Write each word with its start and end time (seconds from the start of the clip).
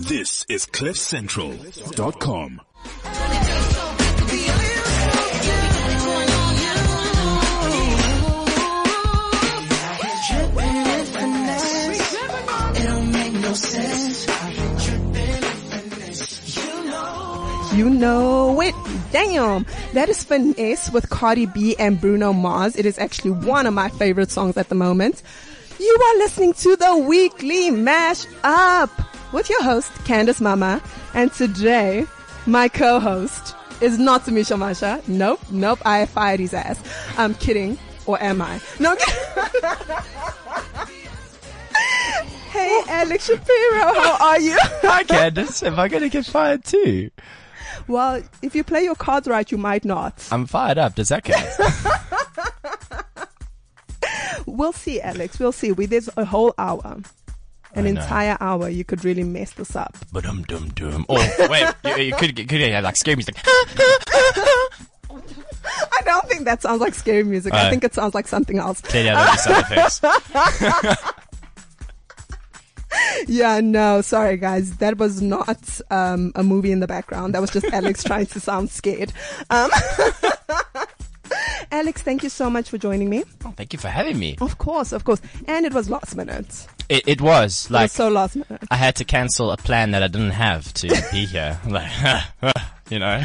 This 0.00 0.46
is 0.48 0.64
CliffCentral.com. 0.64 2.60
You 17.76 17.90
know 17.90 18.60
it. 18.60 18.74
Damn. 19.10 19.66
That 19.94 20.08
is 20.08 20.22
Finesse 20.22 20.92
with 20.92 21.10
Cardi 21.10 21.46
B 21.46 21.74
and 21.76 22.00
Bruno 22.00 22.32
Mars. 22.32 22.76
It 22.76 22.86
is 22.86 23.00
actually 23.00 23.32
one 23.32 23.66
of 23.66 23.74
my 23.74 23.88
favorite 23.88 24.30
songs 24.30 24.56
at 24.56 24.68
the 24.68 24.76
moment. 24.76 25.24
You 25.80 25.98
are 26.00 26.18
listening 26.18 26.52
to 26.52 26.76
the 26.76 26.98
weekly 26.98 27.72
mash 27.72 28.26
up 28.44 29.07
with 29.32 29.48
your 29.50 29.62
host, 29.62 29.92
Candice 30.04 30.40
Mama. 30.40 30.80
And 31.14 31.32
today, 31.32 32.06
my 32.46 32.68
co-host 32.68 33.54
is 33.80 33.98
not 33.98 34.24
Tamisha 34.24 34.58
Masha. 34.58 35.02
Nope, 35.06 35.40
nope. 35.50 35.80
I 35.84 36.06
fired 36.06 36.40
his 36.40 36.54
ass. 36.54 36.80
I'm 37.16 37.34
kidding. 37.34 37.78
Or 38.06 38.20
am 38.22 38.40
I? 38.42 38.60
No. 38.80 38.96
Hey, 42.50 42.82
Alex 42.88 43.26
Shapiro. 43.26 43.92
How 43.94 44.16
are 44.20 44.40
you? 44.40 44.56
Hi, 44.58 45.04
Candace. 45.04 45.62
Am 45.62 45.78
I 45.78 45.86
going 45.86 46.02
to 46.02 46.08
get 46.08 46.24
fired 46.24 46.64
too? 46.64 47.10
Well, 47.86 48.22
if 48.42 48.54
you 48.54 48.64
play 48.64 48.82
your 48.82 48.94
cards 48.94 49.28
right, 49.28 49.48
you 49.52 49.58
might 49.58 49.84
not. 49.84 50.26
I'm 50.32 50.46
fired 50.46 50.78
up. 50.78 50.94
Does 50.94 51.10
that 51.10 51.24
count? 51.24 51.46
We'll 54.46 54.72
see, 54.72 55.00
Alex. 55.00 55.38
We'll 55.38 55.52
see. 55.52 55.70
We 55.72 55.86
there's 55.86 56.08
a 56.16 56.24
whole 56.24 56.54
hour, 56.58 56.96
an 57.78 57.86
entire 57.86 58.36
hour. 58.40 58.68
You 58.68 58.84
could 58.84 59.04
really 59.04 59.24
mess 59.24 59.52
this 59.52 59.74
up. 59.76 59.96
but 60.12 60.26
um 60.26 60.42
dum 60.44 60.68
dum. 60.70 61.06
Oh 61.08 61.16
wait, 61.50 61.66
you, 61.84 61.96
you 62.04 62.14
could 62.16 62.36
could 62.48 62.60
have 62.60 62.84
like 62.84 62.96
scary 62.96 63.16
music. 63.16 63.36
I 65.90 66.00
don't 66.04 66.26
think 66.28 66.44
that 66.44 66.62
sounds 66.62 66.80
like 66.80 66.94
scary 66.94 67.24
music. 67.24 67.52
I 67.52 67.66
Uh, 67.66 67.70
think 67.70 67.84
it 67.84 67.92
sounds 67.94 68.14
like 68.14 68.26
something 68.28 68.58
else. 68.58 68.82
I 68.94 69.02
don't 69.02 69.38
sound 69.38 69.64
effects. 69.70 71.12
Yeah, 73.26 73.60
no, 73.60 74.00
sorry 74.00 74.38
guys. 74.38 74.78
That 74.78 74.96
was 74.96 75.20
not 75.20 75.80
um, 75.90 76.32
a 76.34 76.42
movie 76.42 76.72
in 76.72 76.80
the 76.80 76.86
background. 76.86 77.34
That 77.34 77.40
was 77.42 77.50
just 77.50 77.66
Alex 77.66 78.02
trying 78.02 78.26
to 78.26 78.40
sound 78.40 78.70
scared. 78.70 79.12
Um, 79.50 79.70
Alex, 81.70 82.02
thank 82.02 82.22
you 82.22 82.28
so 82.28 82.48
much 82.50 82.70
for 82.70 82.78
joining 82.78 83.10
me. 83.10 83.24
Oh, 83.44 83.52
thank 83.56 83.72
you 83.72 83.78
for 83.78 83.88
having 83.88 84.18
me. 84.18 84.36
Of 84.40 84.58
course, 84.58 84.92
of 84.92 85.04
course. 85.04 85.20
And 85.46 85.64
it 85.66 85.72
was 85.72 85.88
last 85.90 86.16
minute. 86.16 86.66
It, 86.88 87.06
it 87.06 87.20
was 87.20 87.66
It 87.66 87.72
like 87.72 87.82
was 87.84 87.92
so 87.92 88.08
last 88.08 88.36
minute. 88.36 88.62
I 88.70 88.76
had 88.76 88.96
to 88.96 89.04
cancel 89.04 89.50
a 89.50 89.56
plan 89.56 89.90
that 89.90 90.02
I 90.02 90.08
didn't 90.08 90.30
have 90.30 90.72
to 90.74 90.88
be 91.12 91.26
here. 91.26 91.58
Like, 91.68 91.90
you 92.90 92.98
know. 92.98 93.22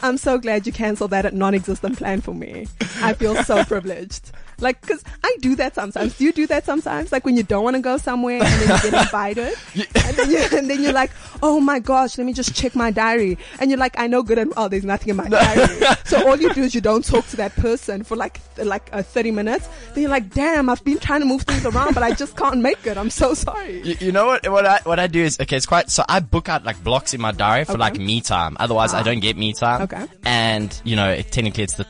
I'm 0.00 0.16
so 0.16 0.38
glad 0.38 0.66
you 0.66 0.72
canceled 0.72 1.10
that 1.10 1.32
non-existent 1.34 1.98
plan 1.98 2.20
for 2.22 2.32
me. 2.34 2.66
I 3.02 3.12
feel 3.12 3.34
so 3.44 3.62
privileged. 3.66 4.30
Like, 4.64 4.80
cause 4.80 5.04
I 5.22 5.36
do 5.40 5.54
that 5.56 5.74
sometimes. 5.74 6.16
Do 6.16 6.24
you 6.24 6.32
do 6.32 6.46
that 6.48 6.64
sometimes? 6.64 7.12
Like 7.12 7.24
when 7.24 7.36
you 7.36 7.42
don't 7.42 7.62
want 7.62 7.76
to 7.76 7.82
go 7.82 7.98
somewhere 7.98 8.42
and 8.42 8.46
then 8.46 8.60
you 8.62 8.90
get 8.90 9.02
invited 9.04 9.54
and, 9.74 10.16
then 10.16 10.30
you, 10.30 10.38
and 10.58 10.70
then 10.70 10.82
you're 10.82 10.92
like, 10.92 11.10
oh 11.42 11.60
my 11.60 11.78
gosh, 11.78 12.16
let 12.18 12.24
me 12.26 12.32
just 12.32 12.54
check 12.54 12.74
my 12.74 12.90
diary. 12.90 13.38
And 13.60 13.70
you're 13.70 13.78
like, 13.78 13.98
I 13.98 14.06
know 14.06 14.22
good 14.22 14.38
and 14.38 14.52
well 14.56 14.68
there's 14.68 14.84
nothing 14.84 15.10
in 15.10 15.16
my 15.16 15.28
diary. 15.28 15.66
so 16.04 16.26
all 16.26 16.36
you 16.40 16.52
do 16.54 16.62
is 16.62 16.74
you 16.74 16.80
don't 16.80 17.04
talk 17.04 17.26
to 17.28 17.36
that 17.36 17.54
person 17.56 18.02
for 18.02 18.16
like, 18.16 18.40
like 18.56 18.88
uh, 18.92 19.02
30 19.02 19.30
minutes. 19.30 19.68
Then 19.94 20.02
you're 20.02 20.10
like, 20.10 20.30
damn, 20.30 20.68
I've 20.70 20.82
been 20.82 20.98
trying 20.98 21.20
to 21.20 21.26
move 21.26 21.42
things 21.42 21.66
around, 21.66 21.94
but 21.94 22.02
I 22.02 22.12
just 22.12 22.36
can't 22.36 22.60
make 22.60 22.86
it. 22.86 22.96
I'm 22.96 23.10
so 23.10 23.34
sorry. 23.34 23.82
You, 23.82 23.96
you 24.00 24.12
know 24.12 24.26
what? 24.26 24.48
What 24.48 24.64
I 24.64 24.80
what 24.84 24.98
I 24.98 25.06
do 25.06 25.22
is 25.22 25.38
okay. 25.40 25.56
It's 25.56 25.66
quite 25.66 25.90
so. 25.90 26.04
I 26.08 26.20
book 26.20 26.48
out 26.48 26.64
like 26.64 26.82
blocks 26.82 27.12
in 27.12 27.20
my 27.20 27.32
diary 27.32 27.64
for 27.64 27.72
Okay. 27.72 27.80
like 27.80 27.98
me 27.98 28.20
time. 28.22 28.56
Otherwise, 28.58 28.94
I 28.94 29.02
don't 29.02 29.20
get 29.20 29.36
me 29.36 29.52
time. 29.52 29.82
Okay. 29.82 30.06
And 30.24 30.80
you 30.84 30.96
know, 30.96 31.10
it, 31.10 31.30
technically, 31.30 31.64
it's 31.64 31.74
the 31.74 31.86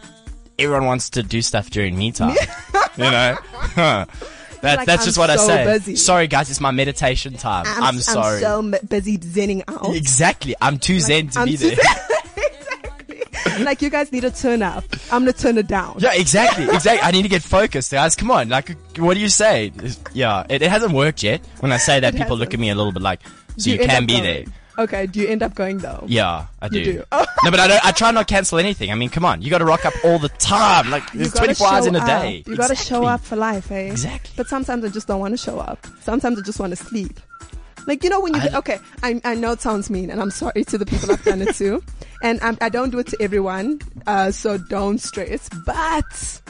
everyone 0.59 0.87
wants 0.87 1.11
to 1.11 1.23
do 1.23 1.43
stuff 1.43 1.71
during 1.71 1.97
me 1.97 2.13
time. 2.13 2.37
you 2.97 3.05
know. 3.05 3.37
That, 4.65 4.79
like, 4.79 4.87
that's 4.87 5.03
I'm 5.03 5.07
just 5.07 5.19
what 5.19 5.29
I 5.29 5.37
say. 5.37 5.65
busy. 5.65 5.97
Sorry, 5.97 6.27
guys. 6.27 6.49
It's 6.49 6.61
my 6.61 6.71
meditation 6.71 7.35
time. 7.35 7.67
I'm, 7.69 7.99
sorry. 8.01 8.37
I'm 8.37 8.41
so 8.41 8.59
m- 8.61 8.75
busy 8.89 9.19
zenning 9.19 9.63
out. 9.69 9.95
exactly. 9.95 10.55
I'm 10.63 10.79
too 10.79 11.01
zen 11.01 11.29
to 11.29 11.41
I'm 11.41 11.47
be 11.49 11.57
there. 11.57 11.73
exactly. 12.37 13.65
Like 13.65 13.83
you 13.83 13.91
guys 13.91 14.11
need 14.11 14.23
to 14.23 14.31
turn 14.31 14.63
up. 14.63 14.85
I'm 15.13 15.23
gonna 15.23 15.33
turn 15.35 15.59
it 15.59 15.67
down. 15.67 15.97
Yeah, 15.99 16.15
exactly, 16.15 16.65
exactly. 16.65 17.01
I 17.07 17.11
need 17.11 17.23
to 17.25 17.29
get 17.29 17.43
focused, 17.43 17.93
guys. 17.93 18.17
Come 18.17 18.31
on, 18.31 18.49
like, 18.49 18.71
what 18.97 19.15
do 19.15 19.21
you 19.21 19.29
say? 19.29 19.71
Yeah, 20.15 20.47
it, 20.49 20.63
it 20.63 20.71
hasn't 20.71 20.93
worked 20.95 21.23
yet. 21.23 21.45
When 21.61 21.71
I 21.71 21.77
say 21.77 22.01
that, 22.01 22.15
It 22.15 22.19
people 22.19 22.37
look 22.37 22.49
hasn't. 22.49 22.55
at 22.55 22.61
me 22.61 22.71
a 22.71 22.75
little 22.75 22.93
bit 22.93 23.03
like, 23.03 23.21
so 23.59 23.65
Do 23.65 23.71
you, 23.73 23.79
can 23.79 24.07
be 24.07 24.15
going? 24.15 24.25
there. 24.25 24.45
Okay. 24.79 25.07
Do 25.07 25.21
you 25.21 25.29
end 25.29 25.43
up 25.43 25.55
going 25.55 25.79
though? 25.79 26.05
Yeah, 26.07 26.47
I 26.61 26.69
do. 26.69 26.79
You 26.79 26.85
do. 26.85 27.05
Oh. 27.13 27.25
no, 27.45 27.51
but 27.51 27.61
I 27.61 27.69
don't. 27.69 27.85
I 27.87 27.93
try 27.93 28.11
not 28.11 28.27
to 28.29 28.35
cancel 28.35 28.59
anything. 28.59 28.91
I 28.91 28.95
mean, 28.95 29.09
come 29.09 29.25
on, 29.25 29.41
you 29.43 29.51
got 29.51 29.59
to 29.59 29.65
rock 29.65 29.85
up 29.85 29.95
all 30.05 30.19
the 30.19 30.29
time. 30.31 30.91
Like, 30.91 31.03
You 31.13 31.21
there's 31.21 31.33
24 31.33 31.67
hours 31.69 31.87
in 31.87 31.95
a 31.97 32.01
up. 32.01 32.07
day. 32.07 32.43
You 32.47 32.57
gotta 32.57 32.75
show 32.75 33.05
up 33.05 33.21
for 33.21 33.37
life, 33.37 33.71
eh? 33.71 33.87
Exactly. 33.91 34.33
But 34.37 34.49
sometimes 34.49 34.85
I 34.85 34.89
just 34.89 35.07
don't 35.07 35.21
want 35.21 35.33
to 35.33 35.39
show 35.39 35.59
up. 35.61 35.87
Sometimes 36.01 36.39
I 36.39 36.43
just 36.43 36.59
want 36.59 36.71
to 36.71 36.77
sleep. 36.77 37.21
Like 37.87 38.03
you 38.03 38.09
know 38.11 38.21
when 38.21 38.35
you 38.35 38.41
I- 38.41 38.57
okay, 38.59 38.79
I 39.03 39.21
I 39.25 39.35
know 39.35 39.53
it 39.53 39.61
sounds 39.61 39.91
mean, 39.91 40.11
and 40.11 40.21
I'm 40.21 40.31
sorry 40.31 40.65
to 40.65 40.79
the 40.79 40.87
people 40.87 41.13
I've 41.13 41.23
done 41.23 41.43
it 41.43 41.55
to, 41.57 41.83
and 42.23 42.41
I'm, 42.41 42.57
I 42.63 42.69
don't 42.71 42.89
do 42.91 42.99
it 42.99 43.07
to 43.09 43.17
everyone, 43.21 43.81
uh, 44.07 44.31
so 44.31 44.57
don't 44.57 44.99
stress. 44.99 45.51
But 45.67 46.41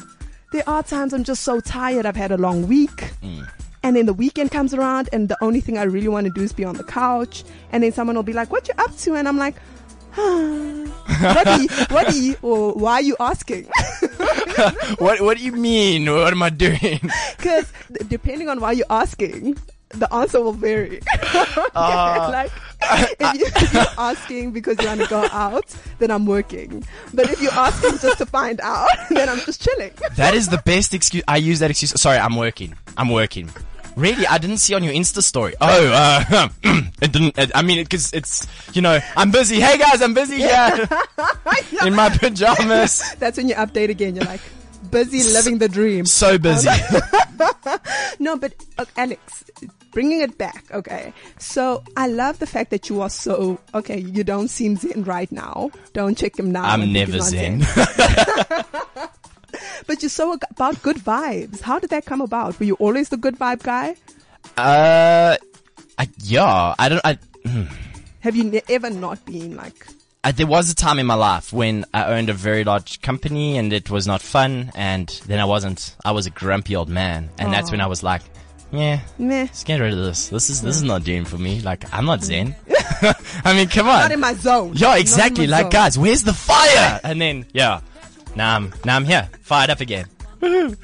there 0.53 0.63
are 0.69 0.83
times 0.85 1.13
I'm 1.13 1.25
just 1.25 1.43
so 1.43 1.59
tired. 1.61 2.07
I've 2.07 2.15
had 2.15 2.31
a 2.31 2.37
long 2.39 2.69
week. 2.69 3.11
Mm. 3.23 3.49
And 3.85 3.95
then 3.95 4.07
the 4.07 4.15
weekend 4.15 4.51
comes 4.51 4.73
around, 4.73 5.11
and 5.13 5.29
the 5.29 5.37
only 5.43 5.61
thing 5.61 5.77
I 5.77 5.83
really 5.85 6.09
want 6.09 6.27
to 6.27 6.33
do 6.33 6.41
is 6.41 6.53
be 6.55 6.65
on 6.65 6.75
the 6.75 6.85
couch. 6.85 7.45
And 7.71 7.83
then 7.85 7.93
someone 7.93 8.17
will 8.17 8.23
be 8.25 8.33
like, 8.33 8.51
"What 8.51 8.67
you 8.67 8.75
up 8.79 8.97
to?" 9.05 9.15
And 9.15 9.29
I'm 9.29 9.37
like, 9.37 9.55
"What 10.17 11.45
do 11.45 11.63
you? 11.63 11.69
What 11.91 12.09
do 12.09 12.19
you? 12.21 12.37
Or 12.43 12.73
why 12.73 12.95
are 12.95 13.03
you 13.03 13.15
asking?" 13.21 13.69
What 14.99 15.21
What 15.21 15.37
do 15.37 15.45
you 15.45 15.53
mean? 15.53 16.11
What 16.11 16.33
am 16.33 16.43
I 16.43 16.51
doing? 16.51 17.01
Because 17.37 17.71
depending 18.09 18.49
on 18.49 18.59
why 18.61 18.73
you're 18.73 18.87
asking, 18.89 19.59
the 19.91 20.13
answer 20.15 20.41
will 20.41 20.53
vary. 20.55 21.01
Uh, 21.75 22.29
like, 22.33 22.53
if, 23.21 23.35
you, 23.39 23.47
if 23.47 23.75
you're 23.75 23.95
asking 23.99 24.53
because 24.53 24.81
you 24.81 24.87
want 24.87 25.01
to 25.03 25.07
go 25.09 25.29
out, 25.31 25.67
then 25.99 26.11
I'm 26.11 26.25
working. 26.25 26.85
But 27.13 27.29
if 27.31 27.41
you're 27.43 27.53
asking 27.53 27.99
just 27.99 28.19
to 28.19 28.27
find 28.27 28.61
out, 28.63 28.89
then 29.11 29.29
I'm 29.29 29.41
just 29.41 29.63
chilling. 29.63 29.93
that 30.17 30.35
is 30.35 30.49
the 30.49 30.63
best 30.65 30.95
excuse. 30.95 31.25
I 31.29 31.37
use 31.37 31.59
that 31.59 31.71
excuse. 31.71 31.93
Sorry, 32.01 32.17
I'm 32.19 32.37
working. 32.37 32.75
I'm 32.97 33.11
working. 33.11 33.51
Really, 33.97 34.27
I 34.27 34.39
didn't 34.39 34.59
see 34.59 34.75
on 34.75 34.83
your 34.83 34.93
Insta 34.93 35.23
story. 35.23 35.55
Oh, 35.61 35.67
uh, 35.93 36.49
it 37.01 37.13
didn't. 37.13 37.39
It, 37.39 37.53
I 37.55 37.63
mean, 37.63 37.83
because 37.83 38.13
it's 38.13 38.47
you 38.75 38.83
know, 38.83 38.99
I'm 39.17 39.31
busy. 39.31 39.61
Hey 39.61 39.79
guys, 39.79 40.03
I'm 40.03 40.15
busy 40.15 40.37
here 40.39 40.89
in 41.87 41.95
my 41.95 42.09
pajamas. 42.11 43.15
That's 43.19 43.37
when 43.39 43.49
you 43.49 43.55
update 43.55 43.91
again. 43.91 44.17
You're 44.17 44.25
like, 44.25 44.41
busy 44.91 45.23
living 45.33 45.59
the 45.59 45.69
dream. 45.69 46.07
So 46.07 46.39
busy. 46.39 46.69
No, 48.21 48.37
but 48.37 48.55
uh, 48.79 48.85
Alex, 48.97 49.45
bringing 49.91 50.21
it 50.21 50.39
back, 50.39 50.65
okay. 50.71 51.13
So 51.39 51.83
I 51.97 52.07
love 52.07 52.39
the 52.39 52.47
fact 52.47 52.71
that 52.71 52.89
you 52.89 53.01
are 53.01 53.11
so 53.11 53.59
okay. 53.75 53.99
You 53.99 54.23
don't 54.23 54.49
seem 54.49 54.77
zen 54.77 55.03
right 55.05 55.31
now. 55.33 55.71
Don't 55.95 56.17
check 56.17 56.39
him 56.39 56.53
now. 56.53 56.65
I 56.65 56.75
I'm 56.75 56.93
never 56.93 57.13
he's 57.13 57.33
not 57.33 57.63
zen. 57.65 59.09
But 59.87 60.03
you're 60.03 60.11
so 60.11 60.39
about 60.51 60.83
good 60.83 60.97
vibes. 60.97 61.61
How 61.61 61.79
did 61.79 61.91
that 61.91 62.05
come 62.05 62.21
about? 62.21 62.59
Were 62.59 62.67
you 62.67 62.75
always 62.75 63.09
the 63.09 63.17
good 63.17 63.39
vibe 63.39 63.63
guy? 63.63 63.97
Uh, 64.57 65.37
I, 65.99 66.09
yeah, 66.19 66.75
I 66.79 66.89
don't. 66.89 67.01
I, 67.05 67.19
Have 68.21 68.37
you 68.37 68.45
ne- 68.45 68.63
ever 68.69 68.91
not 68.91 69.25
been 69.25 69.57
like? 69.57 69.87
I, 70.23 70.33
there 70.33 70.47
was 70.47 70.71
a 70.71 70.75
time 70.75 70.99
in 70.99 71.07
my 71.07 71.15
life 71.15 71.53
when 71.53 71.85
I 71.93 72.07
owned 72.07 72.31
a 72.31 72.33
very 72.33 72.65
large 72.65 73.03
company 73.03 73.59
and 73.59 73.73
it 73.73 73.91
was 73.91 74.07
not 74.07 74.23
fun, 74.23 74.73
and 74.75 75.09
then 75.27 75.39
I 75.39 75.45
wasn't. 75.45 75.97
I 76.05 76.13
was 76.13 76.27
a 76.27 76.31
grumpy 76.31 76.77
old 76.77 76.89
man, 76.89 77.31
and 77.39 77.53
that's 77.53 77.71
when 77.71 77.81
I 77.81 77.87
was 77.87 78.03
like, 78.03 78.23
yeah. 78.73 79.01
Meh. 79.19 79.43
Let's 79.43 79.65
get 79.65 79.81
rid 79.81 79.93
of 79.93 79.99
this. 79.99 80.29
This 80.29 80.51
is 80.51 80.63
this 80.63 80.77
is 80.77 80.83
not 80.83 81.05
doing 81.05 81.25
for 81.25 81.39
me. 81.39 81.61
Like 81.61 81.85
I'm 81.93 82.07
not 82.07 82.23
zen. 82.25 82.57
I 83.45 83.55
mean, 83.55 83.69
come 83.69 83.89
on. 83.89 84.01
Not 84.01 84.13
in 84.13 84.21
my 84.21 84.35
zone. 84.35 84.73
Yeah, 84.75 84.97
exactly. 84.97 85.47
Like, 85.47 85.65
zone. 85.65 85.71
guys, 85.71 85.99
where's 85.99 86.23
the 86.23 86.33
fire? 86.33 87.01
And 87.03 87.21
then, 87.21 87.47
yeah, 87.53 87.81
now 88.37 88.57
I'm 88.57 88.73
now 88.85 88.97
I'm 88.97 89.05
here, 89.05 89.29
fired 89.43 89.71
up 89.71 89.81
again. 89.81 90.07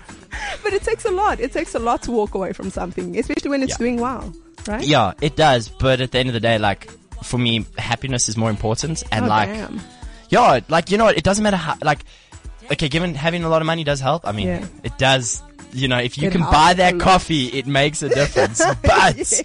But 0.63 0.73
it 0.73 0.83
takes 0.83 1.05
a 1.05 1.11
lot. 1.11 1.41
It 1.41 1.53
takes 1.53 1.75
a 1.75 1.79
lot 1.79 2.03
to 2.03 2.13
walk 2.13 2.35
away 2.35 2.53
from 2.53 2.71
something, 2.71 3.19
especially 3.19 3.51
when 3.51 3.63
it's 3.63 3.73
Yeah. 3.73 3.79
doing 3.79 4.01
well, 4.01 4.33
right? 4.69 4.85
Yeah, 4.87 5.13
it 5.21 5.35
does. 5.37 5.69
But 5.69 6.01
at 6.01 6.13
the 6.13 6.19
end 6.19 6.29
of 6.29 6.33
the 6.35 6.41
day, 6.41 6.57
like 6.59 6.89
for 7.25 7.37
me, 7.39 7.67
happiness 7.77 8.29
is 8.29 8.37
more 8.37 8.49
important. 8.51 9.03
And 9.11 9.25
Oh, 9.25 9.29
like, 9.29 9.49
damn. 9.49 9.81
yeah, 10.29 10.61
like 10.69 10.91
you 10.91 10.99
know, 10.99 11.05
what, 11.07 11.17
it 11.19 11.25
doesn't 11.25 11.43
matter 11.43 11.57
how. 11.57 11.75
Like, 11.83 12.05
okay, 12.71 12.89
given 12.89 13.15
having 13.15 13.43
a 13.45 13.49
lot 13.49 13.61
of 13.61 13.67
money 13.67 13.83
does 13.85 14.01
help. 14.01 14.27
I 14.27 14.33
mean, 14.33 14.47
Yeah. 14.47 14.67
it 14.85 14.97
does. 14.99 15.43
You 15.73 15.89
know, 15.89 15.99
if 15.99 16.17
you 16.17 16.29
It 16.29 16.33
can 16.33 16.43
buy 16.43 16.75
that 16.75 16.99
coffee, 17.01 17.47
it 17.49 17.67
makes 17.67 18.03
a 18.03 18.09
difference. 18.09 18.63
But 18.83 19.17
Yes. 19.19 19.43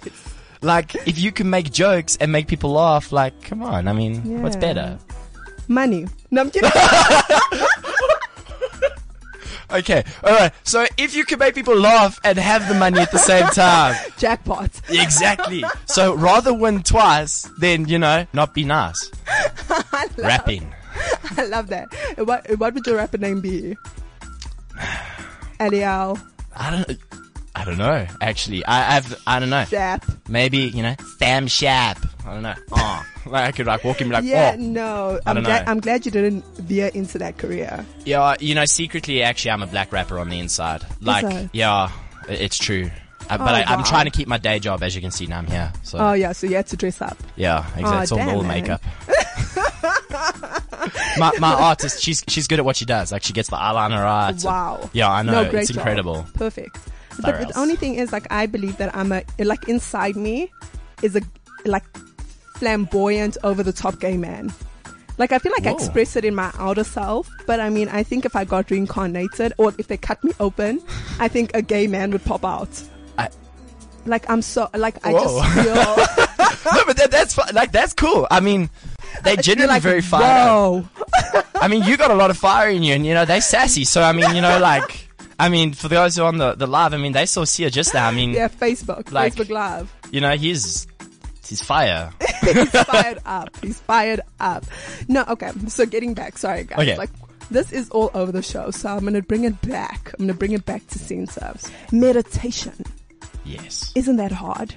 like, 0.62 0.94
if 1.06 1.18
you 1.18 1.32
can 1.32 1.50
make 1.50 1.72
jokes 1.72 2.16
and 2.20 2.30
make 2.32 2.46
people 2.46 2.70
laugh, 2.72 3.10
like, 3.12 3.34
come 3.42 3.62
on. 3.62 3.86
I 3.88 3.92
mean, 3.92 4.40
what's 4.42 4.56
better? 4.56 4.98
money. 5.68 6.06
No, 6.30 6.42
I'm 6.42 6.50
kidding. 6.52 6.70
Okay, 9.70 10.04
alright. 10.22 10.52
So 10.64 10.86
if 10.96 11.14
you 11.14 11.24
can 11.24 11.38
make 11.38 11.54
people 11.54 11.76
laugh 11.76 12.20
and 12.24 12.38
have 12.38 12.68
the 12.68 12.74
money 12.74 13.00
at 13.00 13.10
the 13.10 13.18
same 13.18 13.46
time. 13.48 13.96
Jackpot. 14.18 14.70
Exactly. 14.88 15.64
So 15.86 16.14
rather 16.14 16.54
win 16.54 16.82
twice 16.82 17.50
than, 17.58 17.88
you 17.88 17.98
know, 17.98 18.26
not 18.32 18.54
be 18.54 18.64
nice. 18.64 19.10
I 19.28 20.06
love, 20.16 20.18
Rapping. 20.18 20.74
I 21.36 21.46
love 21.46 21.68
that. 21.68 21.88
What, 22.18 22.48
what 22.58 22.74
would 22.74 22.86
your 22.86 22.96
rapper 22.96 23.18
name 23.18 23.40
be? 23.40 23.76
Eliel. 25.60 26.20
I 26.54 26.70
don't 26.70 26.98
I 27.58 27.64
don't 27.64 27.78
know, 27.78 28.06
actually. 28.20 28.64
I 28.66 28.82
have 28.94 29.18
I 29.26 29.40
don't 29.40 29.48
know. 29.50 29.62
Jap. 29.64 30.02
Maybe, 30.28 30.58
you 30.58 30.82
know, 30.82 30.94
Sam 31.18 31.46
Sharp. 31.46 31.98
I 32.26 32.34
don't 32.34 32.42
know. 32.42 32.54
Oh. 32.72 33.06
Like 33.26 33.46
I 33.48 33.50
could 33.50 33.66
like 33.66 33.82
walk 33.82 34.00
in 34.00 34.04
and 34.04 34.10
be 34.10 34.14
like, 34.14 34.24
Yeah, 34.24 34.54
oh. 34.56 34.60
no. 34.62 35.18
I 35.26 35.30
I'm 35.30 35.34
don't 35.34 35.42
glad. 35.44 35.68
I'm 35.68 35.80
glad 35.80 36.04
you 36.06 36.12
didn't 36.12 36.44
veer 36.58 36.92
into 36.94 37.18
that 37.18 37.38
career. 37.38 37.84
Yeah, 38.04 38.36
you 38.38 38.54
know, 38.54 38.64
secretly, 38.66 39.20
actually, 39.24 39.50
I'm 39.50 39.64
a 39.64 39.66
black 39.66 39.90
rapper 39.92 40.20
on 40.20 40.28
the 40.28 40.38
inside. 40.38 40.84
Like, 41.00 41.48
yeah, 41.52 41.90
it's 42.28 42.56
true. 42.56 42.88
Uh, 43.28 43.36
but 43.38 43.48
Oh, 43.48 43.54
I, 43.56 43.62
I'm 43.64 43.80
wow. 43.80 43.84
trying 43.84 44.04
to 44.04 44.12
keep 44.12 44.28
my 44.28 44.38
day 44.38 44.60
job, 44.60 44.84
as 44.84 44.94
you 44.94 45.00
can 45.00 45.10
see 45.10 45.26
now. 45.26 45.38
I'm 45.38 45.48
here. 45.48 45.72
So 45.82 45.98
Oh, 45.98 46.12
yeah, 46.12 46.30
so 46.30 46.46
you 46.46 46.54
had 46.54 46.68
to 46.68 46.76
dress 46.76 47.02
up. 47.02 47.16
yeah, 47.34 47.66
exactly. 47.76 47.84
Oh, 47.84 48.00
it's 48.02 48.12
all, 48.12 48.18
damn, 48.18 48.28
all 48.36 48.42
makeup. 48.44 48.80
my 51.18 51.32
my 51.40 51.52
artist, 51.54 52.00
she's 52.02 52.22
she's 52.28 52.46
good 52.46 52.58
at 52.60 52.64
what 52.64 52.76
she 52.76 52.84
does. 52.84 53.10
Like 53.12 53.22
she 53.24 53.32
gets 53.32 53.48
the 53.50 53.56
eyeliner 53.56 54.02
right. 54.04 54.30
and- 54.30 54.44
Wow. 54.44 54.88
yeah, 54.92 55.10
I 55.10 55.22
know. 55.22 55.42
No, 55.42 55.50
great 55.50 55.62
it's 55.62 55.70
job. 55.70 55.78
incredible. 55.78 56.26
Perfect. 56.34 56.78
But 57.16 57.32
Barrels. 57.32 57.52
the 57.52 57.58
only 57.60 57.76
thing 57.76 57.94
is, 57.94 58.12
like, 58.12 58.26
I 58.30 58.46
believe 58.46 58.76
that 58.78 58.94
I'm 58.96 59.12
a, 59.12 59.22
like, 59.38 59.68
inside 59.68 60.16
me 60.16 60.50
is 61.02 61.16
a, 61.16 61.20
like, 61.64 61.84
flamboyant, 62.56 63.36
over 63.44 63.62
the 63.62 63.72
top 63.72 63.98
gay 64.00 64.16
man. 64.16 64.52
Like, 65.18 65.32
I 65.32 65.38
feel 65.38 65.52
like 65.52 65.66
I 65.66 65.70
express 65.72 66.14
it 66.16 66.24
in 66.26 66.34
my 66.34 66.50
outer 66.58 66.84
self, 66.84 67.30
but 67.46 67.58
I 67.58 67.70
mean, 67.70 67.88
I 67.88 68.02
think 68.02 68.24
if 68.26 68.36
I 68.36 68.44
got 68.44 68.70
reincarnated 68.70 69.54
or 69.56 69.72
if 69.78 69.88
they 69.88 69.96
cut 69.96 70.22
me 70.22 70.32
open, 70.40 70.82
I 71.18 71.28
think 71.28 71.52
a 71.54 71.62
gay 71.62 71.86
man 71.86 72.10
would 72.10 72.24
pop 72.24 72.44
out. 72.44 72.68
I- 73.18 73.30
Like, 74.04 74.28
I'm 74.30 74.42
so, 74.42 74.68
like, 74.74 75.04
I 75.06 75.12
Whoa. 75.12 75.22
just 75.22 75.54
feel, 75.54 75.74
no, 76.74 76.84
but 76.86 76.96
that, 76.98 77.08
that's 77.10 77.36
like 77.54 77.72
that's 77.72 77.92
cool. 77.94 78.26
I 78.30 78.40
mean, 78.40 78.68
they 79.24 79.36
genuinely 79.36 79.74
like, 79.74 79.82
very 79.82 80.02
fired. 80.02 80.22
whoa. 80.48 80.88
I 81.54 81.66
mean, 81.68 81.82
you 81.84 81.96
got 81.96 82.10
a 82.10 82.14
lot 82.14 82.30
of 82.30 82.36
fire 82.36 82.68
in 82.68 82.82
you, 82.82 82.92
and 82.94 83.06
you 83.06 83.14
know 83.14 83.24
they 83.24 83.40
sassy. 83.40 83.84
So 83.84 84.02
I 84.02 84.12
mean, 84.12 84.34
you 84.34 84.40
know, 84.42 84.58
like, 84.60 85.05
I 85.38 85.48
mean, 85.48 85.72
for 85.74 85.88
those 85.88 86.16
who 86.16 86.22
are 86.22 86.28
on 86.28 86.38
the 86.38 86.54
the 86.54 86.66
live, 86.66 86.94
I 86.94 86.96
mean, 86.96 87.12
they 87.12 87.26
saw 87.26 87.44
Sia 87.44 87.70
just 87.70 87.92
now. 87.94 88.06
I 88.08 88.10
mean, 88.12 88.30
Yeah, 88.34 88.48
Facebook, 88.48 89.12
Like- 89.12 89.34
Facebook 89.34 89.50
Live. 89.50 89.92
you 90.10 90.20
know, 90.20 90.36
he's 90.36 90.86
he's 91.46 91.62
fire. 91.62 92.10
He's 92.46 92.70
fired 92.70 93.18
up. 93.26 93.48
He's 93.60 93.80
fired 93.80 94.20
up. 94.38 94.64
No, 95.08 95.24
okay. 95.28 95.50
So 95.68 95.84
getting 95.84 96.14
back, 96.14 96.38
sorry 96.38 96.62
guys. 96.64 96.78
Okay. 96.78 96.96
Like 96.96 97.10
this 97.50 97.72
is 97.72 97.88
all 97.90 98.10
over 98.14 98.30
the 98.30 98.42
show, 98.42 98.70
so 98.70 98.88
I'm 98.88 99.04
gonna 99.04 99.20
bring 99.22 99.44
it 99.44 99.60
back. 99.62 100.12
I'm 100.18 100.26
gonna 100.26 100.34
bring 100.38 100.52
it 100.52 100.64
back 100.64 100.86
to 100.88 100.98
center. 100.98 101.54
Meditation. 101.92 102.84
Yes. 103.44 103.92
Isn't 103.96 104.16
that 104.16 104.32
hard? 104.32 104.74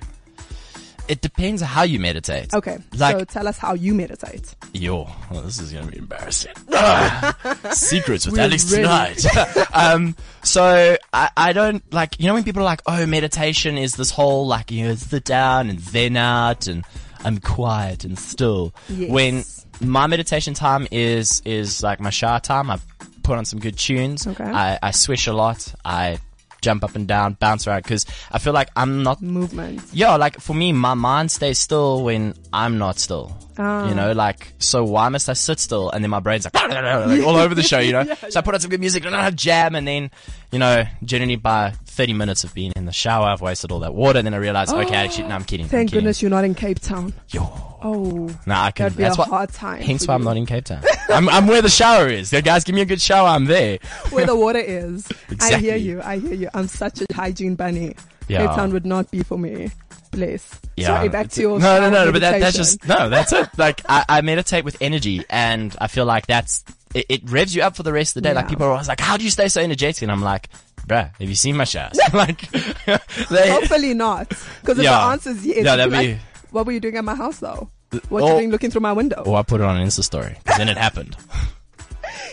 It 1.10 1.22
depends 1.22 1.62
how 1.62 1.84
you 1.84 2.00
meditate. 2.00 2.54
Okay. 2.54 2.78
Like- 2.96 3.18
so 3.20 3.26
tell 3.26 3.48
us 3.48 3.58
how 3.58 3.74
you 3.74 3.94
meditate. 3.96 4.56
Yo, 4.74 5.10
well, 5.32 5.42
this 5.42 5.60
is 5.60 5.74
gonna 5.74 5.88
be 5.88 5.98
embarrassing. 5.98 6.54
Ah, 6.74 7.36
Secrets 7.72 8.26
with 8.26 8.36
We're 8.36 8.44
Alex 8.44 8.72
ready. 8.72 8.84
tonight. 9.22 9.68
um, 9.74 10.16
so 10.44 10.96
I, 11.12 11.30
I 11.36 11.54
don't 11.54 11.84
like 11.92 12.20
you 12.20 12.28
know 12.28 12.36
when 12.36 12.44
people 12.44 12.62
are 12.62 12.66
like, 12.66 12.82
oh, 12.86 13.06
meditation 13.06 13.78
is 13.78 13.94
this 13.96 14.12
whole 14.12 14.48
like 14.48 14.72
you 14.72 14.88
know 14.88 14.96
sit 14.96 15.26
down 15.26 15.70
and 15.70 15.80
zen 15.80 16.16
out 16.16 16.68
and 16.68 16.86
I'm 17.26 17.40
quiet 17.40 18.06
and 18.06 18.18
still. 18.18 18.74
Yes. 18.88 19.10
When 19.12 19.44
my 19.82 20.08
meditation 20.08 20.54
time 20.54 20.88
is 20.92 21.42
is 21.44 21.82
like 21.84 22.00
my 22.00 22.12
shower 22.12 22.40
time. 22.40 22.70
I 22.70 22.80
put 23.24 23.38
on 23.38 23.46
some 23.46 23.60
good 23.60 23.78
tunes. 23.78 24.26
Okay. 24.28 24.44
I, 24.44 24.80
I 24.82 24.92
swish 24.92 25.28
a 25.28 25.34
lot. 25.34 25.74
I 25.84 26.20
jump 26.62 26.84
up 26.84 26.96
and 26.96 27.08
down, 27.08 27.34
bounce 27.34 27.68
around 27.68 27.84
because 27.84 28.06
I 28.32 28.40
feel 28.40 28.54
like 28.54 28.70
I'm 28.76 29.04
not 29.04 29.22
Movement. 29.22 29.82
yeah, 29.94 30.16
like 30.16 30.40
for 30.40 30.54
me, 30.54 30.74
my 30.74 30.94
mind 30.94 31.32
stays 31.32 31.60
still 31.60 32.04
when 32.04 32.34
I'm 32.54 32.78
not 32.78 33.00
still. 33.00 33.36
Ah. 33.58 33.90
You 33.90 33.96
know, 33.96 34.14
like 34.14 34.54
so 34.60 34.84
why 34.86 35.10
must 35.10 35.28
I 35.30 35.34
sit 35.34 35.60
still? 35.60 35.90
And 35.90 36.04
then 36.04 36.10
my 36.10 36.20
brain's 36.22 36.46
like, 36.46 36.54
like 36.70 37.24
all 37.24 37.36
over 37.36 37.54
the 37.54 37.64
show, 37.64 37.80
you 37.80 37.92
know. 37.92 38.04
so 38.30 38.40
I 38.40 38.42
put 38.42 38.54
on 38.54 38.60
some 38.62 38.70
good 38.70 38.80
music 38.80 39.06
and 39.06 39.16
I 39.16 39.30
jam, 39.32 39.76
and 39.76 39.88
then 39.88 40.12
you 40.52 40.60
know, 40.60 40.86
generally 41.04 41.36
by 41.36 41.72
30 41.86 42.14
minutes 42.14 42.44
of 42.44 42.54
being 42.54 42.72
in 42.76 42.86
the 42.86 42.92
shower, 42.94 43.26
I've 43.28 43.42
wasted 43.42 43.72
all 43.72 43.80
that 43.82 43.94
water. 43.94 44.20
And 44.20 44.26
then 44.26 44.34
I 44.34 44.38
realize, 44.38 44.72
okay, 44.72 44.96
actually, 44.96 45.28
no, 45.28 45.36
I'm 45.36 45.44
kidding. 45.44 45.66
I'm 45.66 45.70
Thank 45.70 45.90
kidding. 45.90 46.00
goodness 46.00 46.22
you're 46.22 46.32
not 46.32 46.44
in 46.44 46.56
Cape 46.56 46.80
Town. 46.80 47.14
Yo, 47.30 47.42
Oh. 47.82 48.30
nah, 48.46 48.66
I 48.66 48.72
can. 48.72 48.86
That'd 48.86 48.98
be 48.98 49.04
that's 49.04 49.18
a 49.18 49.20
what. 49.20 49.30
hard 49.30 49.50
time. 49.54 49.82
Hence 49.82 50.08
why 50.08 50.14
I'm 50.16 50.24
not 50.24 50.38
in 50.38 50.46
Cape 50.46 50.66
Town. 50.66 50.84
I'm, 51.10 51.30
I'm 51.30 51.48
where 51.48 51.62
the 51.62 51.70
shower 51.70 52.08
is. 52.08 52.32
Yeah, 52.34 52.42
guys, 52.42 52.64
give 52.64 52.76
me 52.76 52.82
a 52.82 52.86
good 52.86 53.02
shower. 53.02 53.28
I'm 53.28 53.46
there. 53.46 53.80
where 54.10 54.26
the 54.26 54.36
water 54.36 54.60
is. 54.60 55.08
I 55.42 55.58
hear 55.58 55.76
you. 55.76 56.02
I 56.02 56.20
hear 56.20 56.34
you. 56.34 56.50
I'm 56.54 56.68
such 56.68 57.02
a 57.02 57.06
hygiene 57.14 57.56
bunny. 57.56 57.96
Yeah. 58.28 58.46
Cape 58.48 58.56
Town 58.56 58.74
would 58.74 58.86
not 58.86 59.10
be 59.12 59.24
for 59.24 59.38
me. 59.38 59.72
Bless. 60.12 60.60
Yeah. 60.76 60.88
Sorry, 60.88 61.10
back 61.10 61.30
to 61.30 61.42
your 61.42 61.60
No, 61.60 61.80
no, 61.80 61.92
shower 61.96 62.06
no, 62.06 62.12
but 62.12 62.22
that, 62.22 62.40
that's 62.40 62.56
just, 62.58 62.88
no, 62.88 63.10
that's 63.10 63.32
it. 63.32 63.48
Like, 63.58 63.82
I, 63.88 64.06
I 64.10 64.22
meditate 64.22 64.66
with 64.66 64.78
energy 64.82 65.24
and 65.30 65.76
I 65.80 65.88
feel 65.88 66.06
like 66.06 66.26
that's, 66.28 66.64
it, 66.96 67.06
it 67.10 67.30
revs 67.30 67.54
you 67.56 67.62
up 67.62 67.76
for 67.76 67.84
the 67.84 67.94
rest 67.94 68.16
of 68.16 68.24
the 68.24 68.30
day. 68.30 68.34
Like, 68.34 68.48
people 68.50 68.66
are 68.66 68.72
always 68.72 68.88
like, 68.88 69.00
how 69.00 69.18
do 69.18 69.24
you 69.24 69.30
stay 69.30 69.48
so 69.50 69.62
energetic? 69.62 70.02
And 70.02 70.12
I'm 70.12 70.22
like, 70.24 70.50
bruh, 70.88 71.12
have 71.20 71.30
you 71.30 71.36
seen 71.36 71.58
my 71.58 71.64
showers? 71.64 72.00
like, 72.14 72.50
they, 72.52 73.50
Hopefully 73.52 73.94
not. 73.94 74.30
Because 74.30 74.80
if 74.80 74.84
Yeah. 74.84 74.92
the 74.98 75.06
answer 75.12 75.30
is 75.32 75.46
yes, 75.46 75.58
Yeah, 75.58 75.76
that'd 75.76 75.92
be 75.92 75.98
like, 75.98 76.08
be- 76.08 76.20
what 76.52 76.66
were 76.66 76.72
you 76.72 76.80
doing 76.80 76.98
at 76.98 77.04
my 77.06 77.16
house 77.16 77.40
though? 77.40 77.70
What 78.10 78.24
Oh. 78.24 78.28
you 78.28 78.34
doing 78.34 78.52
looking 78.52 78.72
through 78.72 78.82
my 78.82 78.94
window? 78.94 79.24
Oh, 79.26 79.36
I 79.36 79.44
put 79.44 79.62
it 79.62 79.64
on 79.64 79.78
an 79.78 79.88
Insta 79.88 80.04
story. 80.04 80.38
then 80.58 80.70
it 80.70 80.78
happened. 80.88 81.16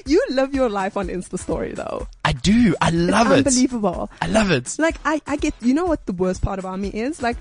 You 0.05 0.23
live 0.31 0.55
your 0.55 0.69
life 0.69 0.97
on 0.97 1.09
Insta 1.09 1.39
story 1.39 1.73
though. 1.73 2.07
I 2.25 2.33
do. 2.33 2.75
I 2.81 2.91
love 2.91 3.31
it. 3.33 3.39
Unbelievable. 3.39 4.11
I 4.21 4.27
love 4.29 4.51
it. 4.51 4.77
Like 4.79 4.97
I, 5.05 5.21
I 5.27 5.37
get, 5.37 5.55
you 5.61 5.75
know 5.75 5.87
what 5.87 6.07
the 6.07 6.13
worst 6.13 6.43
part 6.43 6.59
about 6.59 6.79
me 6.79 6.89
is? 6.89 7.23
Like, 7.23 7.37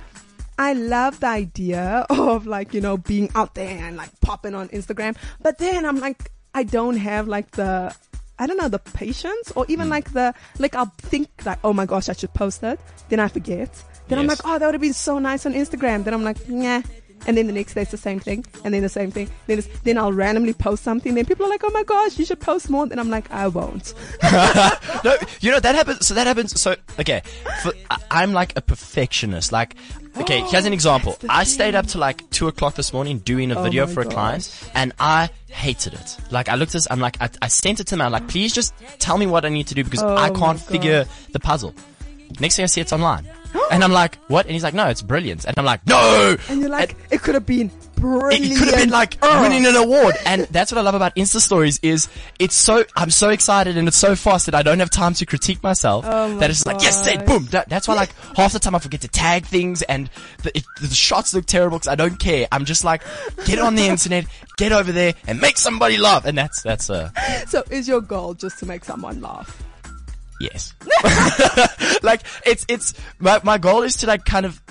I 0.58 0.74
love 0.74 1.20
the 1.20 1.28
idea 1.28 2.06
of 2.10 2.48
like, 2.48 2.74
you 2.74 2.82
know, 2.82 2.98
being 2.98 3.30
out 3.36 3.56
there 3.56 3.68
and 3.86 3.98
like 3.98 4.10
popping 4.22 4.56
on 4.56 4.70
Instagram. 4.70 5.16
But 5.42 5.58
then 5.58 5.86
I'm 5.86 6.00
like, 6.00 6.32
I 6.54 6.64
don't 6.64 6.98
have 6.98 7.28
like 7.28 7.52
the, 7.52 7.94
I 8.40 8.48
don't 8.48 8.58
know, 8.58 8.70
the 8.70 8.80
patience 8.80 9.52
or 9.56 9.66
even 9.68 9.86
hmm. 9.88 9.92
like 9.92 10.14
the, 10.14 10.34
like 10.58 10.76
I'll 10.76 10.92
think 11.00 11.30
like, 11.46 11.60
oh 11.64 11.74
my 11.74 11.86
gosh, 11.86 12.10
I 12.10 12.14
should 12.14 12.34
post 12.34 12.64
it. 12.64 12.80
Then 13.10 13.20
I 13.20 13.28
forget. 13.28 13.70
Then 14.08 14.20
I'm 14.20 14.28
like, 14.28 14.40
oh, 14.46 14.60
that 14.60 14.66
would 14.66 14.76
have 14.76 14.82
been 14.82 14.94
so 14.94 15.20
nice 15.20 15.46
on 15.46 15.54
Instagram. 15.54 16.04
Then 16.04 16.14
I'm 16.14 16.24
like, 16.24 16.48
nah. 16.48 16.82
And 17.28 17.36
then 17.36 17.48
the 17.48 17.54
next 17.54 17.74
day 17.74 17.82
it's 17.82 17.92
the 17.92 17.98
same 17.98 18.20
thing. 18.20 18.46
And 18.64 18.74
then 18.74 18.82
the 18.82 18.90
same 18.90 19.10
thing. 19.10 19.30
Then 19.48 19.60
it's, 19.60 19.68
then 19.80 19.98
I'll 19.98 20.14
randomly 20.14 20.54
post 20.54 20.84
something. 20.84 21.16
Then 21.16 21.26
people 21.26 21.46
are 21.46 21.50
like, 21.50 21.64
oh 21.64 21.72
my 21.72 21.84
gosh, 21.84 22.20
you 22.20 22.26
should 22.26 22.40
post 22.40 22.70
more. 22.70 22.86
Then 22.86 23.00
I'm 23.00 23.10
like, 23.10 23.32
I 23.32 23.48
won't. 23.48 23.94
no, 25.04 25.16
you 25.42 25.52
know 25.52 25.60
that 25.60 25.74
happens. 25.76 26.06
So 26.06 26.14
that 26.14 26.28
happens. 26.28 26.60
So 26.60 26.76
okay, 27.00 27.22
for, 27.64 27.74
I, 27.90 27.98
I'm 28.12 28.34
like 28.34 28.56
a 28.56 28.62
perfectionist. 28.62 29.52
Like, 29.52 29.76
okay, 30.18 30.42
here's 30.42 30.66
an 30.66 30.74
oh, 30.74 30.76
example. 30.76 31.12
that's 31.14 31.24
the 31.24 31.34
I 31.34 31.44
stayed 31.46 31.76
up 31.76 31.88
to 31.88 31.98
like 31.98 32.30
two 32.30 32.48
o'clock 32.48 32.76
this 32.76 32.94
morning 32.94 33.20
doing 33.20 33.52
a 33.52 33.60
Oh 33.60 33.64
video 33.64 33.88
for 33.88 34.02
a 34.02 34.06
client, 34.06 34.70
and 34.76 34.94
I 35.00 35.30
hated 35.48 35.94
it. 35.94 36.18
Like, 36.30 36.48
I 36.48 36.56
looked 36.56 36.72
at 36.72 36.74
this. 36.74 36.88
I'm 36.92 37.00
like, 37.00 37.20
I, 37.22 37.30
I 37.42 37.48
sent 37.48 37.80
it 37.80 37.88
to 37.88 37.96
him. 37.96 38.02
I'm 38.02 38.12
like, 38.12 38.28
please 38.28 38.54
just 38.54 38.74
tell 39.00 39.18
me 39.18 39.26
what 39.26 39.46
I 39.46 39.50
need 39.50 39.68
to 39.68 39.76
do 39.76 39.84
because 39.84 40.04
Oh 40.04 40.16
I 40.16 40.30
can't 40.30 40.60
figure 40.60 41.06
the 41.32 41.40
puzzle. 41.40 41.74
Next 42.40 42.58
thing 42.58 42.64
I 42.64 42.68
see, 42.68 42.82
it's 42.82 42.94
online. 42.94 43.28
And 43.72 43.84
I'm 43.84 43.92
like, 43.92 44.18
what? 44.28 44.46
And 44.46 44.54
he's 44.54 44.64
like, 44.64 44.74
no, 44.74 44.88
it's 44.88 45.02
brilliant. 45.02 45.46
And 45.46 45.58
I'm 45.58 45.66
like, 45.66 45.86
no! 45.88 46.38
And 46.50 46.62
you're 46.62 46.70
like, 46.70 46.96
it 47.12 47.22
could 47.22 47.36
have 47.36 47.46
been 47.46 47.72
brilliant. 47.96 48.46
It 48.46 48.58
could 48.58 48.68
have 48.70 48.78
been 48.78 48.90
like 48.90 49.22
winning 49.22 49.66
an 49.66 49.76
award. 49.76 50.16
And 50.26 50.42
that's 50.52 50.72
what 50.72 50.78
I 50.80 50.82
love 50.82 50.96
about 50.96 51.16
Insta 51.16 51.40
stories 51.40 51.80
is 51.82 52.08
it's 52.40 52.56
so, 52.56 52.86
I'm 52.96 53.10
so 53.10 53.30
excited 53.30 53.78
and 53.78 53.88
it's 53.88 53.98
so 53.98 54.16
fast 54.16 54.46
that 54.46 54.56
I 54.56 54.62
don't 54.62 54.80
have 54.80 54.90
time 54.90 55.14
to 55.16 55.26
critique 55.26 55.62
myself. 55.64 56.06
Oh 56.08 56.30
my 56.30 56.40
that 56.40 56.50
it's 56.50 56.66
like, 56.66 56.82
yes, 56.82 57.06
gosh. 57.06 57.26
boom. 57.26 57.46
That, 57.48 57.70
that's 57.70 57.88
why 57.88 57.96
like 57.96 58.14
half 58.38 58.54
the 58.54 58.60
time 58.60 58.76
I 58.76 58.80
forget 58.80 59.02
to 59.02 59.08
tag 59.08 59.46
things 59.46 59.82
and 59.82 60.10
the, 60.44 60.58
it, 60.58 60.64
the 60.82 60.94
shots 60.94 61.34
look 61.34 61.46
terrible 61.46 61.78
because 61.78 61.90
I 61.90 61.96
don't 61.96 62.20
care. 62.20 62.48
I'm 62.52 62.66
just 62.66 62.84
like, 62.84 63.04
get 63.46 63.60
on 63.60 63.76
the 63.76 63.86
internet, 63.88 64.26
get 64.58 64.72
over 64.72 64.92
there 64.92 65.14
and 65.28 65.42
make 65.42 65.58
somebody 65.58 65.98
laugh. 65.98 66.26
And 66.26 66.38
that's, 66.38 66.62
that's, 66.62 66.90
uh, 66.90 67.10
So 67.48 67.64
is 67.70 67.88
your 67.88 68.02
goal 68.02 68.34
just 68.36 68.60
to 68.60 68.66
make 68.66 68.86
someone 68.86 69.22
laugh? 69.22 69.64
Yes. 70.40 70.74
like 72.04 72.22
it's 72.46 72.66
it's 72.68 72.94
my 73.20 73.40
my 73.44 73.58
goal 73.58 73.84
is 73.84 73.98
to 73.98 74.08
like 74.08 74.26
kind 74.26 74.46
of 74.46 74.62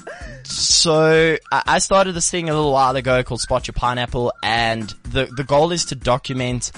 so 0.44 1.37
I, 1.50 1.62
I 1.66 1.78
started 1.78 2.12
this 2.12 2.30
thing 2.30 2.50
a 2.50 2.54
little 2.54 2.73
while 2.73 2.94
ago 2.97 3.23
called 3.23 3.40
Spot 3.40 3.66
Your 3.66 3.73
Pineapple 3.73 4.33
and 4.42 4.92
the 5.04 5.26
the 5.37 5.44
goal 5.44 5.73
is 5.73 5.87
to 5.87 5.94
document 5.94 6.71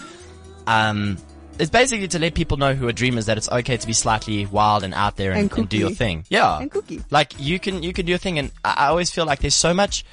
um 0.67 1.19
it's 1.59 1.71
basically 1.71 2.09
to 2.09 2.19
let 2.19 2.35
people 2.35 2.59
know 2.59 2.75
who 2.75 2.87
are 2.87 2.93
dreamers 2.93 3.27
that 3.27 3.39
it's 3.39 3.49
okay 3.49 3.77
to 3.77 3.87
be 3.87 3.93
slightly 3.93 4.47
wild 4.47 4.85
and 4.85 4.95
out 4.95 5.17
there 5.17 5.33
and, 5.33 5.51
And 5.51 5.59
and 5.59 5.69
do 5.69 5.79
your 5.79 5.91
thing. 5.91 6.25
Yeah. 6.29 6.61
And 6.61 6.71
kooky. 6.71 7.03
Like 7.11 7.33
you 7.39 7.59
can 7.59 7.83
you 7.83 7.93
can 7.93 8.07
do 8.07 8.11
your 8.11 8.19
thing 8.19 8.39
and 8.39 8.53
I, 8.65 8.75
I 8.77 8.87
always 8.89 9.11
feel 9.11 9.25
like 9.27 9.41
there's 9.41 9.55
so 9.55 9.73
much 9.73 10.05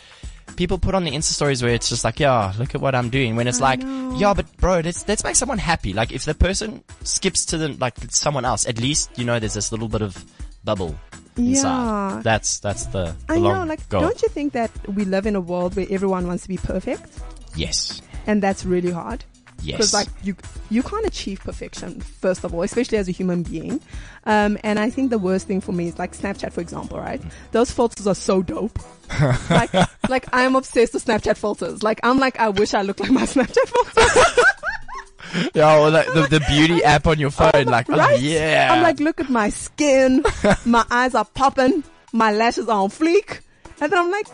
people 0.55 0.77
put 0.77 0.95
on 0.95 1.03
the 1.03 1.12
Insta 1.12 1.33
stories 1.33 1.62
where 1.63 1.74
it's 1.74 1.89
just 1.89 2.03
like, 2.03 2.19
yeah, 2.19 2.53
look 2.57 2.75
at 2.75 2.81
what 2.81 2.95
I'm 2.95 3.10
doing. 3.10 3.36
When 3.36 3.48
it's 3.48 3.60
like, 3.62 3.81
yeah, 3.81 4.33
but 4.33 4.45
bro, 4.57 4.79
let's 4.79 5.07
let's 5.07 5.24
make 5.24 5.36
someone 5.36 5.57
happy. 5.57 5.93
Like 5.93 6.12
if 6.12 6.25
the 6.25 6.33
person 6.33 6.83
skips 7.03 7.45
to 7.48 7.57
the 7.57 7.69
like 7.69 7.95
someone 8.10 8.45
else, 8.45 8.67
at 8.67 8.79
least 8.79 9.17
you 9.17 9.25
know 9.25 9.39
there's 9.39 9.53
this 9.55 9.72
little 9.72 9.88
bit 9.88 10.01
of 10.01 10.24
bubble 10.63 10.95
inside. 11.38 12.15
Yeah. 12.15 12.22
That's 12.24 12.60
that's 12.60 12.86
the, 12.88 13.15
the 13.27 13.33
I 13.33 13.39
know, 13.39 13.63
like, 13.63 13.88
goal. 13.89 14.01
don't 14.01 14.22
you 14.22 14.29
think 14.29 14.53
that 14.53 14.72
we 14.88 15.05
live 15.05 15.25
in 15.25 15.36
a 15.36 15.41
world 15.41 15.75
where 15.75 15.88
everyone 15.89 16.27
wants 16.27 16.43
to 16.43 16.50
be 16.50 16.57
perfect? 16.57 17.19
yes. 17.55 18.01
And 18.25 18.41
that's 18.41 18.65
really 18.65 18.91
hard. 18.91 19.25
Yes. 19.63 19.77
Because 19.77 19.93
like 19.93 20.08
you 20.24 20.36
you 20.70 20.84
can't 20.84 21.05
achieve 21.05 21.39
perfection 21.39 22.01
first 22.01 22.43
of 22.43 22.53
all, 22.53 22.63
especially 22.63 22.98
as 22.98 23.08
a 23.08 23.12
human 23.12 23.43
being. 23.43 23.79
Um, 24.25 24.58
and 24.63 24.77
I 24.77 24.89
think 24.89 25.10
the 25.10 25.17
worst 25.17 25.48
thing 25.48 25.62
for 25.62 25.72
me 25.72 25.88
is 25.88 25.98
like 25.98 26.13
Snapchat, 26.13 26.51
for 26.51 26.62
example, 26.62 26.98
right? 27.00 27.22
Those 27.51 27.72
filters 27.72 28.05
are 28.08 28.15
so 28.15 28.41
dope. 28.41 28.77
like 29.50 29.74
like 30.10 30.25
I'm 30.34 30.55
obsessed 30.55 30.93
with 30.93 31.05
Snapchat 31.05 31.38
filters. 31.38 31.82
Like 31.82 32.00
I'm 32.03 32.20
like 32.20 32.39
I 32.39 32.50
wish 32.50 32.74
I 32.74 32.82
looked 32.82 33.00
like 33.00 33.12
my 33.12 33.22
Snapchat 33.25 33.67
filter. 33.67 34.41
Yeah, 35.55 35.79
or 35.79 35.89
like 35.89 36.05
the, 36.13 36.27
the 36.29 36.46
beauty 36.48 36.84
app 36.84 37.08
on 37.08 37.17
your 37.17 37.32
phone, 37.32 37.65
like, 37.65 37.89
oh, 37.89 37.98
right? 37.98 38.20
yeah. 38.20 38.70
I'm 38.72 38.84
like, 38.84 39.00
look 39.00 39.20
at 39.20 39.32
my 39.32 39.50
skin. 39.50 40.24
my 40.63 40.86
eyes 40.91 41.15
are 41.15 41.25
popping. 41.25 41.84
My 42.12 42.32
lashes 42.32 42.70
are 42.70 42.84
on 42.84 42.89
fleek. 42.89 43.39
And 43.82 43.91
then 43.91 44.00
I'm 44.00 44.12
like, 44.12 44.27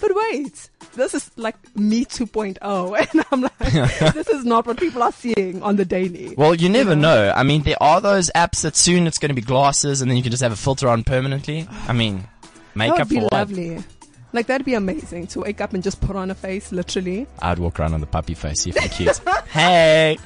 but 0.00 0.10
wait, 0.14 0.70
this 0.94 1.14
is 1.14 1.30
like 1.36 1.56
me 1.76 2.04
2.0. 2.04 2.58
And 3.12 3.24
I'm 3.32 3.42
like, 3.42 3.58
this 4.14 4.28
is 4.28 4.44
not 4.44 4.66
what 4.66 4.78
people 4.78 5.02
are 5.02 5.12
seeing 5.12 5.62
on 5.62 5.76
the 5.76 5.84
daily. 5.84 6.34
well, 6.36 6.54
you 6.54 6.68
never 6.68 6.96
know. 6.96 7.32
I 7.34 7.42
mean, 7.42 7.62
there 7.62 7.80
are 7.82 8.00
those 8.00 8.30
apps 8.34 8.62
that 8.62 8.76
soon 8.76 9.06
it's 9.06 9.18
going 9.18 9.30
to 9.30 9.34
be 9.34 9.42
glasses 9.42 10.00
and 10.00 10.10
then 10.10 10.16
you 10.16 10.22
can 10.22 10.30
just 10.30 10.42
have 10.42 10.52
a 10.52 10.56
filter 10.56 10.88
on 10.88 11.04
permanently. 11.04 11.68
I 11.88 11.92
mean, 11.92 12.28
that 12.42 12.76
makeup 12.76 12.98
would 12.98 13.08
be 13.08 13.16
for 13.16 13.22
what? 13.24 13.32
lovely. 13.32 13.84
Like 14.32 14.46
that'd 14.46 14.66
be 14.66 14.74
amazing 14.74 15.28
to 15.28 15.40
wake 15.40 15.60
up 15.60 15.72
and 15.72 15.82
just 15.82 16.00
put 16.00 16.16
on 16.16 16.30
a 16.30 16.34
face, 16.34 16.72
literally. 16.72 17.26
I'd 17.40 17.58
walk 17.58 17.80
around 17.80 17.94
on 17.94 18.00
the 18.00 18.06
puppy 18.06 18.34
face, 18.34 18.62
see 18.62 18.70
if 18.70 18.76
they're 18.76 18.88
cute. 18.88 19.18
hey! 19.48 20.18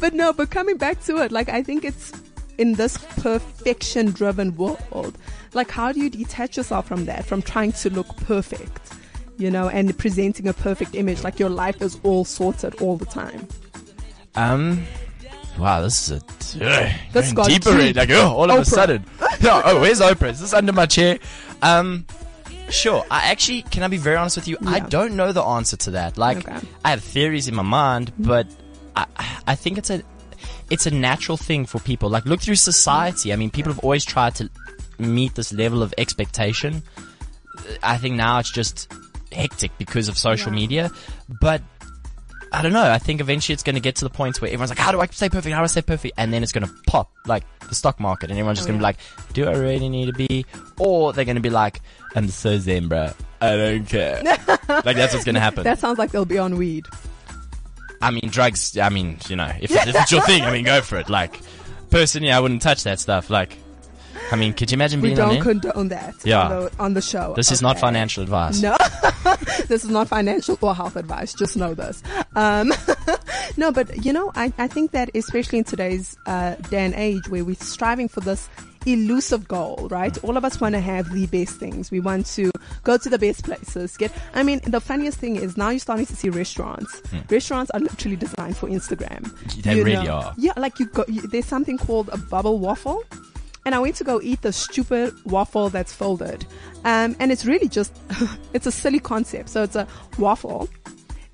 But 0.00 0.14
no, 0.14 0.32
but 0.32 0.50
coming 0.50 0.78
back 0.78 1.00
to 1.04 1.18
it, 1.18 1.30
like 1.30 1.48
I 1.48 1.62
think 1.62 1.84
it's 1.84 2.12
in 2.58 2.74
this 2.74 2.96
perfection 3.20 4.06
driven 4.10 4.56
world, 4.56 5.16
like 5.54 5.70
how 5.70 5.92
do 5.92 6.00
you 6.00 6.10
detach 6.10 6.56
yourself 6.56 6.86
from 6.86 7.04
that, 7.06 7.24
from 7.24 7.42
trying 7.42 7.72
to 7.72 7.90
look 7.90 8.08
perfect, 8.18 8.80
you 9.38 9.50
know, 9.50 9.68
and 9.68 9.96
presenting 9.98 10.48
a 10.48 10.52
perfect 10.52 10.94
image, 10.94 11.22
like 11.24 11.38
your 11.38 11.50
life 11.50 11.80
is 11.82 11.98
all 12.02 12.24
sorted 12.24 12.74
all 12.80 12.96
the 12.96 13.06
time. 13.06 13.46
Um, 14.34 14.84
wow, 15.58 15.82
this 15.82 16.08
is 16.10 16.22
a 16.60 16.64
uh, 16.64 16.92
This 17.12 17.32
going 17.32 17.34
got 17.34 17.48
deeper. 17.48 17.76
deep. 17.78 17.96
Like, 17.96 18.10
oh, 18.10 18.28
all 18.34 18.50
of 18.50 18.58
a 18.60 18.64
sudden. 18.64 19.04
no, 19.42 19.60
oh, 19.64 19.80
where's 19.80 20.00
Oprah? 20.00 20.30
Is 20.30 20.40
this 20.40 20.52
under 20.54 20.72
my 20.72 20.86
chair? 20.86 21.18
Um, 21.60 22.06
sure. 22.70 23.04
I 23.10 23.30
actually, 23.30 23.62
can 23.62 23.82
I 23.82 23.88
be 23.88 23.98
very 23.98 24.16
honest 24.16 24.36
with 24.36 24.48
you? 24.48 24.56
I 24.66 24.80
don't 24.80 25.16
know 25.16 25.32
the 25.32 25.42
answer 25.42 25.76
to 25.78 25.90
that. 25.92 26.16
Like, 26.16 26.38
Okay. 26.48 26.66
I 26.84 26.90
have 26.90 27.02
theories 27.04 27.48
in 27.48 27.54
my 27.54 27.62
mind, 27.62 28.12
but 28.18 28.46
I, 28.96 29.06
I 29.46 29.54
think 29.54 29.76
it's 29.78 29.90
a, 29.90 30.02
it's 30.70 30.86
a 30.86 30.90
natural 30.90 31.36
thing 31.36 31.66
for 31.66 31.78
people. 31.80 32.08
Like, 32.08 32.24
look 32.24 32.40
through 32.40 32.56
society. 32.56 33.32
I 33.32 33.36
mean, 33.36 33.50
people 33.50 33.72
have 33.72 33.80
always 33.80 34.04
tried 34.04 34.34
to 34.36 34.48
meet 34.98 35.34
this 35.34 35.52
level 35.52 35.82
of 35.82 35.92
expectation. 35.98 36.82
I 37.82 37.96
think 37.98 38.16
now 38.16 38.38
it's 38.38 38.50
just 38.50 38.92
hectic 39.30 39.70
because 39.78 40.08
of 40.08 40.16
social 40.18 40.52
Yeah. 40.52 40.56
media, 40.56 40.90
but 41.40 41.62
I 42.54 42.60
don't 42.60 42.74
know. 42.74 42.90
I 42.90 42.98
think 42.98 43.22
eventually 43.22 43.54
it's 43.54 43.62
going 43.62 43.76
to 43.76 43.80
get 43.80 43.96
to 43.96 44.04
the 44.04 44.10
point 44.10 44.40
where 44.42 44.48
everyone's 44.50 44.70
like, 44.70 44.78
how 44.78 44.92
do 44.92 45.00
I 45.00 45.06
stay 45.06 45.30
perfect? 45.30 45.54
How 45.54 45.60
do 45.60 45.64
I 45.64 45.68
stay 45.68 45.80
perfect? 45.80 46.14
And 46.18 46.32
then 46.34 46.42
it's 46.42 46.52
going 46.52 46.66
to 46.66 46.72
pop 46.86 47.10
like 47.26 47.44
the 47.60 47.74
stock 47.74 47.98
market 47.98 48.28
and 48.30 48.38
everyone's 48.38 48.58
just 48.58 48.68
Oh, 48.68 48.72
going 48.72 48.80
to 48.80 48.84
yeah. 48.86 48.92
be 48.92 48.98
like, 49.26 49.32
do 49.32 49.48
I 49.48 49.52
really 49.62 49.88
need 49.88 50.06
to 50.06 50.12
be? 50.12 50.44
Or 50.78 51.14
they're 51.14 51.24
going 51.24 51.36
to 51.36 51.40
be 51.42 51.48
like, 51.50 51.80
I'm 52.14 52.28
so 52.28 52.58
zen, 52.58 52.88
bro. 52.88 53.10
I 53.40 53.56
don't 53.56 53.86
care. 53.86 54.22
like 54.68 54.96
that's 54.96 55.14
what's 55.14 55.24
going 55.24 55.34
to 55.34 55.40
happen. 55.40 55.64
That 55.64 55.78
sounds 55.78 55.98
like 55.98 56.10
they'll 56.10 56.26
be 56.26 56.36
on 56.38 56.56
weed. 56.58 56.86
I 58.02 58.10
mean, 58.10 58.28
drugs, 58.30 58.76
I 58.76 58.88
mean, 58.90 59.16
you 59.28 59.36
know, 59.36 59.50
if, 59.60 59.70
if 59.70 59.94
it's 59.94 60.12
your 60.12 60.20
thing, 60.26 60.42
I 60.42 60.50
mean, 60.52 60.64
go 60.64 60.82
for 60.82 60.96
it. 60.98 61.08
Like, 61.08 61.40
personally, 61.90 62.32
I 62.32 62.40
wouldn't 62.40 62.60
touch 62.60 62.82
that 62.84 63.00
stuff. 63.00 63.30
Like, 63.30 63.56
I 64.32 64.36
mean, 64.36 64.52
could 64.54 64.70
you 64.70 64.76
imagine 64.76 65.00
We 65.00 65.08
being 65.10 65.20
on 65.20 65.28
don't 65.28 65.36
it? 65.38 65.42
condone 65.42 65.88
that 65.88 66.14
Yeah. 66.24 66.42
on, 66.42 66.48
the, 66.64 66.72
on 66.78 66.94
the 66.94 67.02
show. 67.02 67.34
This 67.36 67.52
is 67.52 67.60
not 67.62 67.78
financial 67.78 68.22
advice. 68.22 68.60
No, 68.62 68.76
this 69.68 69.84
is 69.84 69.90
not 69.90 70.08
financial 70.08 70.58
or 70.60 70.74
health 70.74 70.96
advice. 70.96 71.34
Just 71.34 71.56
know 71.56 71.74
this. 71.74 72.02
Um, 72.34 72.72
no, 73.56 73.70
but 73.72 74.04
you 74.04 74.12
know, 74.12 74.32
I, 74.34 74.52
I 74.58 74.66
think 74.68 74.92
that 74.92 75.10
especially 75.14 75.58
in 75.58 75.64
today's 75.64 76.16
uh, 76.26 76.54
day 76.70 76.84
and 76.84 76.94
age 76.94 77.28
where 77.28 77.44
we're 77.44 77.56
striving 77.56 78.08
for 78.08 78.20
this 78.20 78.48
elusive 78.84 79.46
goal, 79.46 79.86
right? 79.92 80.16
All 80.24 80.36
of 80.36 80.44
us 80.44 80.60
want 80.60 80.74
to 80.74 80.80
have 80.80 81.12
the 81.12 81.26
best 81.26 81.56
things. 81.56 81.90
We 81.92 82.00
want 82.00 82.26
to 82.34 82.50
go 82.82 82.96
to 82.98 83.08
the 83.08 83.18
best 83.18 83.44
places. 83.44 83.96
Get, 83.96 84.10
I 84.34 84.42
mean, 84.42 84.60
the 84.66 84.80
funniest 84.80 85.18
thing 85.18 85.36
is 85.36 85.56
now 85.56 85.70
you're 85.70 85.78
starting 85.78 86.06
to 86.06 86.16
see 86.16 86.30
restaurants. 86.30 87.00
Restaurants 87.30 87.70
are 87.72 87.80
literally 87.80 88.16
designed 88.16 88.56
for 88.56 88.68
Instagram. 88.68 89.26
Hmm. 89.28 89.60
They 89.60 89.76
You 89.76 89.84
really 89.84 90.04
know? 90.06 90.14
are. 90.14 90.34
Yeah, 90.36 90.52
like 90.56 90.80
you 90.80 90.86
go, 90.86 91.04
you, 91.06 91.20
there's 91.22 91.46
something 91.46 91.78
called 91.78 92.08
a 92.12 92.16
bubble 92.18 92.58
waffle. 92.58 93.04
And 93.64 93.74
I 93.74 93.78
went 93.78 93.96
to 93.96 94.04
go 94.04 94.20
eat 94.20 94.42
the 94.42 94.52
stupid 94.52 95.14
waffle 95.24 95.68
that's 95.70 95.92
folded. 95.92 96.44
Um, 96.84 97.14
and 97.20 97.30
it's 97.30 97.44
really 97.44 97.68
just, 97.68 97.96
it's 98.52 98.66
a 98.66 98.72
silly 98.72 98.98
concept. 98.98 99.48
So 99.50 99.62
it's 99.62 99.76
a 99.76 99.86
waffle, 100.18 100.68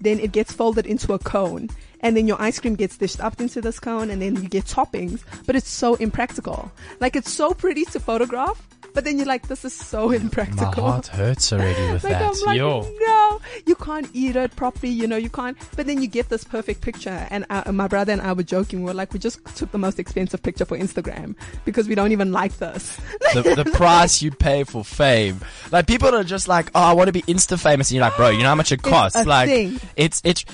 then 0.01 0.21
it 0.21 0.33
gets 0.33 0.53
folded 0.53 0.87
into 0.87 1.13
a 1.13 1.19
cone, 1.19 1.69
and 2.01 2.17
then 2.17 2.29
your 2.29 2.41
ice 2.41 2.61
cream 2.61 2.77
gets 2.77 2.97
dished 2.97 3.21
up 3.21 3.41
into 3.41 3.61
this 3.61 3.81
cone, 3.81 4.11
and 4.11 4.23
then 4.23 4.37
you 4.37 4.49
get 4.49 4.65
toppings. 4.65 5.23
But 5.47 5.57
it's 5.57 5.69
so 5.69 5.95
impractical. 5.97 6.71
Like 7.01 7.17
it's 7.17 7.33
so 7.33 7.55
pretty 7.55 7.85
to 7.87 8.01
photograph, 8.01 8.65
but 8.95 9.05
then 9.05 9.17
you're 9.19 9.27
like, 9.27 9.49
this 9.49 9.65
is 9.65 9.73
so 9.73 10.11
impractical. 10.11 10.57
My 10.57 10.69
impractical. 10.69 10.91
heart 10.91 11.07
hurts 11.09 11.53
already 11.53 11.93
with 11.93 12.05
Like 12.05 12.13
that. 12.13 12.23
I'm 12.23 12.47
like, 12.47 12.59
Yo. 12.59 12.81
no, 13.01 13.41
you 13.67 13.75
can't 13.75 14.09
eat 14.13 14.37
it 14.37 14.55
properly. 14.57 14.93
You 14.93 15.07
know, 15.07 15.17
you 15.17 15.31
can't. 15.31 15.57
But 15.77 15.87
then 15.87 16.01
you 16.03 16.09
get 16.09 16.29
this 16.29 16.45
perfect 16.45 16.81
picture. 16.81 17.27
And 17.31 17.47
uh, 17.51 17.71
my 17.73 17.89
brother 17.89 18.13
and 18.13 18.21
I 18.23 18.33
were 18.33 18.43
joking. 18.43 18.83
We 18.85 18.91
are 18.91 18.95
like, 18.95 19.13
we 19.13 19.19
just 19.19 19.45
took 19.57 19.71
the 19.73 19.79
most 19.79 19.99
expensive 19.99 20.43
picture 20.43 20.65
for 20.65 20.77
Instagram 20.77 21.35
because 21.65 21.89
we 21.89 21.95
don't 21.95 22.13
even 22.13 22.33
like 22.33 22.57
this. 22.59 22.97
the, 23.35 23.63
the 23.65 23.71
price 23.75 24.23
you 24.23 24.31
pay 24.31 24.65
for 24.65 24.85
fame. 24.85 25.41
Like 25.71 25.87
people 25.87 26.15
are 26.15 26.25
just 26.25 26.49
like, 26.49 26.71
oh, 26.75 26.81
I 26.83 26.93
want 26.93 27.09
to 27.09 27.13
be 27.13 27.23
insta 27.23 27.61
famous, 27.61 27.91
and 27.91 27.97
you're 27.97 28.05
like, 28.05 28.17
bro, 28.17 28.31
you 28.31 28.39
know 28.43 28.49
how 28.49 28.55
much 28.55 28.73
it 28.73 28.83
costs? 28.83 29.19
a 29.19 29.25
like, 29.25 29.49
thing. 29.49 29.81
it's 29.97 30.21
it's 30.25 30.45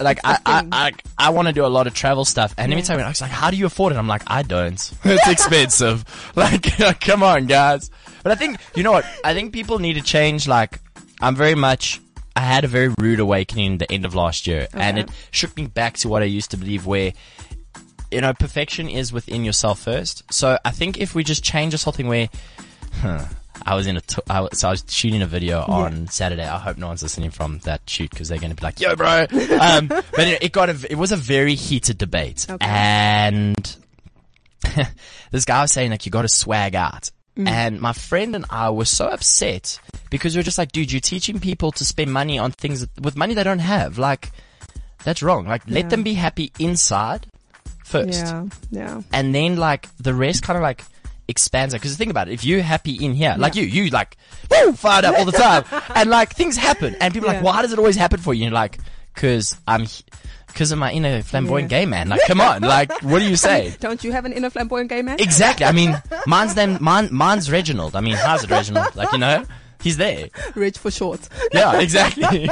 like 0.00 0.20
I, 0.24 0.38
I. 0.44 0.66
I 0.72 0.92
I 1.18 1.30
want 1.30 1.48
to 1.48 1.52
do 1.54 1.64
a 1.64 1.68
lot 1.68 1.86
of 1.86 1.94
travel 1.94 2.24
stuff, 2.24 2.54
and 2.58 2.72
every 2.72 2.82
Yeah. 2.82 2.86
time 2.96 3.00
I 3.00 3.08
was 3.08 3.20
like, 3.20 3.30
how 3.30 3.50
do 3.50 3.56
you 3.56 3.66
afford 3.66 3.92
it? 3.92 3.96
I'm 3.96 4.06
like, 4.08 4.22
I 4.26 4.42
don't. 4.42 4.74
it's 5.04 5.28
expensive. 5.28 6.04
like, 6.36 7.00
come 7.00 7.22
on, 7.22 7.46
guys. 7.46 7.90
But 8.22 8.32
I 8.32 8.34
think 8.34 8.58
you 8.74 8.82
know 8.82 8.92
what? 8.92 9.06
I 9.24 9.32
think 9.34 9.52
people 9.52 9.78
need 9.78 9.94
to 9.94 10.02
change. 10.02 10.46
Like, 10.46 10.80
I'm 11.20 11.34
very 11.36 11.54
much. 11.54 12.00
I 12.34 12.40
had 12.40 12.64
a 12.64 12.68
very 12.68 12.92
rude 12.98 13.18
awakening 13.20 13.78
the 13.78 13.90
end 13.90 14.04
of 14.04 14.14
last 14.14 14.46
year, 14.46 14.68
and 14.74 14.98
it 14.98 15.08
shook 15.30 15.56
me 15.56 15.66
back 15.68 15.94
to 15.98 16.08
what 16.08 16.20
I 16.22 16.26
used 16.26 16.50
to 16.50 16.56
believe, 16.58 16.84
where 16.84 17.12
you 18.12 18.20
know, 18.20 18.32
perfection 18.34 18.88
is 18.88 19.12
within 19.12 19.44
yourself 19.44 19.80
first. 19.80 20.22
So 20.32 20.58
I 20.64 20.70
think 20.70 20.98
if 21.00 21.14
we 21.14 21.24
just 21.24 21.42
change 21.42 21.72
this 21.72 21.82
whole 21.82 21.92
thing 21.92 22.06
where, 22.06 22.28
huh, 23.00 23.24
I 23.66 23.74
was 23.74 23.86
in 23.88 23.96
a, 23.96 24.00
t- 24.00 24.22
I 24.30 24.40
was, 24.42 24.58
so 24.60 24.68
I 24.68 24.70
was 24.70 24.84
shooting 24.88 25.22
a 25.22 25.26
video 25.26 25.60
on 25.60 26.06
Saturday. 26.06 26.44
I 26.44 26.58
hope 26.58 26.76
no 26.78 26.86
one's 26.86 27.02
listening 27.02 27.30
from 27.32 27.58
that 27.60 27.82
shoot 27.88 28.10
because 28.10 28.28
they're 28.28 28.38
going 28.38 28.50
to 28.50 28.56
be 28.56 28.62
like, 28.64 28.80
yo, 28.80 28.94
bro. 28.94 29.26
um, 29.60 29.88
but 29.88 30.04
it, 30.28 30.42
it 30.44 30.52
got 30.52 30.70
a, 30.70 30.86
it 30.90 30.94
was 30.96 31.10
a 31.12 31.16
very 31.16 31.54
heated 31.56 31.98
debate. 31.98 32.46
Okay. 32.48 32.64
And 32.64 33.76
this 35.30 35.44
guy 35.44 35.62
was 35.62 35.72
saying 35.72 35.90
like, 35.90 36.06
you 36.06 36.12
got 36.12 36.22
to 36.22 36.28
swag 36.28 36.74
out. 36.74 37.10
Mm. 37.36 37.48
And 37.48 37.80
my 37.80 37.92
friend 37.92 38.34
and 38.34 38.44
I 38.48 38.70
were 38.70 38.84
so 38.86 39.08
upset 39.08 39.78
because 40.10 40.34
we 40.34 40.38
were 40.38 40.44
just 40.44 40.58
like, 40.58 40.72
dude, 40.72 40.90
you're 40.92 41.00
teaching 41.00 41.38
people 41.38 41.70
to 41.72 41.84
spend 41.84 42.12
money 42.12 42.38
on 42.38 42.52
things 42.52 42.80
that, 42.80 43.00
with 43.00 43.16
money 43.16 43.34
they 43.34 43.44
don't 43.44 43.58
have. 43.58 43.98
Like, 43.98 44.30
that's 45.04 45.22
wrong. 45.22 45.46
Like, 45.46 45.68
let 45.68 45.84
Yeah. 45.84 45.88
them 45.88 46.02
be 46.02 46.14
happy 46.14 46.52
inside 46.58 47.26
first 47.84 48.24
Yeah, 48.26 48.46
yeah. 48.70 49.02
and 49.12 49.32
then 49.34 49.56
like 49.56 49.88
the 49.98 50.12
rest 50.14 50.42
kind 50.42 50.56
of 50.56 50.62
like 50.62 50.82
expands 51.28 51.74
it. 51.74 51.78
Because 51.78 51.96
think 51.96 52.10
about 52.10 52.28
it, 52.28 52.32
if 52.32 52.44
you're 52.44 52.62
happy 52.62 52.94
in 53.04 53.14
here, 53.14 53.34
like 53.38 53.54
you, 53.56 53.64
you 53.64 53.90
like 53.90 54.16
woo, 54.50 54.72
fired 54.72 55.04
up 55.04 55.18
all 55.18 55.24
the 55.24 55.32
time, 55.32 55.64
and 55.94 56.10
like 56.10 56.34
things 56.34 56.56
happen, 56.56 56.94
and 57.00 57.12
people 57.14 57.28
are 57.28 57.34
like, 57.34 57.42
why 57.42 57.62
does 57.62 57.72
it 57.72 57.78
always 57.78 57.96
happen 57.96 58.20
for 58.20 58.34
you? 58.34 58.44
And 58.44 58.52
you're 58.52 58.60
like, 58.60 58.78
because 59.14 59.56
I'm, 59.66 59.86
because 60.48 60.72
of 60.72 60.78
my 60.78 60.92
inner 60.92 61.22
flamboyant 61.22 61.70
Yeah. 61.70 61.80
gay 61.80 61.86
man. 61.86 62.08
Like, 62.08 62.20
come 62.26 62.40
on, 62.40 62.62
like, 62.62 62.90
what 63.02 63.18
do 63.18 63.24
you 63.28 63.36
say? 63.36 63.74
Don't 63.80 64.02
you 64.04 64.12
have 64.12 64.24
an 64.24 64.32
inner 64.32 64.50
flamboyant 64.50 64.88
gay 64.90 65.02
man? 65.02 65.18
Exactly. 65.20 65.66
I 65.66 65.72
mean, 65.72 66.00
mine's 66.26 66.54
then 66.54 66.78
mine, 66.80 67.08
mine's 67.12 67.50
Reginald. 67.50 67.94
I 67.96 68.00
mean, 68.00 68.14
how's 68.16 68.44
it, 68.44 68.50
Reginald? 68.50 68.94
Like, 68.96 69.12
you 69.12 69.18
know, 69.18 69.44
he's 69.82 69.96
there. 69.96 70.28
Rich 70.54 70.78
for 70.78 70.90
short. 70.90 71.28
Yeah, 71.52 71.80
exactly. 71.80 72.48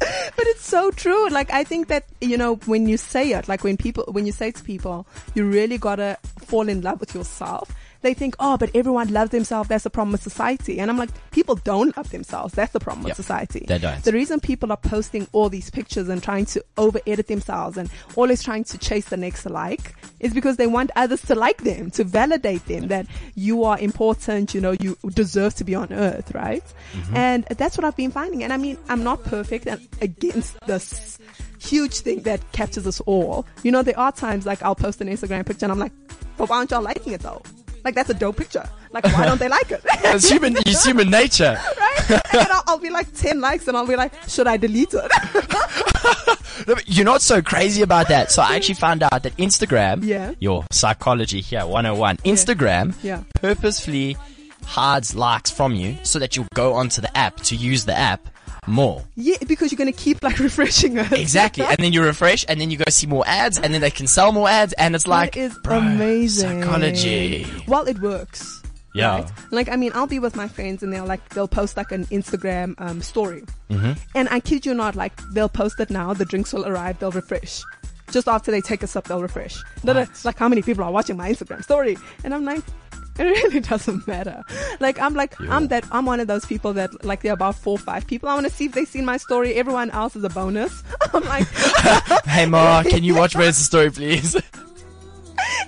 But 0.36 0.46
it's 0.48 0.66
so 0.66 0.90
true. 0.90 1.28
Like 1.28 1.52
I 1.52 1.64
think 1.64 1.88
that 1.88 2.04
you 2.20 2.36
know 2.36 2.56
when 2.66 2.88
you 2.88 2.96
say 2.96 3.32
it, 3.32 3.48
like 3.48 3.62
when 3.62 3.76
people 3.76 4.04
when 4.08 4.26
you 4.26 4.32
say 4.32 4.50
to 4.50 4.62
people, 4.64 5.06
you 5.34 5.48
really 5.48 5.78
gotta 5.78 6.18
fall 6.38 6.68
in 6.68 6.80
love 6.82 7.00
with 7.00 7.14
yourself. 7.14 7.70
They 8.04 8.12
think, 8.12 8.36
oh, 8.38 8.58
but 8.58 8.70
everyone 8.74 9.10
loves 9.14 9.30
themselves. 9.30 9.70
That's 9.70 9.84
the 9.84 9.88
problem 9.88 10.12
with 10.12 10.22
society. 10.22 10.78
And 10.78 10.90
I'm 10.90 10.98
like, 10.98 11.08
people 11.30 11.54
don't 11.54 11.96
love 11.96 12.10
themselves. 12.10 12.52
That's 12.52 12.70
the 12.74 12.78
problem 12.78 13.06
Yep. 13.06 13.16
with 13.16 13.16
society. 13.16 13.64
They 13.66 13.78
don't. 13.78 14.04
The 14.04 14.12
reason 14.12 14.40
people 14.40 14.70
are 14.70 14.76
posting 14.76 15.26
all 15.32 15.48
these 15.48 15.70
pictures 15.70 16.10
and 16.10 16.22
trying 16.22 16.44
to 16.46 16.62
over 16.76 17.00
edit 17.06 17.28
themselves 17.28 17.78
and 17.78 17.88
always 18.14 18.42
trying 18.42 18.64
to 18.64 18.76
chase 18.76 19.06
the 19.06 19.16
next 19.16 19.46
like 19.46 19.94
is 20.20 20.34
because 20.34 20.58
they 20.58 20.66
want 20.66 20.90
others 20.96 21.22
to 21.22 21.34
like 21.34 21.62
them, 21.64 21.90
to 21.92 22.04
validate 22.04 22.66
them 22.66 22.88
that 22.88 23.06
you 23.36 23.64
are 23.64 23.78
important, 23.78 24.52
you 24.52 24.60
know, 24.60 24.72
you 24.80 24.98
deserve 25.14 25.54
to 25.54 25.64
be 25.64 25.74
on 25.74 25.90
earth, 25.90 26.34
right? 26.34 26.62
Mm-hmm. 26.92 27.16
And 27.16 27.44
that's 27.44 27.78
what 27.78 27.86
I've 27.86 27.96
been 27.96 28.10
finding. 28.10 28.44
And 28.44 28.52
I 28.52 28.58
mean, 28.58 28.76
I'm 28.90 29.02
not 29.02 29.24
perfect 29.24 29.66
and 29.66 29.80
against 30.02 30.60
this 30.66 31.18
huge 31.58 32.00
thing 32.00 32.20
that 32.24 32.52
captures 32.52 32.86
us 32.86 33.00
all. 33.06 33.46
You 33.62 33.72
know, 33.72 33.80
there 33.82 33.98
are 33.98 34.12
times 34.12 34.44
like 34.44 34.62
I'll 34.62 34.74
post 34.74 35.00
an 35.00 35.08
Instagram 35.08 35.46
picture 35.46 35.64
and 35.64 35.72
I'm 35.72 35.78
like, 35.78 35.92
but 36.36 36.50
why 36.50 36.58
aren't 36.58 36.70
y'all 36.70 36.82
liking 36.82 37.14
it 37.14 37.22
though? 37.22 37.40
Like 37.84 37.94
that's 37.94 38.10
a 38.10 38.14
dope 38.14 38.36
picture. 38.38 38.68
Like 38.92 39.04
why 39.04 39.26
don't 39.26 39.38
they 39.38 39.48
like 39.48 39.70
it? 39.70 39.82
it's 39.84 40.28
human, 40.28 40.56
it's 40.56 40.84
human 40.84 41.10
nature. 41.10 41.58
right? 41.78 42.10
and 42.10 42.48
I'll, 42.50 42.62
I'll 42.66 42.78
be 42.78 42.90
like 42.90 43.12
10 43.14 43.40
likes 43.40 43.68
and 43.68 43.76
I'll 43.76 43.86
be 43.86 43.96
like, 43.96 44.12
should 44.28 44.46
I 44.46 44.56
delete 44.56 44.94
it? 44.94 45.10
No, 46.68 46.76
you're 46.86 47.04
not 47.04 47.20
so 47.20 47.42
crazy 47.42 47.82
about 47.82 48.08
that? 48.08 48.30
So 48.30 48.40
I 48.40 48.54
actually 48.54 48.76
found 48.76 49.02
out 49.02 49.24
that 49.24 49.36
Instagram, 49.36 50.04
Yeah. 50.04 50.32
your 50.38 50.64
psychology 50.70 51.40
here, 51.40 51.66
101, 51.66 52.18
Instagram 52.18 52.94
Yeah. 53.02 53.24
purposefully 53.34 54.16
hides 54.64 55.14
likes 55.16 55.50
from 55.50 55.74
you 55.74 55.96
so 56.04 56.18
that 56.20 56.36
you'll 56.36 56.46
go 56.54 56.74
onto 56.74 57.00
the 57.02 57.14
app 57.18 57.36
to 57.40 57.56
use 57.56 57.84
the 57.84 57.96
app 57.98 58.28
more. 58.66 59.04
yeah, 59.16 59.36
because 59.46 59.70
you're 59.72 59.76
going 59.78 59.92
to 59.92 59.98
keep 59.98 60.22
like 60.22 60.38
refreshing 60.48 60.96
it. 60.98 61.12
Exactly. 61.12 61.64
and 61.64 61.76
then 61.78 61.92
you 61.92 62.02
refresh 62.02 62.44
and 62.48 62.60
then 62.60 62.70
you 62.70 62.76
go 62.76 62.84
see 62.88 63.06
more 63.06 63.24
ads 63.26 63.58
and 63.58 63.72
then 63.74 63.80
they 63.80 63.90
can 63.90 64.06
sell 64.06 64.32
more 64.32 64.48
ads 64.48 64.72
and 64.74 64.94
it's 64.94 65.06
like, 65.06 65.34
That 65.34 65.40
is 65.40 65.58
bro, 65.62 65.78
amazing. 65.78 66.62
psychology. 66.62 67.46
Well, 67.66 67.86
it 67.86 67.98
works. 68.00 68.62
Yeah. 68.94 69.16
right? 69.22 69.30
Like, 69.50 69.68
I 69.68 69.76
mean, 69.76 69.90
I'll 69.94 70.06
be 70.06 70.18
with 70.20 70.36
my 70.36 70.46
friends 70.48 70.82
and 70.82 70.92
they'll 70.92 71.04
like, 71.06 71.28
they'll 71.30 71.48
post 71.48 71.76
like 71.76 71.90
an 71.90 72.04
Instagram 72.06 72.74
um, 72.78 73.02
story. 73.02 73.42
Mm-hmm. 73.70 73.92
And 74.14 74.28
I 74.30 74.38
kid 74.40 74.64
you 74.64 74.72
not, 74.74 74.94
like, 74.94 75.12
they'll 75.32 75.48
post 75.48 75.80
it 75.80 75.90
now, 75.90 76.14
the 76.14 76.24
drinks 76.24 76.52
will 76.52 76.64
arrive, 76.66 76.98
they'll 77.00 77.10
refresh. 77.10 77.62
Just 78.10 78.28
after 78.28 78.50
they 78.52 78.60
take 78.60 78.82
a 78.82 78.86
sip, 78.86 79.04
they'll 79.06 79.22
refresh. 79.22 79.60
What? 79.82 80.08
like, 80.24 80.38
how 80.38 80.48
many 80.48 80.62
people 80.62 80.84
are 80.84 80.92
watching 80.92 81.16
my 81.16 81.32
Instagram 81.32 81.64
story? 81.64 81.96
And 82.22 82.32
I'm 82.34 82.44
like, 82.44 82.62
it 83.18 83.22
really 83.44 83.60
doesn't 83.60 84.06
matter. 84.08 84.42
Like, 84.80 84.98
I'm 85.00 85.14
like, 85.14 85.40
I'm 85.40 85.68
that, 85.68 85.84
I'm 85.92 86.06
one 86.06 86.20
of 86.20 86.26
those 86.26 86.44
people 86.44 86.72
that, 86.74 87.04
like, 87.04 87.22
there 87.22 87.32
are 87.32 87.34
about 87.34 87.54
four 87.54 87.74
or 87.74 87.78
five 87.78 88.06
people. 88.06 88.28
I 88.28 88.34
want 88.34 88.46
to 88.46 88.52
see 88.52 88.64
if 88.66 88.72
they've 88.72 88.88
seen 88.88 89.04
my 89.04 89.16
story. 89.18 89.54
Everyone 89.54 89.90
else 89.90 90.16
is 90.16 90.24
a 90.24 90.28
bonus. 90.28 90.82
I'm 91.14 91.22
like, 91.24 91.46
Hey 92.26 92.46
Ma, 92.46 92.82
can 92.82 93.04
you 93.04 93.14
watch 93.14 93.36
Where's 93.36 93.56
the 93.58 93.64
Story 93.64 93.90
please? 93.90 94.36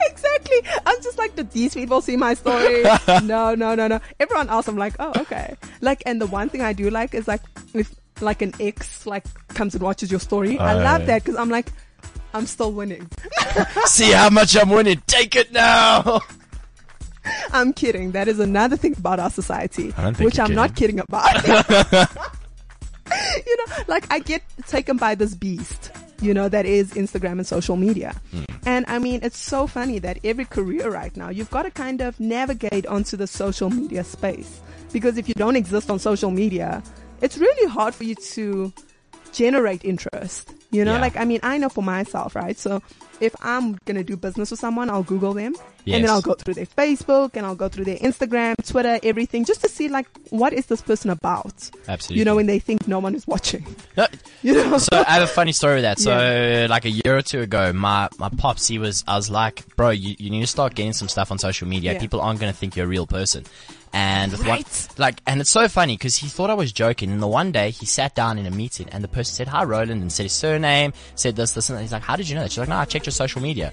exactly. 0.03 0.61
I'm 0.87 1.03
just 1.03 1.19
like, 1.19 1.35
did 1.37 1.51
these 1.51 1.75
people 1.75 2.01
see 2.01 2.17
my 2.17 2.35
story? 2.35 2.83
no, 3.23 3.55
no, 3.55 3.75
no, 3.75 3.87
no. 3.89 4.01
Everyone 4.21 4.49
else, 4.49 4.69
I'm 4.69 4.77
like, 4.77 4.95
oh, 4.99 5.13
okay. 5.23 5.55
Like, 5.81 6.03
and 6.07 6.21
the 6.21 6.27
one 6.27 6.49
thing 6.49 6.63
I 6.63 6.73
do 6.73 6.91
like 6.91 7.15
is 7.15 7.29
like, 7.29 7.43
if 7.75 7.95
like 8.21 8.41
an 8.43 8.55
ex 8.61 9.05
like 9.07 9.25
comes 9.49 9.75
and 9.75 9.83
watches 9.83 10.11
your 10.11 10.21
story, 10.21 10.59
I 10.59 10.75
Oh. 10.75 10.79
love 10.83 11.07
that 11.07 11.23
because 11.25 11.39
I'm 11.39 11.51
like, 11.51 11.71
I'm 12.33 12.47
still 12.47 12.73
winning. 12.73 13.09
see 13.87 14.13
how 14.13 14.31
much 14.31 14.57
I'm 14.57 14.71
winning. 14.71 15.03
Take 15.07 15.37
it 15.37 15.53
now. 15.53 16.21
I'm 17.53 17.73
kidding. 17.73 18.13
That 18.13 18.29
is 18.29 18.41
another 18.41 18.77
thing 18.77 18.95
about 18.97 19.21
our 19.21 19.31
society, 19.31 19.93
I 19.97 20.03
don't 20.03 20.17
think 20.17 20.27
which 20.27 20.39
I'm 20.39 20.55
not 20.55 20.75
kidding 20.77 21.01
about. 21.01 21.47
you 23.47 23.57
know, 23.57 23.65
like 23.87 24.11
I 24.13 24.19
get 24.19 24.43
taken 24.67 24.97
by 24.97 25.15
this 25.15 25.35
beast, 25.35 25.91
you 26.21 26.35
know, 26.35 26.49
that 26.49 26.67
is 26.67 26.93
Instagram 26.95 27.33
and 27.33 27.47
social 27.47 27.77
media. 27.77 28.15
Hmm. 28.33 28.43
And 28.67 28.85
I 28.89 28.99
mean, 28.99 29.21
it's 29.23 29.39
so 29.39 29.67
funny 29.67 29.99
that 30.01 30.19
every 30.25 30.45
career 30.45 30.91
right 30.91 31.17
now, 31.17 31.29
you've 31.31 31.51
got 31.51 31.63
to 31.63 31.71
kind 31.71 32.01
of 32.01 32.19
navigate 32.19 32.87
onto 32.87 33.17
the 33.17 33.27
social 33.27 33.71
media 33.71 34.03
space. 34.05 34.61
Because 34.93 35.19
if 35.19 35.29
you 35.29 35.35
don't 35.35 35.57
exist 35.57 35.91
on 35.91 35.99
social 35.99 36.31
media, 36.31 36.83
it's 37.21 37.39
really 37.39 37.71
hard 37.71 37.95
for 37.95 38.05
you 38.05 38.15
to 38.15 38.73
generate 39.33 39.85
interest. 39.85 40.53
You 40.71 40.85
know, 40.85 40.95
Yeah. 40.95 41.01
like, 41.01 41.17
I 41.17 41.25
mean, 41.25 41.41
I 41.43 41.59
know 41.59 41.69
for 41.69 41.83
myself, 41.83 42.35
right? 42.35 42.59
So 42.59 42.83
if 43.21 43.35
I'm 43.41 43.75
going 43.85 43.97
to 43.97 44.05
do 44.05 44.17
business 44.17 44.51
with 44.51 44.61
someone, 44.61 44.91
I'll 44.91 45.03
Google 45.03 45.35
them 45.35 45.55
and 45.95 46.05
then 46.05 46.11
I'll 46.11 46.23
go 46.23 46.35
through 46.35 46.55
their 46.55 46.67
Facebook 46.67 47.31
and 47.35 47.47
I'll 47.47 47.55
go 47.55 47.69
through 47.69 47.85
their 47.85 47.97
Instagram, 47.97 48.55
Twitter, 48.67 48.99
everything 49.03 49.45
just 49.45 49.61
to 49.63 49.69
see 49.69 49.89
like, 49.89 50.07
what 50.31 50.53
is 50.53 50.67
this 50.67 50.83
person 50.83 51.11
about? 51.11 51.71
Absolutely. 51.89 52.19
You 52.19 52.25
know, 52.25 52.37
when 52.37 52.47
they 52.47 52.59
think 52.59 52.89
no 52.89 52.99
one 52.99 53.15
is 53.15 53.27
watching, 53.27 53.65
No, 53.97 54.07
you 54.43 54.55
know? 54.55 54.79
So 54.79 55.05
I 55.07 55.13
have 55.13 55.23
a 55.23 55.27
funny 55.27 55.53
story 55.53 55.77
with 55.77 55.85
that. 55.85 55.99
So 55.99 56.67
like 56.69 56.85
a 56.85 56.91
year 56.91 57.17
or 57.17 57.23
two 57.23 57.41
ago, 57.41 57.73
my 57.73 58.09
my 58.19 58.29
pops, 58.29 58.67
he 58.67 58.79
was, 58.79 59.05
I 59.07 59.17
was 59.17 59.31
like, 59.31 59.65
bro, 59.77 59.91
you, 59.91 60.17
you 60.19 60.31
need 60.31 60.41
to 60.41 60.47
start 60.47 60.75
getting 60.75 60.93
some 60.93 61.09
stuff 61.09 61.31
on 61.31 61.39
social 61.39 61.69
media. 61.69 61.93
Yeah. 61.93 62.01
People 62.01 62.21
aren't 62.21 62.41
going 62.41 62.53
to 62.53 62.59
think 62.59 62.77
you're 62.77 62.87
a 62.87 62.89
real 62.89 63.07
person. 63.07 63.45
And 63.97 64.31
with 64.33 64.43
Right. 64.43 64.63
one, 64.63 64.95
like, 64.99 65.23
and 65.27 65.41
it's 65.41 65.49
so 65.49 65.69
funny 65.69 65.95
because 65.95 66.17
he 66.17 66.29
thought 66.29 66.51
I 66.51 66.55
was 66.55 66.71
joking. 66.71 67.11
And 67.11 67.23
the 67.23 67.27
one 67.27 67.51
day 67.51 67.71
he 67.71 67.87
sat 67.87 68.15
down 68.15 68.37
in 68.37 68.45
a 68.45 68.51
meeting 68.51 68.91
and 68.93 69.03
the 69.03 69.09
person 69.09 69.35
said, 69.35 69.49
hi, 69.49 69.65
Roland, 69.65 70.03
and 70.03 70.13
said 70.13 70.25
his 70.25 70.33
surname, 70.35 70.93
said 71.15 71.35
this, 71.35 71.53
this, 71.53 71.71
and 71.71 71.79
that. 71.79 71.83
He's 71.83 71.93
like, 71.93 72.03
how 72.03 72.15
did 72.15 72.29
you 72.29 72.35
know 72.35 72.43
that? 72.43 72.51
She's 72.53 72.59
like, 72.59 72.69
no, 72.69 72.77
I 72.77 72.85
checked 72.85 73.07
your 73.07 73.13
social 73.15 73.41
media. 73.41 73.73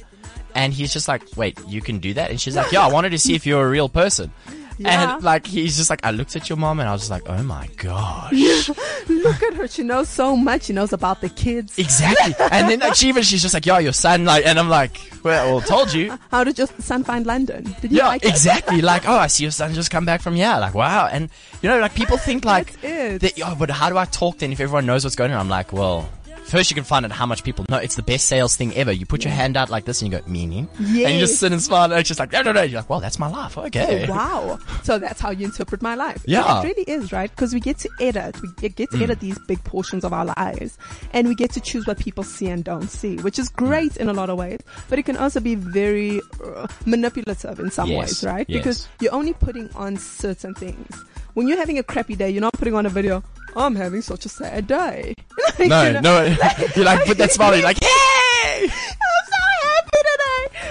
And 0.56 0.72
he's 0.74 0.94
just 0.94 1.10
like, 1.10 1.24
wait, 1.36 1.60
you 1.68 1.82
can 1.82 2.00
do 2.00 2.14
that? 2.14 2.30
And 2.30 2.40
she's 2.40 2.56
like, 2.56 2.72
yeah, 2.72 2.86
I 2.86 2.90
wanted 2.90 3.10
to 3.10 3.20
see 3.20 3.36
if 3.36 3.46
you're 3.46 3.66
a 3.66 3.70
real 3.70 3.90
person. 3.90 4.32
Yeah. 4.78 5.14
And 5.16 5.24
like, 5.24 5.46
he's 5.46 5.78
just 5.78 5.90
like, 5.90 6.06
I 6.06 6.12
looked 6.12 6.36
at 6.36 6.50
your 6.50 6.58
mom 6.58 6.80
and 6.80 6.90
I 6.90 6.92
was 6.92 7.02
just 7.02 7.12
like, 7.12 7.24
oh 7.28 7.42
my 7.44 7.68
gosh. 7.78 8.70
Look 9.08 9.44
at 9.44 9.54
her. 9.54 9.68
She 9.68 9.84
knows 9.84 10.10
so 10.10 10.36
much. 10.36 10.64
She 10.64 10.74
knows 10.74 10.94
about 10.94 11.22
the 11.22 11.30
kids. 11.30 11.78
Exactly. 11.78 12.34
and 12.52 12.70
then 12.70 12.80
like, 12.80 12.96
she 12.96 13.08
even, 13.10 13.24
she's 13.24 13.42
just 13.42 13.54
like, 13.54 13.66
yeah, 13.66 13.80
your 13.80 13.94
son, 13.94 14.26
like, 14.26 14.46
and 14.46 14.58
I'm 14.60 14.70
like, 14.70 15.00
well, 15.24 15.62
told 15.62 15.94
you. 15.94 16.18
How 16.32 16.44
did 16.44 16.58
your 16.58 16.68
son 16.80 17.04
find 17.04 17.26
London? 17.26 17.76
Did 17.82 17.92
you 17.92 17.98
Yeah, 17.98 18.08
like 18.08 18.24
it? 18.26 18.30
exactly. 18.30 18.82
Like, 18.94 19.08
oh, 19.08 19.16
I 19.18 19.28
see 19.28 19.44
your 19.44 19.52
son 19.52 19.74
just 19.74 19.92
come 19.92 20.06
back 20.06 20.22
from 20.22 20.36
yeah, 20.36 20.58
Like, 20.58 20.74
wow. 20.74 21.08
And, 21.12 21.30
you 21.62 21.70
know, 21.70 21.80
like 21.80 21.94
people 21.96 22.18
think 22.18 22.44
like, 22.46 22.80
that, 22.82 23.34
oh, 23.46 23.56
but 23.58 23.70
how 23.70 23.90
do 23.90 23.98
I 23.98 24.06
talk 24.06 24.40
then 24.40 24.52
if 24.52 24.60
everyone 24.60 24.86
knows 24.86 25.04
what's 25.04 25.16
going 25.16 25.32
on? 25.32 25.40
I'm 25.40 25.50
like, 25.50 25.72
well, 25.72 26.10
first 26.46 26.70
you 26.72 26.76
can 26.76 26.84
find 26.84 27.06
out 27.06 27.12
how 27.12 27.26
much 27.26 27.44
people 27.44 27.66
know. 27.70 27.78
It's 27.78 27.96
the 27.96 28.04
best 28.04 28.28
sales 28.28 28.56
thing 28.56 28.74
ever. 28.76 28.92
You 28.92 29.06
put 29.06 29.24
your 29.24 29.34
hand 29.34 29.58
out 29.58 29.70
like 29.70 29.86
this 29.86 30.02
and 30.02 30.12
you 30.12 30.20
go, 30.20 30.26
meaning? 30.28 30.68
And 30.78 30.88
you 30.96 31.20
just 31.20 31.40
sit 31.40 31.52
and 31.52 31.62
smile 31.62 31.86
and 31.86 31.94
it's 31.94 32.08
just 32.08 32.20
like, 32.20 32.32
no, 32.32 32.42
no, 32.42 32.52
no. 32.52 32.62
You're 32.62 32.80
like, 32.82 32.90
well, 32.90 33.00
that's 33.00 33.20
my 33.20 33.28
life. 33.28 33.58
Okay. 33.58 34.08
Wow. 34.08 34.60
So 34.84 35.00
that's 35.00 35.20
how 35.20 35.32
you 35.32 35.46
interpret 35.46 35.82
my 35.82 35.96
life. 35.96 36.24
Yeah. 36.26 36.62
It 36.62 36.64
really 36.66 36.84
is, 36.84 37.12
right? 37.12 37.30
Because 37.30 37.54
we 37.54 37.60
get 37.60 37.78
to 37.80 37.90
edit. 38.00 38.36
We 38.42 38.70
get, 38.70 38.92
to 38.92 38.98
Mm. 38.98 39.02
edit 39.04 39.20
these 39.20 39.40
big 39.48 39.64
portions 39.64 40.04
of 40.04 40.14
our 40.14 40.26
lives. 40.26 40.78
And 41.14 41.28
we 41.28 41.36
get 41.36 41.52
to 41.54 41.62
choose 41.62 41.88
what 41.88 41.98
people 42.00 42.24
see 42.24 42.48
and 42.48 42.64
don't 42.64 42.90
see, 42.90 43.18
which 43.18 43.40
is 43.40 43.50
great 43.50 43.98
in 43.98 44.10
a 44.10 44.14
lot 44.14 44.30
of 44.30 44.38
ways. 44.38 44.60
But 44.90 45.00
it 45.00 45.04
can 45.04 45.18
also 45.18 45.40
be 45.40 45.56
very 45.56 46.22
uh, 46.44 46.68
manipulative 46.86 47.60
in 47.60 47.72
some 47.72 47.90
Yes. 47.90 48.00
ways, 48.00 48.24
right? 48.24 48.46
Yes. 48.50 48.58
Because 48.60 48.88
you're 49.00 49.14
only 49.14 49.34
putting 49.34 49.70
on 49.76 49.98
certain 49.98 50.54
things. 50.54 51.04
When 51.34 51.48
you're 51.48 51.58
having 51.58 51.80
a 51.80 51.84
crappy 51.84 52.16
day, 52.16 52.30
you're 52.30 52.42
not 52.42 52.54
putting 52.54 52.76
on 52.76 52.86
a 52.86 52.90
video, 52.90 53.24
I'm 53.56 53.76
having 53.76 54.02
such 54.02 54.26
a 54.26 54.30
sad 54.30 54.68
day. 54.68 55.14
Like, 55.60 55.70
No, 55.70 55.84
you 55.84 55.94
know, 55.94 56.00
no. 56.02 56.24
you 56.76 56.84
like 56.84 57.06
put 57.06 57.18
that 57.20 57.32
smile. 57.32 57.54
You're 57.56 57.64
like, 57.64 57.78
hey! 57.84 58.64
I'm 58.64 58.70
so 58.70 59.44
happy 59.62 59.98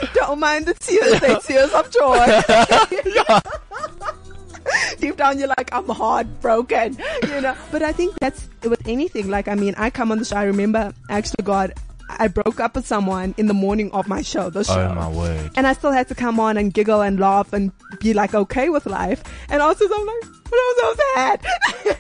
today. 0.01 0.09
Don't 0.15 0.41
mind 0.41 0.67
the 0.67 0.75
tears, 0.75 1.21
they're 1.21 1.39
tears 1.39 1.73
of 1.73 1.89
joy. 1.91 2.27
Deep 4.99 5.17
down, 5.17 5.39
you're 5.39 5.49
like, 5.49 5.73
I'm 5.73 5.89
heartbroken, 5.89 6.97
you 7.23 7.41
know. 7.41 7.55
But 7.71 7.83
I 7.83 7.93
think 7.93 8.19
that's 8.19 8.49
with 8.63 8.87
anything. 8.89 9.29
Like, 9.31 9.47
I 9.49 9.55
mean, 9.55 9.75
I 9.77 9.91
come 9.91 10.11
on 10.13 10.19
the 10.19 10.25
show. 10.25 10.37
I 10.37 10.45
remember, 10.45 10.93
actually, 11.09 11.45
God, 11.45 11.75
I 12.09 12.29
broke 12.29 12.59
up 12.61 12.75
with 12.75 12.87
someone 12.87 13.35
in 13.37 13.47
the 13.47 13.55
morning 13.55 13.91
of 13.93 14.09
my 14.09 14.23
show, 14.23 14.51
the 14.51 14.65
show. 14.65 14.81
Oh 14.91 14.95
my 14.95 15.09
word. 15.09 15.51
And 15.57 15.67
I 15.67 15.73
still 15.75 15.93
had 15.93 16.09
to 16.09 16.15
come 16.15 16.39
on 16.41 16.57
and 16.57 16.73
giggle 16.75 17.03
and 17.03 17.19
laugh 17.21 17.53
and 17.53 17.73
be 18.01 18.15
like 18.15 18.35
okay 18.35 18.69
with 18.69 18.87
life. 18.87 19.23
And 19.49 19.63
also, 19.63 19.85
I'm 19.85 20.07
like, 20.07 20.42
but 20.53 20.59
I'm 20.63 20.77
so 20.77 21.03
sad. 21.15 21.47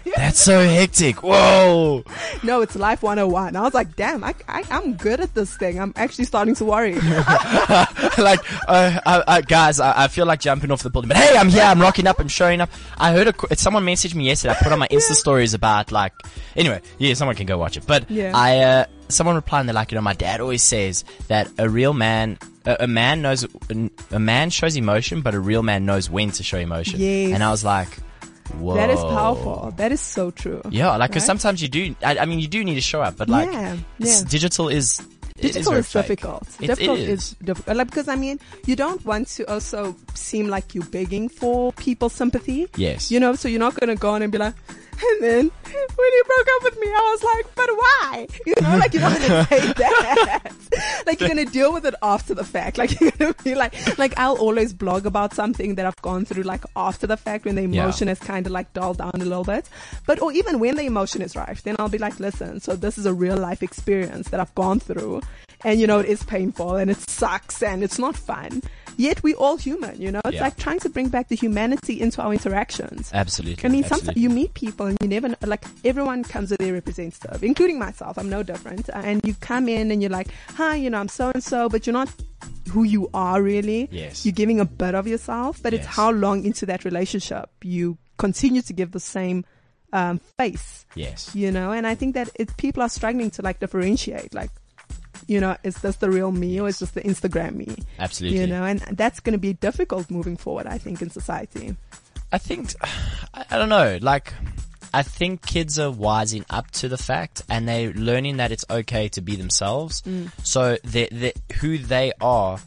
That's 0.16 0.40
so 0.40 0.60
hectic. 0.60 1.22
Whoa. 1.22 2.04
no, 2.42 2.60
it's 2.60 2.76
life 2.76 3.02
101. 3.02 3.56
I 3.56 3.60
was 3.62 3.74
like, 3.74 3.96
damn, 3.96 4.22
I, 4.22 4.34
I, 4.48 4.62
I'm 4.70 4.94
good 4.94 5.20
at 5.20 5.34
this 5.34 5.56
thing. 5.56 5.80
I'm 5.80 5.92
actually 5.96 6.26
starting 6.26 6.54
to 6.56 6.64
worry. 6.64 6.94
like, 8.18 8.40
uh, 8.68 9.00
uh, 9.06 9.40
guys, 9.40 9.80
I, 9.80 10.04
I 10.04 10.08
feel 10.08 10.26
like 10.26 10.40
jumping 10.40 10.70
off 10.70 10.82
the 10.82 10.90
building, 10.90 11.08
but 11.08 11.16
hey, 11.16 11.36
I'm 11.36 11.48
here, 11.48 11.62
I'm 11.62 11.80
rocking 11.80 12.06
up, 12.06 12.20
I'm 12.20 12.28
showing 12.28 12.60
up. 12.60 12.70
I 12.98 13.12
heard 13.12 13.28
a, 13.28 13.56
someone 13.56 13.84
messaged 13.84 14.14
me 14.14 14.26
yesterday. 14.26 14.54
I 14.58 14.62
put 14.62 14.72
on 14.72 14.78
my 14.78 14.88
Insta 14.88 15.14
stories 15.14 15.54
about 15.54 15.90
like, 15.90 16.12
anyway, 16.56 16.80
yeah, 16.98 17.14
someone 17.14 17.36
can 17.36 17.46
go 17.46 17.58
watch 17.58 17.76
it. 17.76 17.86
But 17.86 18.10
Yeah. 18.10 18.32
I, 18.34 18.58
uh, 18.58 18.84
someone 19.08 19.34
replied 19.34 19.60
and 19.60 19.68
they're 19.68 19.74
like, 19.74 19.90
you 19.92 19.96
know, 19.96 20.02
my 20.02 20.14
dad 20.14 20.40
always 20.40 20.62
says 20.62 21.04
that 21.28 21.48
a 21.58 21.68
real 21.68 21.92
man, 21.94 22.38
a, 22.64 22.76
a 22.80 22.86
man 22.86 23.22
knows, 23.22 23.46
a 24.10 24.18
man 24.18 24.50
shows 24.50 24.76
emotion, 24.76 25.20
but 25.22 25.34
a 25.34 25.40
real 25.40 25.62
man 25.62 25.84
knows 25.86 26.08
when 26.10 26.30
to 26.32 26.42
show 26.42 26.58
emotion. 26.58 27.00
Yes. 27.00 27.32
And 27.32 27.42
I 27.42 27.50
was 27.50 27.64
like, 27.64 27.88
whoa. 28.58 28.74
That 28.74 28.90
is 28.90 29.00
powerful. 29.00 29.72
That 29.76 29.92
is 29.92 30.00
so 30.00 30.30
true. 30.30 30.60
Yeah, 30.70 30.96
like, 30.96 31.10
cause 31.12 31.22
Right? 31.22 31.26
sometimes 31.26 31.62
you 31.62 31.68
do, 31.68 31.94
I, 32.04 32.18
I 32.18 32.24
mean, 32.26 32.40
you 32.40 32.48
do 32.48 32.62
need 32.64 32.74
to 32.76 32.80
show 32.80 33.02
up, 33.02 33.16
but 33.16 33.28
like, 33.28 33.50
Yeah, 33.50 33.76
yeah. 33.98 34.20
digital 34.28 34.68
is, 34.68 35.00
Digital 35.40 35.72
very 35.72 35.80
is 35.80 35.92
difficult. 35.92 36.46
It- 36.60 36.66
difficult 36.68 36.98
it 37.00 37.08
is. 37.08 37.34
difficult. 37.42 37.76
Like, 37.76 37.88
because 37.88 38.06
I 38.06 38.14
mean, 38.14 38.38
you 38.66 38.76
don't 38.76 39.04
want 39.04 39.26
to 39.28 39.44
also 39.50 39.96
seem 40.14 40.46
like 40.48 40.74
you're 40.74 40.84
begging 40.84 41.28
for 41.28 41.72
people's 41.72 42.12
sympathy. 42.12 42.68
Yes. 42.76 43.10
You 43.10 43.18
know, 43.18 43.34
so 43.34 43.48
you're 43.48 43.58
not 43.58 43.74
gonna 43.74 43.96
go 43.96 44.10
on 44.10 44.22
and 44.22 44.30
be 44.30 44.38
like, 44.38 44.54
and 45.02 45.18
then 45.22 45.50
when 45.50 46.10
you 46.14 46.22
broke 46.26 46.46
up 46.56 46.62
with 46.62 46.78
me, 46.78 46.86
I 46.86 47.10
was 47.10 47.22
like, 47.24 47.54
but 47.56 47.70
why? 47.74 48.26
You 48.46 48.54
know, 48.60 48.76
like 48.76 48.92
you're 48.94 49.02
not 49.02 49.18
gonna 49.20 49.46
say 49.50 49.72
that. 49.72 50.52
Like 51.06 51.20
you're 51.20 51.28
gonna 51.28 51.44
deal 51.44 51.72
with 51.72 51.84
it 51.86 51.94
after 52.02 52.34
the 52.34 52.44
fact. 52.44 52.78
Like 52.78 53.00
you're 53.00 53.10
gonna 53.12 53.34
be 53.44 53.54
like, 53.54 53.74
like 53.98 54.14
I'll 54.18 54.36
always 54.36 54.72
blog 54.72 55.06
about 55.06 55.34
something 55.34 55.74
that 55.76 55.86
I've 55.86 56.00
gone 56.02 56.24
through 56.24 56.42
like 56.44 56.64
after 56.76 57.06
the 57.06 57.16
fact 57.16 57.44
when 57.44 57.54
the 57.56 57.62
Yeah. 57.62 57.82
emotion 57.84 58.08
has 58.08 58.18
kind 58.18 58.46
of 58.46 58.52
like 58.52 58.72
dulled 58.72 58.98
down 58.98 59.12
a 59.14 59.18
little 59.24 59.44
bit. 59.44 59.68
But 60.06 60.20
or 60.20 60.32
even 60.32 60.60
when 60.60 60.76
the 60.76 60.84
emotion 60.84 61.22
is 61.22 61.34
rife, 61.36 61.62
then 61.62 61.76
I'll 61.78 61.88
be 61.88 61.98
like, 61.98 62.18
listen, 62.20 62.60
so 62.60 62.76
this 62.76 62.98
is 62.98 63.06
a 63.06 63.14
real 63.14 63.36
life 63.36 63.62
experience 63.62 64.28
that 64.30 64.40
I've 64.40 64.54
gone 64.54 64.80
through. 64.80 65.20
And 65.64 65.80
you 65.80 65.86
know, 65.86 66.00
it 66.00 66.06
is 66.06 66.22
painful 66.24 66.76
and 66.76 66.90
it 66.90 66.98
sucks 67.08 67.62
and 67.62 67.82
it's 67.82 67.98
not 67.98 68.16
fun. 68.16 68.62
Yet 68.98 69.22
we 69.22 69.32
all 69.34 69.56
human, 69.56 69.98
you 70.00 70.12
know? 70.12 70.20
It's 70.26 70.34
Yeah. 70.34 70.42
like 70.42 70.56
trying 70.58 70.78
to 70.80 70.90
bring 70.90 71.08
back 71.08 71.28
the 71.28 71.34
humanity 71.34 71.98
into 72.00 72.20
our 72.20 72.30
interactions. 72.32 73.10
Absolutely. 73.14 73.64
I 73.64 73.72
mean, 73.72 73.84
sometimes 73.84 74.18
you 74.18 74.28
meet 74.28 74.52
people 74.52 74.84
and 74.86 74.98
you 75.00 75.08
never 75.08 75.34
like 75.46 75.64
everyone 75.84 76.24
comes 76.24 76.50
with 76.50 76.58
their 76.60 76.74
representative, 76.74 77.42
including 77.42 77.78
myself. 77.78 78.18
I'm 78.18 78.28
no 78.28 78.42
different. 78.42 78.90
And 78.92 79.20
you 79.24 79.34
come 79.40 79.68
in 79.68 79.90
and 79.90 80.02
you're 80.02 80.10
like, 80.10 80.28
hi, 80.54 80.74
you 80.76 80.90
know, 80.90 80.98
I'm 80.98 81.08
so 81.08 81.30
and 81.32 81.42
so, 81.42 81.68
but 81.70 81.86
you're 81.86 81.94
not 81.94 82.10
who 82.70 82.82
you 82.82 83.08
are 83.14 83.40
really. 83.42 83.88
Yes. 83.90 84.26
You're 84.26 84.32
giving 84.34 84.60
a 84.60 84.66
bit 84.66 84.94
of 84.94 85.06
yourself, 85.06 85.62
but 85.62 85.72
it's 85.72 85.86
how 85.86 86.10
long 86.10 86.44
into 86.44 86.66
that 86.66 86.84
relationship 86.84 87.48
you 87.62 87.96
continue 88.18 88.60
to 88.62 88.72
give 88.74 88.92
the 88.92 89.00
same 89.00 89.44
um, 89.94 90.20
face. 90.38 90.84
Yes. 90.94 91.34
You 91.34 91.50
know, 91.50 91.72
and 91.72 91.86
I 91.86 91.94
think 91.94 92.14
that 92.14 92.28
it, 92.34 92.56
people 92.56 92.82
are 92.82 92.88
struggling 92.88 93.30
to 93.32 93.42
like 93.42 93.58
differentiate, 93.60 94.34
like, 94.34 94.50
you 95.26 95.40
know, 95.40 95.56
is 95.62 95.76
this 95.76 95.96
the 95.96 96.10
real 96.10 96.32
me 96.32 96.60
or 96.60 96.68
is 96.68 96.78
just 96.78 96.94
the 96.94 97.02
Instagram 97.02 97.54
me? 97.54 97.76
Absolutely. 97.98 98.40
You 98.40 98.46
know, 98.46 98.64
and 98.64 98.80
that's 98.80 99.20
going 99.20 99.32
to 99.32 99.38
be 99.38 99.52
difficult 99.54 100.10
moving 100.10 100.36
forward. 100.36 100.66
I 100.66 100.78
think 100.78 101.02
in 101.02 101.10
society. 101.10 101.76
I 102.30 102.38
think, 102.38 102.74
I, 103.34 103.58
don't 103.58 103.68
know, 103.68 103.98
like, 104.00 104.32
I 104.94 105.02
think 105.02 105.44
kids 105.44 105.78
are 105.78 105.90
wising 105.90 106.44
up 106.48 106.70
to 106.72 106.88
the 106.88 106.96
fact 106.96 107.42
and 107.48 107.68
they're 107.68 107.92
learning 107.92 108.38
that 108.38 108.52
it's 108.52 108.64
okay 108.70 109.08
to 109.10 109.20
be 109.20 109.36
themselves. 109.36 110.00
Mm. 110.02 110.30
So 110.42 110.78
they 110.84 111.32
who 111.60 111.78
they 111.78 112.12
are, 112.20 112.58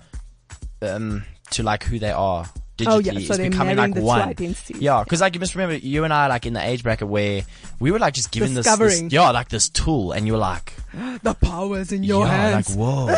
um, 0.81 1.23
to 1.51 1.63
like 1.63 1.83
who 1.83 1.99
they 1.99 2.11
are 2.11 2.47
digitally 2.77 2.87
Oh, 2.87 2.99
yeah, 2.99 3.11
so 3.13 3.17
is 3.19 3.27
they're 3.37 3.49
becoming 3.49 3.77
like 3.77 3.95
one. 3.95 4.35
Yeah, 4.79 5.03
because 5.03 5.21
like 5.21 5.33
you 5.33 5.39
must 5.39 5.55
remember, 5.55 5.75
you 5.75 6.03
and 6.03 6.13
I 6.13 6.27
like 6.27 6.45
in 6.45 6.53
the 6.53 6.65
age 6.65 6.83
bracket 6.83 7.07
where 7.07 7.43
we 7.79 7.91
were 7.91 7.99
like 7.99 8.13
just 8.13 8.31
given 8.31 8.53
this, 8.53 8.65
this, 8.77 9.01
yeah, 9.11 9.31
like 9.31 9.49
this 9.49 9.69
tool, 9.69 10.11
and 10.11 10.25
you 10.27 10.33
were 10.33 10.39
like, 10.39 10.73
The 11.23 11.33
powers 11.33 11.91
in 11.91 12.03
your 12.03 12.25
yeah, 12.25 12.51
hands. 12.51 12.75
like 12.75 12.77
whoa, 12.77 13.15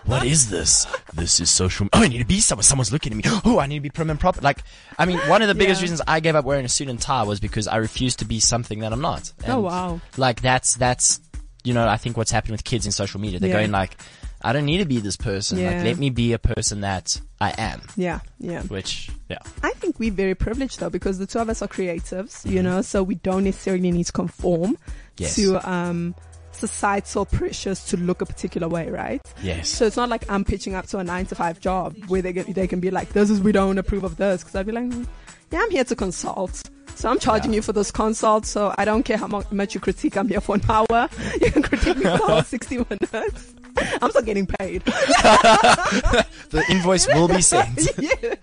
what 0.04 0.24
is 0.24 0.50
this? 0.50 0.86
This 1.14 1.40
is 1.40 1.50
social. 1.50 1.88
Oh, 1.92 2.02
I 2.02 2.08
need 2.08 2.18
to 2.18 2.24
be 2.24 2.40
someone. 2.40 2.62
Someone's 2.62 2.92
looking 2.92 3.12
at 3.12 3.16
me. 3.16 3.22
Oh, 3.44 3.58
I 3.58 3.66
need 3.66 3.76
to 3.76 3.80
be 3.82 3.90
prim 3.90 4.08
and 4.10 4.18
proper. 4.20 4.40
Like, 4.40 4.62
I 4.98 5.04
mean, 5.06 5.18
one 5.28 5.42
of 5.42 5.48
the 5.48 5.54
biggest 5.54 5.80
Yeah. 5.80 5.84
reasons 5.84 6.02
I 6.06 6.20
gave 6.20 6.34
up 6.36 6.44
wearing 6.44 6.64
a 6.64 6.68
suit 6.68 6.88
and 6.88 7.00
tie 7.00 7.22
was 7.24 7.40
because 7.40 7.66
I 7.68 7.76
refused 7.76 8.20
to 8.20 8.24
be 8.24 8.40
something 8.40 8.78
that 8.80 8.92
I'm 8.92 9.00
not. 9.00 9.32
Oh, 9.46 9.60
wow. 9.60 10.00
Like 10.16 10.40
that's 10.40 10.74
that's 10.76 11.20
you 11.64 11.74
know 11.74 11.86
I 11.86 11.96
think 11.98 12.16
what's 12.16 12.30
happening 12.30 12.52
with 12.52 12.64
kids 12.64 12.86
in 12.86 12.92
social 12.92 13.20
media. 13.20 13.38
They're 13.40 13.50
Yeah. 13.50 13.56
going 13.56 13.70
like, 13.72 13.96
I 14.42 14.52
don't 14.52 14.64
need 14.64 14.78
to 14.78 14.86
be 14.86 15.00
this 15.00 15.16
person. 15.16 15.58
Yeah. 15.58 15.70
Like, 15.72 15.84
let 15.84 15.98
me 15.98 16.10
be 16.10 16.32
a 16.32 16.38
person 16.38 16.80
that 16.80 17.20
I 17.40 17.50
am. 17.58 17.82
yeah, 17.96 18.20
yeah. 18.38 18.62
Which 18.62 19.10
yeah, 19.28 19.38
I 19.62 19.70
think 19.72 19.98
we're 19.98 20.12
very 20.12 20.34
privileged 20.34 20.80
though 20.80 20.90
because 20.90 21.18
the 21.18 21.26
two 21.26 21.38
of 21.40 21.48
us 21.48 21.62
are 21.62 21.68
creatives, 21.68 22.48
you 22.50 22.62
know, 22.62 22.82
so 22.82 23.02
we 23.02 23.16
don't 23.16 23.44
necessarily 23.44 23.90
need 23.90 24.04
to 24.06 24.12
conform 24.12 24.76
Yes. 25.18 25.36
to 25.36 25.56
um, 25.70 26.14
societal 26.52 27.26
pressures 27.26 27.84
to 27.86 27.96
look 27.96 28.22
a 28.22 28.26
particular 28.26 28.68
way, 28.68 28.88
right? 28.90 29.20
yes. 29.42 29.68
So 29.68 29.86
it's 29.86 29.96
not 29.96 30.08
like 30.08 30.30
I'm 30.30 30.44
pitching 30.44 30.74
up 30.74 30.86
to 30.88 30.98
a 30.98 31.04
nine 31.04 31.26
to 31.26 31.34
five 31.34 31.60
job 31.60 31.96
where 32.08 32.22
they 32.22 32.32
get, 32.32 32.54
they 32.54 32.66
can 32.66 32.80
be 32.80 32.90
like, 32.90 33.10
"This 33.12 33.30
is 33.30 33.40
we 33.40 33.52
don't 33.52 33.78
approve 33.78 34.04
of 34.04 34.16
this," 34.16 34.42
because 34.42 34.54
I'd 34.56 34.66
be 34.66 34.72
like, 34.72 34.84
"Mm, 34.84 35.06
"Yeah, 35.50 35.60
I'm 35.62 35.70
here 35.70 35.84
to 35.84 35.96
consult." 35.96 36.62
So 36.94 37.08
I'm 37.08 37.18
charging 37.18 37.52
Yeah. 37.52 37.56
you 37.56 37.62
for 37.62 37.72
this 37.72 37.90
consult. 37.90 38.44
So 38.46 38.74
I 38.76 38.84
don't 38.84 39.02
care 39.04 39.16
how 39.16 39.26
much 39.50 39.74
you 39.74 39.80
critique. 39.80 40.16
I'm 40.16 40.28
here 40.28 40.40
for 40.40 40.54
an 40.56 40.62
hour. 40.68 41.08
You 41.40 41.50
can 41.50 41.62
critique 41.62 41.96
me 41.96 42.04
for 42.04 42.26
the 42.28 42.42
60 42.46 42.76
minutes. 42.90 43.54
I'm 44.02 44.10
still 44.10 44.22
getting 44.22 44.46
paid. 44.46 44.82
the 44.84 46.64
invoice 46.68 47.06
will 47.08 47.28
be 47.28 47.42
sent. 47.42 47.78
yes. 47.98 48.38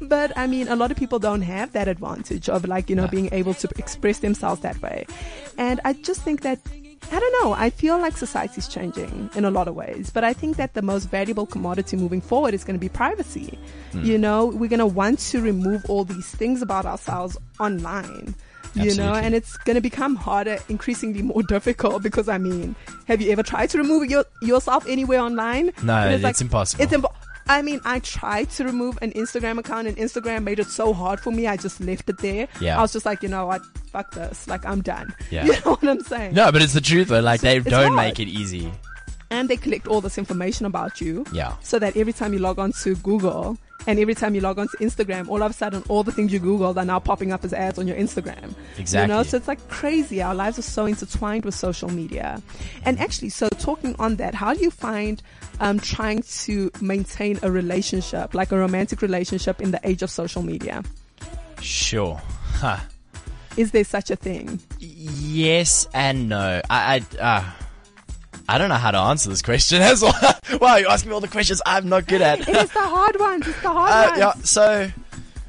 But 0.00 0.36
I 0.36 0.46
mean, 0.46 0.68
a 0.68 0.76
lot 0.76 0.90
of 0.90 0.96
people 0.96 1.18
don't 1.18 1.42
have 1.42 1.72
that 1.72 1.88
advantage 1.88 2.48
of 2.48 2.66
like, 2.66 2.88
you 2.90 2.96
know, 2.96 3.04
No. 3.04 3.08
being 3.08 3.28
able 3.32 3.54
to 3.54 3.68
express 3.76 4.18
themselves 4.18 4.60
that 4.62 4.80
way. 4.82 5.06
And 5.58 5.80
I 5.84 5.92
just 5.94 6.22
think 6.22 6.42
that, 6.42 6.58
I 7.12 7.18
don't 7.18 7.44
know, 7.44 7.52
I 7.52 7.70
feel 7.70 7.98
like 7.98 8.16
society's 8.16 8.68
changing 8.68 9.30
in 9.34 9.44
a 9.44 9.50
lot 9.50 9.68
of 9.68 9.74
ways. 9.74 10.10
But 10.10 10.24
I 10.24 10.32
think 10.32 10.56
that 10.56 10.74
the 10.74 10.82
most 10.82 11.06
valuable 11.06 11.46
commodity 11.46 11.96
moving 11.96 12.20
forward 12.20 12.54
is 12.54 12.64
going 12.64 12.74
to 12.76 12.80
be 12.80 12.88
privacy. 12.88 13.58
Hmm. 13.92 14.04
You 14.04 14.18
know, 14.18 14.46
we're 14.46 14.68
going 14.68 14.78
to 14.80 14.86
want 14.86 15.18
to 15.30 15.40
remove 15.40 15.84
all 15.88 16.04
these 16.04 16.26
things 16.28 16.62
about 16.62 16.86
ourselves 16.86 17.36
online. 17.58 18.34
You 18.74 18.94
know, 18.94 19.14
and 19.14 19.34
it's 19.34 19.56
going 19.58 19.74
to 19.74 19.80
become 19.80 20.16
harder, 20.16 20.58
increasingly 20.68 21.22
more 21.22 21.42
difficult 21.48 22.02
because 22.02 22.28
I 22.28 22.38
mean, 22.38 22.76
have 23.06 23.20
you 23.20 23.30
ever 23.32 23.42
tried 23.42 23.70
to 23.70 23.78
remove 23.78 24.10
your, 24.10 24.24
yourself 24.42 24.86
anywhere 24.88 25.20
online? 25.20 25.72
No, 25.82 25.94
And 25.94 26.24
it's 26.24 26.40
impossible. 26.40 26.84
It's 26.84 26.92
impo- 26.92 27.12
I 27.48 27.62
mean, 27.62 27.80
I 27.84 27.98
tried 27.98 28.50
to 28.50 28.64
remove 28.64 28.96
an 29.02 29.10
Instagram 29.12 29.58
account 29.58 29.88
and 29.88 29.96
Instagram 29.96 30.44
made 30.44 30.60
it 30.60 30.68
so 30.68 30.92
hard 30.92 31.18
for 31.18 31.32
me. 31.32 31.48
I 31.48 31.56
just 31.56 31.80
left 31.80 32.08
it 32.08 32.18
there. 32.18 32.46
Yeah. 32.60 32.78
I 32.78 32.82
was 32.82 32.92
just 32.92 33.04
like, 33.04 33.24
you 33.24 33.28
know 33.28 33.46
what? 33.46 33.62
Fuck 33.90 34.12
this. 34.12 34.46
Like, 34.46 34.64
I'm 34.64 34.82
done. 34.82 35.12
Yeah. 35.30 35.46
You 35.46 35.52
know 35.52 35.72
what 35.74 35.84
I'm 35.84 36.00
saying? 36.02 36.34
No, 36.34 36.50
but 36.52 36.62
it's 36.62 36.74
the 36.74 36.80
truth 36.80 37.08
though. 37.08 37.20
Like 37.20 37.40
they 37.40 37.58
don't 37.58 37.94
hard. 37.94 37.96
make 37.96 38.20
it 38.20 38.28
easy. 38.28 38.70
And 39.30 39.48
they 39.48 39.56
collect 39.56 39.86
all 39.88 40.00
this 40.00 40.18
information 40.18 40.66
about 40.66 41.00
you. 41.00 41.24
Yeah. 41.32 41.54
So 41.62 41.78
that 41.78 41.96
every 41.96 42.12
time 42.12 42.32
you 42.32 42.38
log 42.40 42.58
on 42.58 42.72
to 42.82 42.94
Google 42.96 43.58
and 43.86 43.98
every 43.98 44.14
time 44.14 44.34
you 44.34 44.40
log 44.40 44.58
on 44.58 44.68
to 44.68 44.76
Instagram, 44.78 45.28
all 45.28 45.42
of 45.42 45.50
a 45.50 45.54
sudden 45.54 45.82
all 45.88 46.02
the 46.02 46.12
things 46.12 46.32
you 46.32 46.40
Googled 46.40 46.76
are 46.76 46.84
now 46.84 46.98
popping 46.98 47.32
up 47.32 47.44
as 47.44 47.52
ads 47.52 47.78
on 47.78 47.86
your 47.86 47.96
Instagram. 47.96 48.54
Exactly. 48.78 49.02
You 49.02 49.18
know, 49.18 49.22
so 49.22 49.36
it's 49.36 49.48
like 49.48 49.66
crazy. 49.68 50.22
Our 50.22 50.34
lives 50.34 50.58
are 50.58 50.62
so 50.62 50.86
intertwined 50.86 51.44
with 51.44 51.54
social 51.54 51.88
media. 51.88 52.42
And 52.84 52.98
actually, 52.98 53.30
so 53.30 53.48
talking 53.48 53.96
on 53.98 54.16
that, 54.16 54.34
how 54.34 54.54
do 54.54 54.60
you 54.60 54.70
find 54.70 55.22
um, 55.60 55.80
trying 55.80 56.22
to 56.22 56.70
maintain 56.80 57.38
a 57.42 57.50
relationship, 57.50 58.34
like 58.34 58.52
a 58.52 58.58
romantic 58.58 59.02
relationship 59.02 59.60
in 59.60 59.70
the 59.70 59.80
age 59.82 60.02
of 60.02 60.10
social 60.10 60.42
media? 60.42 60.82
Sure. 61.60 62.20
Huh. 62.54 62.78
Is 63.56 63.72
there 63.72 63.84
such 63.84 64.10
a 64.10 64.16
thing? 64.16 64.60
Yes 64.78 65.88
and 65.92 66.28
no. 66.28 66.60
I 66.70 67.04
I, 67.18 67.18
uh, 67.20 67.50
I 68.48 68.58
don't 68.58 68.68
know 68.68 68.76
how 68.76 68.90
to 68.90 68.98
answer 68.98 69.28
this 69.28 69.42
question 69.42 69.82
as 69.82 70.02
well. 70.02 70.39
wow, 70.60 70.76
you're 70.76 70.90
asking 70.90 71.10
me 71.10 71.14
all 71.14 71.20
the 71.20 71.28
questions 71.28 71.60
I'm 71.66 71.88
not 71.88 72.06
good 72.06 72.20
at. 72.22 72.40
It 72.40 72.48
is 72.48 72.70
the 72.72 72.80
hard 72.80 73.18
ones. 73.18 73.46
It's 73.46 73.60
the 73.62 73.68
hard 73.70 73.90
Uh, 73.90 74.08
ones. 74.10 74.18
yeah, 74.18 74.32
so 74.44 74.90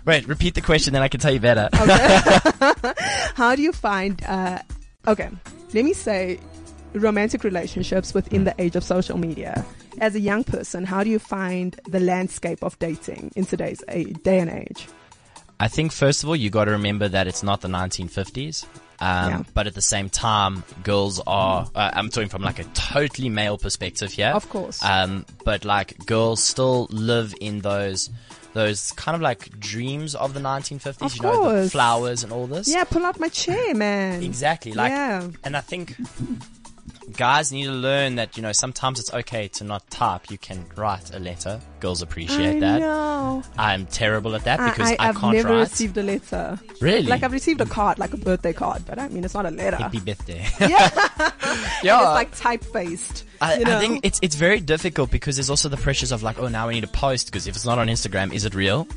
wait, 0.06 0.28
repeat 0.28 0.56
the 0.56 0.62
question, 0.62 0.94
then 0.94 1.02
I 1.02 1.08
can 1.08 1.20
tell 1.20 1.32
you 1.34 1.40
better. 1.40 1.70
Okay. 1.74 2.94
How 3.36 3.56
do 3.56 3.62
you 3.62 3.72
find, 3.72 4.22
uh, 4.26 4.60
okay, 5.08 5.30
let 5.74 5.86
me 5.86 5.94
say 5.94 6.40
romantic 6.94 7.44
relationships 7.44 8.14
within 8.14 8.44
the 8.44 8.54
age 8.60 8.76
of 8.76 8.84
social 8.84 9.18
media. 9.18 9.66
As 10.00 10.16
a 10.16 10.20
young 10.20 10.44
person, 10.44 10.86
how 10.86 11.04
do 11.04 11.10
you 11.10 11.20
find 11.20 11.78
the 11.88 12.00
landscape 12.00 12.64
of 12.64 12.78
dating 12.80 13.32
in 13.36 13.46
today's 13.46 13.84
a- 13.90 14.06
day 14.06 14.40
and 14.40 14.50
age? 14.50 14.88
I 15.60 15.68
think 15.68 15.92
first 15.92 16.24
of 16.24 16.30
all, 16.30 16.36
you 16.36 16.50
got 16.50 16.66
to 16.66 16.72
remember 16.72 17.08
that 17.08 17.28
it's 17.28 17.44
not 17.44 17.62
the 17.62 17.68
1950s. 17.68 18.66
Um, 19.02 19.30
Yeah. 19.30 19.44
But 19.54 19.68
at 19.68 19.74
the 19.74 19.82
same 19.82 20.10
time, 20.10 20.64
girls 20.84 21.20
are. 21.26 21.68
Uh, 21.76 21.90
I'm 21.94 22.10
talking 22.10 22.30
from 22.30 22.44
like 22.44 22.60
a 22.60 22.64
totally 22.66 23.30
male 23.30 23.58
perspective 23.58 24.12
here. 24.14 24.28
Of 24.34 24.48
course. 24.50 24.84
Um, 24.84 25.26
but 25.44 25.66
like 25.66 26.06
girls 26.06 26.42
still 26.44 26.88
live 26.92 27.34
in 27.42 27.60
those, 27.62 28.10
those 28.54 28.92
kind 28.94 29.16
of 29.16 29.22
like 29.22 29.60
dreams 29.60 30.14
of 30.16 30.34
the 30.34 30.40
1950s. 30.40 31.02
Of 31.02 31.16
you 31.16 31.22
know, 31.24 31.32
the 31.32 31.38
course. 31.38 31.72
flowers 31.72 32.24
and 32.24 32.32
all 32.32 32.46
this. 32.48 32.68
Yeah, 32.68 32.84
pull 32.84 33.04
out 33.04 33.20
my 33.20 33.30
chair, 33.30 33.74
man. 33.74 34.22
Exactly. 34.24 34.74
Like, 34.74 34.92
Yeah. 34.92 35.28
and 35.44 35.58
I 35.58 35.62
think 35.62 35.96
guys 37.12 37.52
need 37.52 37.66
to 37.66 37.72
learn 37.72 38.16
that 38.16 38.38
you 38.38 38.44
know 38.44 38.52
sometimes 38.52 39.00
it's 39.00 39.14
okay 39.14 39.48
to 39.50 39.64
not 39.64 39.90
type. 39.90 40.32
You 40.32 40.38
can 40.38 40.66
write 40.76 41.14
a 41.14 41.20
letter. 41.20 41.62
Girls 41.80 42.02
appreciate 42.02 42.58
I 42.58 42.60
that. 42.60 42.80
know. 42.80 43.44
I'm 43.58 43.86
terrible 43.86 44.36
at 44.36 44.44
that 44.46 44.58
because 44.58 44.92
I, 44.92 45.10
I, 45.10 45.14
can't 45.14 45.36
never 45.36 45.50
write. 45.50 45.60
received 45.60 45.98
a 45.98 46.04
letter. 46.04 46.60
really? 46.80 47.08
Like 47.08 47.24
I've 47.24 47.34
received 47.34 47.62
a 47.62 47.66
card, 47.66 48.00
like 48.00 48.14
a 48.14 48.18
birthday 48.18 48.54
card, 48.54 48.84
but 48.86 49.00
I 49.00 49.08
mean 49.10 49.24
it's 49.24 49.34
not 49.34 49.46
a 49.46 49.52
letter. 49.52 49.78
Happy 49.78 50.00
birthday. 50.00 50.46
yeah, 50.62 50.90
yeah. 51.84 52.00
it's 52.00 52.16
like 52.16 52.36
type-faced. 52.36 53.26
I, 53.42 53.58
you 53.58 53.66
know? 53.66 53.78
I 53.78 53.80
think 53.80 54.06
it's 54.06 54.20
it's 54.22 54.36
very 54.36 54.60
difficult 54.60 55.12
because 55.12 55.36
there's 55.36 55.50
also 55.50 55.70
the 55.70 55.78
pressures 55.78 56.12
of 56.12 56.24
like, 56.24 56.40
oh, 56.40 56.48
now 56.48 56.68
we 56.68 56.76
need 56.76 56.82
to 56.82 56.88
post 56.88 57.28
because 57.28 57.48
if 57.48 57.56
it's 57.56 57.66
not 57.66 57.80
on 57.80 57.88
Instagram, 57.88 58.34
is 58.34 58.46
it 58.46 58.56
real? 58.56 58.88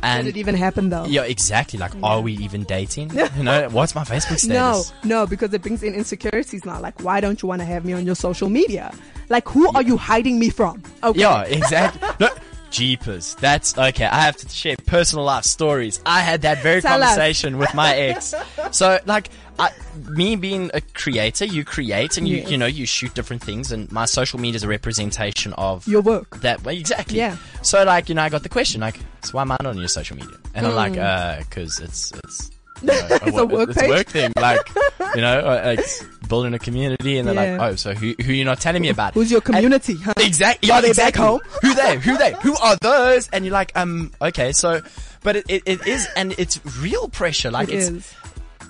Did 0.00 0.04
And 0.04 0.28
it 0.28 0.36
even 0.36 0.54
happen 0.54 0.88
though? 0.90 1.04
yeah, 1.06 1.22
exactly. 1.22 1.78
Like, 1.78 1.92
are 2.02 2.20
we 2.20 2.32
even 2.34 2.64
dating? 2.64 3.10
you 3.36 3.42
know, 3.42 3.68
what's 3.70 3.94
my 3.94 4.04
Facebook 4.04 4.38
status? 4.38 4.48
no, 4.48 4.84
no, 5.04 5.26
because 5.26 5.52
it 5.52 5.62
brings 5.62 5.82
in 5.82 5.94
insecurities 5.94 6.64
now. 6.64 6.80
Like, 6.80 7.02
why 7.02 7.20
don't 7.20 7.42
you 7.42 7.48
want 7.48 7.60
to 7.60 7.66
have 7.66 7.84
me 7.84 7.92
on 7.94 8.06
your 8.06 8.14
social 8.14 8.48
media? 8.48 8.92
Like, 9.28 9.48
who 9.48 9.68
are 9.74 9.82
you 9.82 9.96
hiding 9.96 10.38
me 10.38 10.50
from? 10.50 10.82
Okay. 11.02 11.20
Yeah, 11.20 11.42
exactly. 11.42 12.08
no, 12.20 12.28
jeepers. 12.70 13.34
That's 13.36 13.76
okay. 13.76 14.04
I 14.06 14.20
have 14.22 14.36
to 14.36 14.48
share 14.48 14.76
personal 14.86 15.24
life 15.24 15.44
stories. 15.44 16.00
I 16.06 16.20
had 16.20 16.42
that 16.42 16.62
very 16.62 16.80
Tell 16.80 17.02
us. 17.02 17.08
conversation 17.10 17.58
with 17.58 17.74
my 17.74 17.94
ex. 18.08 18.34
So, 18.72 18.98
like, 19.06 19.30
I, 19.58 19.70
me 20.10 20.36
being 20.36 20.70
a 20.74 20.80
creator, 20.80 21.44
you 21.44 21.64
create 21.64 22.16
and 22.16 22.28
you, 22.28 22.36
Yes. 22.38 22.50
you 22.50 22.56
know, 22.58 22.66
you 22.66 22.86
shoot 22.86 23.12
different 23.14 23.42
things, 23.42 23.72
and 23.72 23.90
my 23.90 24.04
social 24.04 24.38
media 24.38 24.56
is 24.56 24.62
a 24.62 24.68
representation 24.68 25.52
of 25.54 25.86
Your 25.88 26.00
work. 26.02 26.40
that 26.42 26.62
way. 26.64 26.78
Exactly. 26.78 27.18
Yeah. 27.18 27.36
So, 27.62 27.84
like, 27.84 28.08
you 28.08 28.14
know, 28.14 28.22
I 28.22 28.28
got 28.28 28.42
the 28.42 28.48
question, 28.48 28.80
like, 28.80 28.98
so 29.22 29.32
why 29.32 29.42
am 29.42 29.52
I 29.52 29.56
not 29.60 29.66
on 29.66 29.78
your 29.78 29.88
social 29.88 30.16
media? 30.16 30.36
And 30.54 30.66
I'm 30.66 30.74
like, 30.74 30.92
Mm. 30.92 31.40
uh, 31.40 31.42
cause 31.50 31.80
it's, 31.80 32.12
it's, 32.24 32.50
you 32.82 32.86
know, 32.88 32.94
It's 33.10 33.36
a 33.36 33.44
work 33.46 33.68
it's 33.70 33.82
a 33.82 33.88
work 33.88 34.06
thing. 34.06 34.32
Like, 34.36 34.60
you 35.14 35.20
know, 35.20 35.40
uh, 35.40 35.74
like 35.76 36.28
building 36.28 36.54
a 36.54 36.58
community, 36.58 37.18
and 37.18 37.26
they're 37.28 37.34
Yeah. 37.34 37.58
like, 37.58 37.72
oh, 37.72 37.76
so 37.76 37.94
who, 37.94 38.14
who 38.22 38.32
you 38.32 38.44
not 38.44 38.60
telling 38.60 38.82
me 38.82 38.88
about? 38.88 39.14
Who's 39.14 39.30
your 39.30 39.38
And- 39.40 39.54
community? 39.56 39.96
huh? 39.96 40.14
Exactly. 40.18 40.70
Are 40.70 40.80
they 40.80 40.88
exactly. 40.90 41.20
back 41.20 41.28
home? 41.28 41.40
Who 41.62 41.74
they? 41.74 41.96
Who 41.98 42.16
they? 42.16 42.34
Who 42.42 42.56
are 42.58 42.76
those? 42.76 43.28
And 43.30 43.44
you're 43.44 43.52
like, 43.52 43.72
um, 43.76 44.12
okay, 44.22 44.52
so, 44.52 44.80
but 45.22 45.36
it, 45.36 45.44
it, 45.48 45.62
it 45.66 45.86
is, 45.86 46.06
and 46.16 46.32
it's 46.38 46.60
real 46.80 47.08
pressure. 47.08 47.50
Like 47.50 47.68
It 47.68 47.74
it's, 47.76 47.88
is 47.88 48.14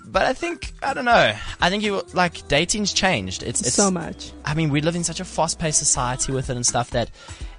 but 0.06 0.22
I 0.24 0.32
think, 0.32 0.72
I 0.82 0.94
don't 0.94 1.04
know. 1.04 1.34
I 1.60 1.68
think 1.68 1.82
you, 1.82 2.00
like, 2.14 2.48
dating's 2.48 2.94
changed. 2.94 3.42
It's, 3.42 3.60
it's, 3.60 3.74
so 3.74 3.90
much. 3.90 4.32
I 4.42 4.54
mean, 4.54 4.70
we 4.70 4.80
live 4.80 4.96
in 4.96 5.04
such 5.04 5.20
a 5.20 5.24
fast 5.24 5.58
paced 5.58 5.78
society 5.78 6.32
with 6.32 6.48
it 6.48 6.56
and 6.56 6.64
stuff 6.64 6.90
that, 6.92 7.10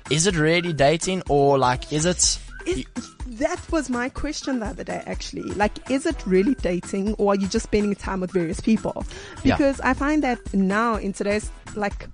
is 0.10 0.28
it 0.28 0.36
really 0.36 0.74
dating 0.74 1.24
or 1.30 1.58
like, 1.58 1.91
is 1.93 2.06
it, 2.06 2.39
Is, 2.65 2.86
that 3.28 3.60
was 3.72 3.89
my 3.89 4.10
question 4.10 4.60
the 4.60 4.67
other 4.67 4.84
day, 4.84 5.02
actually. 5.06 5.43
Like, 5.43 5.89
is 5.89 6.06
it 6.06 6.26
really 6.26 6.56
dating 6.56 7.13
or 7.15 7.34
are 7.34 7.36
you 7.36 7.48
just 7.48 7.63
spending 7.63 7.95
time 7.95 8.19
with 8.22 8.32
various 8.32 8.60
people? 8.60 9.06
Yeah. 9.43 9.56
Because 9.56 9.80
I 9.82 9.93
find 9.93 10.24
that 10.24 10.54
now 10.54 10.95
in 10.95 11.13
today's, 11.13 11.50
like, 11.76 12.08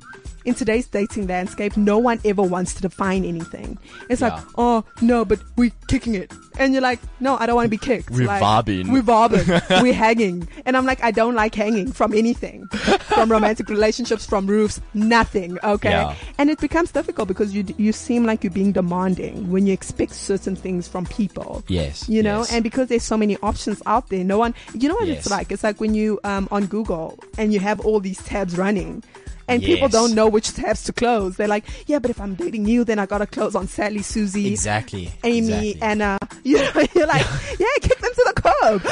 in 0.46 0.54
today's 0.54 0.88
dating 0.88 1.28
landscape, 1.28 1.76
no 1.76 1.98
one 1.98 2.20
ever 2.24 2.42
wants 2.44 2.74
to 2.76 2.82
define 2.82 3.26
anything. 3.26 3.78
It's 4.10 4.22
Yeah. 4.22 4.36
like, 4.36 4.44
oh 4.58 4.84
no, 5.02 5.26
but 5.26 5.40
we're 5.58 5.72
kicking 5.88 6.16
it, 6.16 6.32
and 6.60 6.74
you're 6.74 6.82
like, 6.82 7.00
no, 7.20 7.38
I 7.38 7.46
don't 7.46 7.56
want 7.56 7.66
to 7.66 7.70
be 7.70 7.78
kicked. 7.78 8.12
We're 8.12 8.28
like, 8.28 8.42
vibing. 8.42 8.92
We're 8.92 9.02
vibing. 9.02 9.48
we're 9.82 9.94
hanging, 9.94 10.48
and 10.66 10.78
I'm 10.78 10.86
like, 10.86 11.04
I 11.04 11.12
don't 11.12 11.36
like 11.36 11.56
hanging 11.56 11.92
from 11.92 12.14
anything, 12.14 12.66
from 12.68 13.32
romantic 13.32 13.70
relationships, 13.70 14.26
from 14.26 14.48
roofs, 14.48 14.80
nothing. 14.94 15.58
Okay, 15.64 15.90
Yeah. 15.90 16.16
and 16.38 16.50
it 16.50 16.60
becomes 16.60 16.92
difficult 16.92 17.28
because 17.28 17.54
you 17.54 17.66
you 17.78 17.92
seem 17.92 18.26
like 18.26 18.44
you're 18.44 18.52
being 18.52 18.72
demanding 18.72 19.52
when 19.52 19.66
you 19.68 19.74
expect 19.74 20.14
certain 20.14 20.56
things 20.56 20.88
from 20.88 21.06
people. 21.08 21.64
Yes, 21.68 22.08
You 22.08 22.22
know, 22.24 22.40
yes. 22.40 22.54
and 22.54 22.64
because 22.64 22.88
there's 22.90 23.04
so 23.04 23.18
many 23.18 23.38
options 23.44 23.82
out 23.86 24.10
there, 24.10 24.24
no 24.24 24.38
one, 24.38 24.54
you 24.74 24.88
know 24.90 24.96
what 24.96 25.08
Yes. 25.08 25.20
it's 25.20 25.30
like? 25.32 25.52
It's 25.52 25.64
like 25.64 25.80
when 25.80 25.94
you, 25.96 26.20
um, 26.24 26.48
on 26.52 26.66
Google 26.68 27.18
and 27.38 27.54
you 27.54 27.60
have 27.60 27.80
all 27.82 28.00
these 28.00 28.22
tabs 28.24 28.58
running 28.58 29.04
and 29.48 29.62
people 29.62 29.88
don't 29.88 30.14
know 30.16 30.28
which 30.28 30.54
tabs 30.54 30.84
to 30.84 30.94
close. 30.94 31.38
They're 31.38 31.48
like, 31.48 31.66
yeah, 31.88 32.00
but 32.00 32.12
if 32.12 32.20
I'm 32.20 32.36
dating 32.36 32.66
you, 32.66 32.84
then 32.84 33.00
I 33.00 33.06
gotta 33.06 33.28
close 33.28 33.56
on 33.56 33.68
Sally, 33.68 34.02
Susie, 34.02 34.48
Exactly. 34.48 35.12
Amy, 35.24 35.70
exactly. 35.70 35.82
Anna. 35.82 36.18
Uh, 36.22 36.26
you 36.44 36.58
know, 36.58 36.86
you're 36.96 37.08
like, 37.08 37.26
yeah, 37.60 37.68
kick 37.82 38.00
them 38.00 38.12
to 38.14 38.34
the 38.34 38.42
curb. 38.42 38.88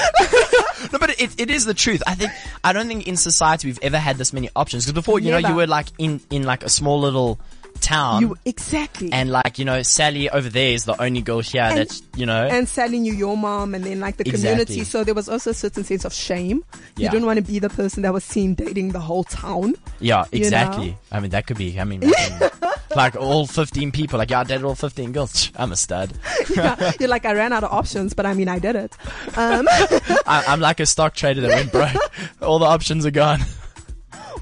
No, 0.92 1.00
but 1.00 1.20
it, 1.20 1.40
it 1.40 1.50
is 1.50 1.66
the 1.66 1.74
truth. 1.74 2.04
I 2.06 2.14
think 2.14 2.32
I 2.64 2.74
don't 2.74 2.88
think 2.88 3.08
in 3.08 3.16
society 3.16 3.68
we've 3.68 3.80
ever 3.82 3.98
had 3.98 4.18
this 4.18 4.34
many 4.34 4.50
options. 4.56 4.86
Because 4.86 4.94
before, 4.94 5.20
you 5.20 5.32
know, 5.32 5.38
you 5.38 5.56
were 5.56 5.66
like 5.66 5.88
in 5.98 6.20
in 6.30 6.44
like 6.44 6.62
a 6.64 6.70
small 6.70 7.00
little 7.00 7.40
town, 7.84 8.22
you, 8.22 8.38
exactly. 8.46 9.12
and 9.12 9.30
like 9.30 9.60
you 9.60 9.66
know, 9.66 9.82
Sally 9.84 10.30
over 10.30 10.50
there 10.50 10.72
is 10.72 10.86
the 10.86 11.00
only 11.02 11.22
girl 11.22 11.40
here 11.42 11.62
And- 11.64 11.78
that's 11.78 12.02
you 12.16 12.26
know. 12.26 12.46
and 12.48 12.68
Sally 12.68 13.00
knew 13.00 13.14
your 13.14 13.36
mom 13.38 13.76
and 13.76 13.84
then 13.84 14.00
like 14.00 14.18
the 14.18 14.24
Exactly. 14.28 14.50
community. 14.66 14.84
So 14.84 15.04
there 15.04 15.14
was 15.14 15.28
also 15.30 15.50
a 15.52 15.54
certain 15.54 15.84
sense 15.84 16.06
of 16.06 16.14
shame. 16.14 16.64
You 16.98 17.04
Yeah. 17.06 17.12
didn't 17.12 17.26
want 17.26 17.38
to 17.38 17.44
be 17.44 17.60
the 17.60 17.70
person 17.70 18.04
that 18.04 18.14
was 18.14 18.24
seen 18.24 18.54
dating 18.56 18.94
the 18.94 19.00
whole 19.00 19.24
town. 19.26 19.76
yeah, 20.00 20.26
you 20.32 20.40
know? 20.40 20.46
exactly. 20.46 20.98
I 21.12 21.20
mean, 21.20 21.32
that 21.32 21.46
could 21.48 21.58
be. 21.58 21.80
I 21.80 21.84
mean, 21.84 22.04
I 22.18 22.40
mean, 22.40 22.50
like 22.96 23.16
all 23.16 23.46
fifteen 23.48 23.92
people. 23.92 24.18
Like, 24.20 24.30
yeah, 24.32 24.42
I 24.42 24.44
dated 24.44 24.64
all 24.66 24.76
fifteen 24.76 25.12
girls. 25.12 25.52
I'm 25.56 25.72
a 25.72 25.76
stud. 25.78 26.14
Yeah, 26.56 26.92
You're 27.00 27.10
like, 27.10 27.26
I 27.26 27.34
ran 27.34 27.52
out 27.54 27.64
of 27.64 27.72
options, 27.72 28.14
but 28.14 28.26
I 28.26 28.34
mean, 28.34 28.48
I 28.50 28.60
did 28.60 28.76
it. 28.76 28.96
Um, 29.36 29.66
I, 29.70 30.44
I'm 30.48 30.60
like 30.60 30.80
a 30.80 30.86
stock 30.86 31.16
trader 31.16 31.42
that 31.42 31.50
went 31.50 31.72
broke. 31.72 31.96
all 32.42 32.60
the 32.60 32.66
options 32.66 33.06
are 33.06 33.12
gone. 33.12 33.40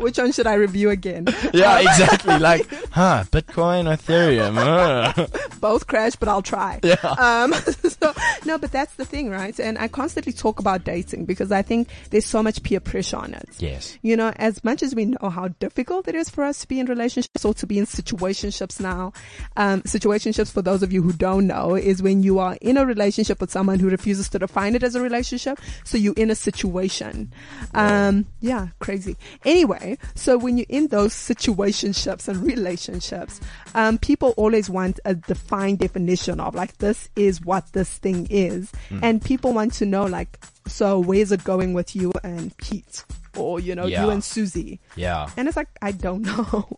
Which 0.01 0.17
one 0.17 0.31
should 0.31 0.47
I 0.47 0.55
review 0.55 0.89
again? 0.89 1.27
Yeah, 1.53 1.79
exactly. 1.79 2.37
Like, 2.39 2.67
huh? 2.91 3.25
Bitcoin, 3.29 3.85
Ethereum. 3.85 4.57
uh. 4.57 5.27
both 5.61 5.85
crash, 5.87 6.15
but 6.15 6.27
I'll 6.27 6.41
try. 6.41 6.79
Yeah. 6.83 6.95
Um, 7.03 7.53
so, 7.63 8.13
no, 8.45 8.57
but 8.57 8.71
that's 8.71 8.95
the 8.95 9.05
thing, 9.05 9.29
right? 9.29 9.57
And 9.59 9.77
I 9.77 9.87
constantly 9.87 10.33
talk 10.33 10.59
about 10.59 10.83
dating 10.83 11.25
because 11.25 11.51
I 11.51 11.61
think 11.61 11.89
there's 12.09 12.25
so 12.25 12.41
much 12.41 12.63
peer 12.63 12.79
pressure 12.79 13.17
on 13.17 13.33
it. 13.33 13.49
Yes. 13.59 13.97
You 14.01 14.15
know, 14.17 14.33
as 14.37 14.63
much 14.63 14.81
as 14.81 14.95
we 14.95 15.05
know 15.05 15.29
how 15.29 15.49
difficult 15.59 16.07
it 16.07 16.15
is 16.15 16.29
for 16.29 16.43
us 16.43 16.61
to 16.61 16.67
be 16.67 16.79
in 16.79 16.87
relationships 16.87 17.45
or 17.45 17.53
to 17.55 17.67
be 17.67 17.77
in 17.77 17.85
situationships 17.85 18.79
now, 18.79 19.13
um, 19.57 19.81
situationships 19.83 20.51
for 20.51 20.61
those 20.61 20.83
of 20.83 20.91
you 20.91 21.01
who 21.01 21.13
don't 21.13 21.47
know 21.47 21.75
is 21.75 22.01
when 22.01 22.23
you 22.23 22.39
are 22.39 22.57
in 22.61 22.77
a 22.77 22.85
relationship 22.85 23.39
with 23.39 23.51
someone 23.51 23.79
who 23.79 23.89
refuses 23.89 24.29
to 24.29 24.39
define 24.39 24.75
it 24.75 24.83
as 24.83 24.95
a 24.95 25.01
relationship. 25.01 25.59
So 25.83 25.97
you're 25.97 26.13
in 26.15 26.31
a 26.31 26.35
situation. 26.35 27.31
Um, 27.73 28.25
yeah, 28.39 28.69
crazy. 28.79 29.15
Anyway, 29.45 29.90
so 30.15 30.37
when 30.37 30.57
you're 30.57 30.65
in 30.69 30.87
those 30.87 31.13
situationships 31.13 32.27
and 32.27 32.41
relationships, 32.43 33.39
um, 33.75 33.97
people 33.97 34.33
always 34.37 34.69
want 34.69 34.99
a 35.05 35.15
defined 35.15 35.79
definition 35.79 36.39
of 36.39 36.55
like, 36.55 36.77
this 36.77 37.09
is 37.15 37.41
what 37.41 37.71
this 37.73 37.89
thing 37.97 38.27
is. 38.29 38.71
And 39.01 39.21
people 39.23 39.53
want 39.53 39.73
to 39.73 39.85
know 39.85 40.05
like, 40.05 40.39
so 40.67 40.99
where's 40.99 41.31
it 41.31 41.43
going 41.43 41.73
with 41.73 41.95
you 41.95 42.11
and 42.23 42.55
Pete? 42.57 43.03
Or, 43.37 43.59
you 43.59 43.75
know, 43.75 43.85
Yeah. 43.85 44.03
you 44.05 44.09
and 44.11 44.23
Susie. 44.23 44.79
Yeah. 44.95 45.29
And 45.37 45.47
it's 45.47 45.55
like, 45.57 45.69
I 45.81 45.91
don't 45.93 46.21
know. 46.31 46.77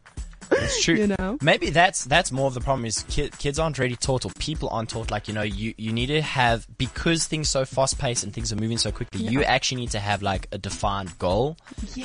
It's 0.58 0.84
true. 0.84 0.96
You 1.04 1.08
know? 1.20 1.38
Maybe 1.42 1.70
that's 1.70 2.06
that's 2.06 2.32
more 2.32 2.48
of 2.48 2.54
the 2.54 2.62
problem 2.62 2.86
is 2.86 3.04
ki- 3.10 3.32
kids 3.38 3.60
aren't 3.60 3.78
really 3.80 3.96
taught 3.96 4.26
or 4.26 4.32
people 4.40 4.70
aren't 4.70 4.90
taught 4.90 5.12
like 5.12 5.28
you 5.28 5.34
know 5.34 5.42
you 5.42 5.74
you 5.78 5.92
need 5.92 6.08
to 6.08 6.22
have 6.22 6.66
because 6.78 7.26
things 7.26 7.50
so 7.50 7.66
fast 7.66 7.98
paced 8.00 8.24
and 8.24 8.34
things 8.34 8.54
are 8.54 8.56
moving 8.56 8.78
so 8.78 8.92
quickly. 8.92 9.22
You 9.22 9.44
actually 9.44 9.82
need 9.82 9.92
to 9.92 10.00
have 10.00 10.22
like 10.22 10.48
a 10.52 10.58
defined 10.58 11.18
goal 11.20 11.58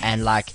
and 0.03 0.25
like 0.25 0.51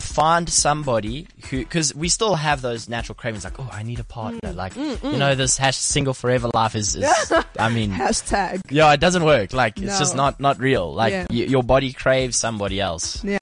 find 0.00 0.48
somebody 0.50 1.26
who 1.48 1.58
because 1.58 1.94
we 1.94 2.08
still 2.10 2.34
have 2.34 2.60
those 2.60 2.88
natural 2.88 3.14
cravings 3.14 3.44
like 3.44 3.58
oh 3.58 3.68
I 3.72 3.82
need 3.82 3.98
a 4.00 4.04
partner 4.04 4.50
mm. 4.52 4.54
like 4.54 4.74
mm, 4.74 4.96
mm. 4.96 5.12
you 5.12 5.18
know 5.18 5.34
this 5.34 5.56
hash 5.56 5.76
single 5.76 6.12
forever 6.12 6.50
life 6.52 6.74
is, 6.74 6.94
is 6.94 7.32
I 7.58 7.70
mean 7.70 7.90
Hashtag. 7.92 8.60
yeah 8.70 8.92
it 8.92 9.00
doesn't 9.00 9.24
work 9.24 9.54
like 9.54 9.78
it's 9.80 9.98
just 9.98 10.14
not 10.14 10.40
not 10.40 10.58
real 10.60 10.92
like 10.92 11.12
Yeah. 11.12 11.26
y- 11.30 11.36
your 11.48 11.62
body 11.62 11.92
craves 11.94 12.36
somebody 12.36 12.80
else. 12.80 13.24
Yeah. 13.24 13.38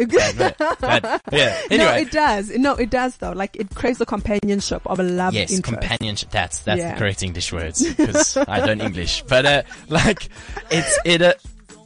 Yeah. 1.32 1.60
Anyway. 1.70 1.76
No, 1.84 1.92
it 1.94 2.10
does. 2.10 2.50
No, 2.50 2.74
it 2.74 2.90
does 2.90 3.16
though. 3.18 3.32
Like 3.32 3.56
it 3.56 3.74
craves 3.74 3.98
the 3.98 4.06
companionship 4.06 4.82
of 4.86 4.98
a 5.00 5.02
love 5.02 5.34
Yes, 5.34 5.60
companionship. 5.60 6.30
That's 6.30 6.60
that's 6.60 6.80
Yeah. 6.80 6.92
the 6.94 6.98
correct 6.98 7.22
English 7.22 7.52
words 7.52 7.84
because 7.96 8.36
I 8.36 8.64
don't 8.66 8.80
English. 8.80 9.22
But 9.28 9.46
uh, 9.46 9.62
like, 9.88 10.28
it's 10.70 10.98
it. 11.04 11.22
Uh, 11.22 11.34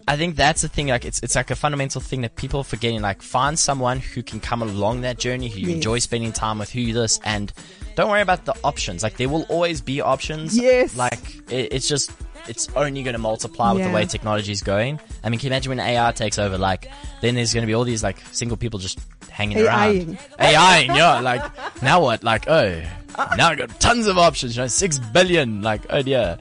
I 0.06 0.16
think 0.18 0.36
that's 0.36 0.60
the 0.62 0.68
thing. 0.68 0.88
Like, 0.88 1.04
it's 1.06 1.22
it's 1.22 1.34
like 1.34 1.50
a 1.50 1.56
fundamental 1.56 2.00
thing 2.00 2.20
that 2.22 2.36
people 2.36 2.60
are 2.60 2.64
forgetting. 2.64 3.00
Like, 3.00 3.22
find 3.22 3.58
someone 3.58 4.00
who 4.00 4.22
can 4.22 4.38
come 4.40 4.60
along 4.62 5.00
that 5.00 5.18
journey, 5.18 5.48
who 5.48 5.58
you 5.60 5.68
Yes. 5.68 5.76
enjoy 5.76 5.98
spending 6.00 6.30
time 6.32 6.58
with, 6.58 6.70
who 6.70 6.80
you 6.80 6.92
this, 6.92 7.18
and 7.24 7.52
don't 7.96 8.10
worry 8.10 8.20
about 8.20 8.44
the 8.44 8.54
options. 8.64 9.02
Like, 9.02 9.16
there 9.16 9.28
will 9.30 9.44
always 9.48 9.80
be 9.80 10.00
options. 10.02 10.56
Yes. 10.58 10.94
Like, 10.96 11.36
it, 11.50 11.72
it's 11.72 11.88
just. 11.88 12.10
It's 12.48 12.68
only 12.76 13.02
going 13.02 13.14
to 13.14 13.18
multiply 13.18 13.72
with 13.72 13.80
Yeah. 13.82 13.88
the 13.88 13.94
way 13.94 14.04
technology 14.06 14.52
is 14.52 14.62
going. 14.62 15.00
I 15.22 15.28
mean, 15.30 15.38
can 15.40 15.46
you 15.46 15.52
imagine 15.52 15.70
when 15.76 15.80
AR 15.80 16.12
takes 16.12 16.38
over? 16.38 16.58
Like, 16.58 16.90
then 17.20 17.34
there's 17.34 17.54
going 17.54 17.62
to 17.62 17.66
be 17.66 17.74
all 17.74 17.84
these 17.84 18.02
like 18.02 18.18
single 18.32 18.56
people 18.56 18.78
just 18.78 18.98
hanging 19.30 19.58
AI-ing. 19.58 20.08
around. 20.10 20.18
AIing, 20.40 20.94
yeah. 20.94 21.20
Like, 21.20 21.82
now 21.82 22.00
what? 22.02 22.22
Like, 22.22 22.48
oh, 22.48 22.82
now 23.36 23.48
I 23.50 23.54
got 23.54 23.80
tons 23.80 24.06
of 24.06 24.18
options. 24.18 24.56
You 24.56 24.62
know, 24.62 24.66
six 24.68 24.98
billion. 24.98 25.62
Like, 25.62 25.82
oh 25.90 26.02
dear. 26.02 26.38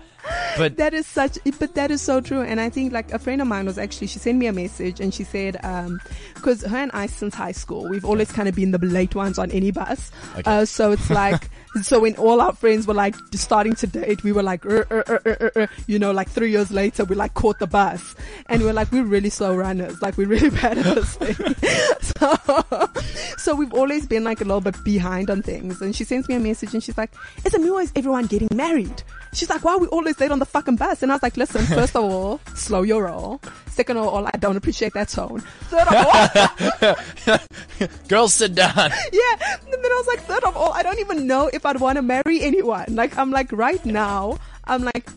But 0.58 0.78
That 0.84 0.94
is 0.94 1.06
such, 1.08 1.38
but 1.60 1.76
that 1.76 1.92
is 1.92 2.02
so 2.02 2.22
true. 2.22 2.42
And 2.42 2.60
I 2.60 2.70
think 2.70 2.94
like 2.94 3.12
a 3.12 3.20
friend 3.20 3.42
of 3.42 3.48
mine 3.48 3.66
was 3.66 3.78
actually, 3.78 4.08
she 4.08 4.20
sent 4.20 4.38
me 4.38 4.48
a 4.48 4.54
message 4.54 5.00
and 5.00 5.14
she 5.14 5.24
said, 5.24 5.58
um, 5.64 6.00
cause 6.42 6.62
her 6.64 6.78
and 6.78 6.92
I 6.94 7.08
since 7.08 7.34
high 7.34 7.52
school, 7.52 7.90
we've 7.90 8.06
always 8.06 8.32
kind 8.32 8.48
of 8.48 8.56
been 8.56 8.72
the 8.72 8.80
late 8.80 9.16
ones 9.16 9.40
on 9.40 9.52
any 9.52 9.72
bus. 9.72 10.12
Okay. 10.38 10.44
Uh, 10.46 10.66
so 10.66 10.92
it's 10.92 11.10
like, 11.22 11.50
so 11.82 12.00
when 12.00 12.16
all 12.18 12.40
our 12.42 12.54
friends 12.54 12.86
were 12.86 12.94
like 12.94 13.16
starting 13.34 13.74
to 13.76 13.88
date, 13.88 14.24
we 14.24 14.32
were 14.32 14.44
like, 14.44 14.64
"Er, 14.66 14.86
er, 14.92 15.04
er, 15.08 15.22
er, 15.26 15.38
er, 15.42 15.52
er," 15.56 15.70
you 15.88 15.98
know, 15.98 16.12
like 16.12 16.30
three 16.30 16.52
years 16.52 16.70
later, 16.70 17.04
we 17.04 17.16
like 17.16 17.34
caught 17.34 17.58
the 17.58 17.66
bus 17.66 18.16
and 18.48 18.62
we 18.62 18.68
we're 18.68 18.74
like, 18.74 18.92
we're 18.92 19.04
really 19.04 19.30
slow 19.30 19.56
runners. 19.56 20.02
Like 20.02 20.18
we're 20.18 20.28
really 20.28 20.50
bad 20.62 20.78
at 20.78 20.96
this 20.96 21.16
thing. 21.16 21.56
so, 22.02 22.90
so 23.38 23.56
we've 23.56 23.74
always 23.74 24.06
been 24.06 24.24
like 24.24 24.42
a 24.42 24.44
little 24.44 24.62
bit 24.62 24.76
behind 24.84 25.30
on 25.30 25.42
things. 25.42 25.82
And 25.82 25.96
she 25.96 26.04
sends 26.04 26.28
me 26.30 26.36
a 26.36 26.40
message 26.40 26.74
and 26.74 26.84
she's 26.84 26.98
like, 26.98 27.12
isn't 27.46 27.62
me 27.62 27.70
always 27.70 27.92
everyone 27.96 28.28
getting 28.28 28.50
married? 28.54 29.04
She's 29.34 29.50
like, 29.50 29.64
why 29.64 29.74
are 29.74 29.80
we 29.80 29.88
always 29.88 30.20
late 30.20 30.32
on 30.32 30.40
the 30.40 30.46
fucking 30.46 30.76
bus? 30.76 31.02
And 31.04 31.12
I 31.12 31.16
was 31.16 31.24
like, 31.24 31.38
listen, 31.38 31.66
first 31.66 31.96
of 31.96 32.04
all, 32.04 32.40
slow 32.56 32.82
your 32.84 33.06
roll. 33.06 33.42
Second 33.68 33.98
of 33.98 34.08
all, 34.08 34.26
I 34.28 34.32
don't 34.40 34.56
appreciate 34.56 34.94
that 34.94 35.10
tone. 35.10 35.40
Third 35.70 35.88
of 35.88 36.98
all, 37.28 37.88
girls, 38.08 38.34
sit 38.34 38.54
down. 38.56 38.76
yeah. 39.12 39.56
And 39.64 39.74
then 39.74 39.92
I 39.92 39.96
was 39.96 40.08
like, 40.08 40.20
third 40.22 40.44
of 40.44 40.56
all, 40.56 40.72
I 40.74 40.84
don't 40.84 41.00
even 41.00 41.26
know 41.28 41.50
if 41.52 41.66
I'd 41.66 41.80
want 41.80 41.96
to 41.98 42.02
marry 42.02 42.42
anyone. 42.42 42.86
Like, 42.96 43.18
I'm 43.18 43.32
like, 43.32 43.52
right 43.52 43.84
now, 43.86 44.38
I'm 44.66 44.84
like, 44.84 45.10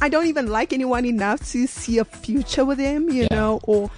I 0.00 0.08
don't 0.08 0.26
even 0.26 0.48
like 0.48 0.72
anyone 0.72 1.04
enough 1.04 1.40
to 1.52 1.66
see 1.66 1.98
a 1.98 2.04
future 2.04 2.64
with 2.64 2.78
them, 2.78 3.08
you 3.10 3.22
Yeah. 3.30 3.34
know, 3.36 3.60
or 3.64 3.90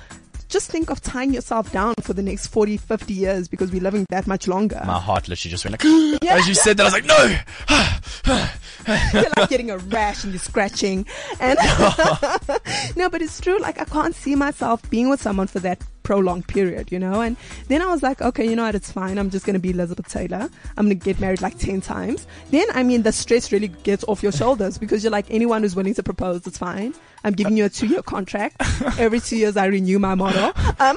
just 0.49 0.71
think 0.71 0.91
of 0.91 1.01
tying 1.01 1.33
yourself 1.33 1.73
down 1.73 1.95
for 2.03 2.13
the 2.13 2.23
next 2.23 2.49
40, 2.49 2.77
50 2.77 3.13
years 3.15 3.49
because 3.49 3.71
we're 3.73 3.81
living 3.83 4.07
that 4.11 4.27
much 4.27 4.47
longer. 4.47 4.81
My 4.87 4.99
heart 5.01 5.29
literally 5.29 5.51
just 5.51 5.65
went 5.65 5.73
like, 5.83 6.23
as 6.31 6.47
you 6.47 6.55
said 6.55 6.77
that, 6.77 6.83
I 6.83 6.87
was 6.87 6.93
like, 6.93 7.07
no. 7.07 8.47
you're 9.13 9.27
like 9.37 9.49
getting 9.49 9.71
a 9.71 9.79
rash 9.79 10.25
and 10.25 10.33
you're 10.33 10.41
scratching. 10.41 11.07
And 11.41 11.59
no, 12.97 13.09
but 13.09 13.23
it's 13.23 13.41
true. 13.41 13.59
Like 13.59 13.81
I 13.81 13.85
can't 13.85 14.15
see 14.15 14.35
myself 14.35 14.89
being 14.91 15.09
with 15.09 15.23
someone 15.23 15.47
for 15.47 15.61
that 15.61 15.83
prolonged 16.05 16.47
period, 16.47 16.93
you 16.93 16.99
know? 17.01 17.21
And 17.21 17.37
then 17.67 17.83
I 17.83 17.87
was 17.87 18.03
like, 18.03 18.23
okay, 18.23 18.49
you 18.49 18.55
know 18.55 18.63
what? 18.63 18.77
It's 18.77 18.93
fine. 18.93 19.19
I'm 19.19 19.31
just 19.31 19.45
going 19.45 19.55
to 19.55 19.61
be 19.61 19.71
Elizabeth 19.71 20.07
Taylor. 20.07 20.49
I'm 20.77 20.87
going 20.87 20.99
to 20.99 21.05
get 21.05 21.19
married 21.19 21.41
like 21.41 21.59
10 21.59 21.81
times. 21.81 22.29
Then, 22.51 22.67
I 22.75 22.85
mean, 22.85 23.03
the 23.03 23.11
stress 23.11 23.51
really 23.51 23.69
gets 23.69 24.05
off 24.05 24.23
your 24.23 24.33
shoulders 24.33 24.79
because 24.79 25.03
you're 25.03 25.11
like, 25.11 25.27
anyone 25.31 25.63
who's 25.63 25.75
willing 25.75 25.95
to 25.95 26.03
propose, 26.03 26.47
it's 26.47 26.59
fine. 26.59 26.95
I'm 27.25 27.33
giving 27.33 27.57
you 27.57 27.65
a 27.65 27.71
two 27.71 27.89
year 27.89 28.03
contract. 28.03 28.57
Every 28.99 29.19
two 29.19 29.37
years 29.37 29.57
I 29.57 29.67
renew 29.67 29.99
my 29.99 30.15
model. 30.15 30.53
Um, 30.79 30.97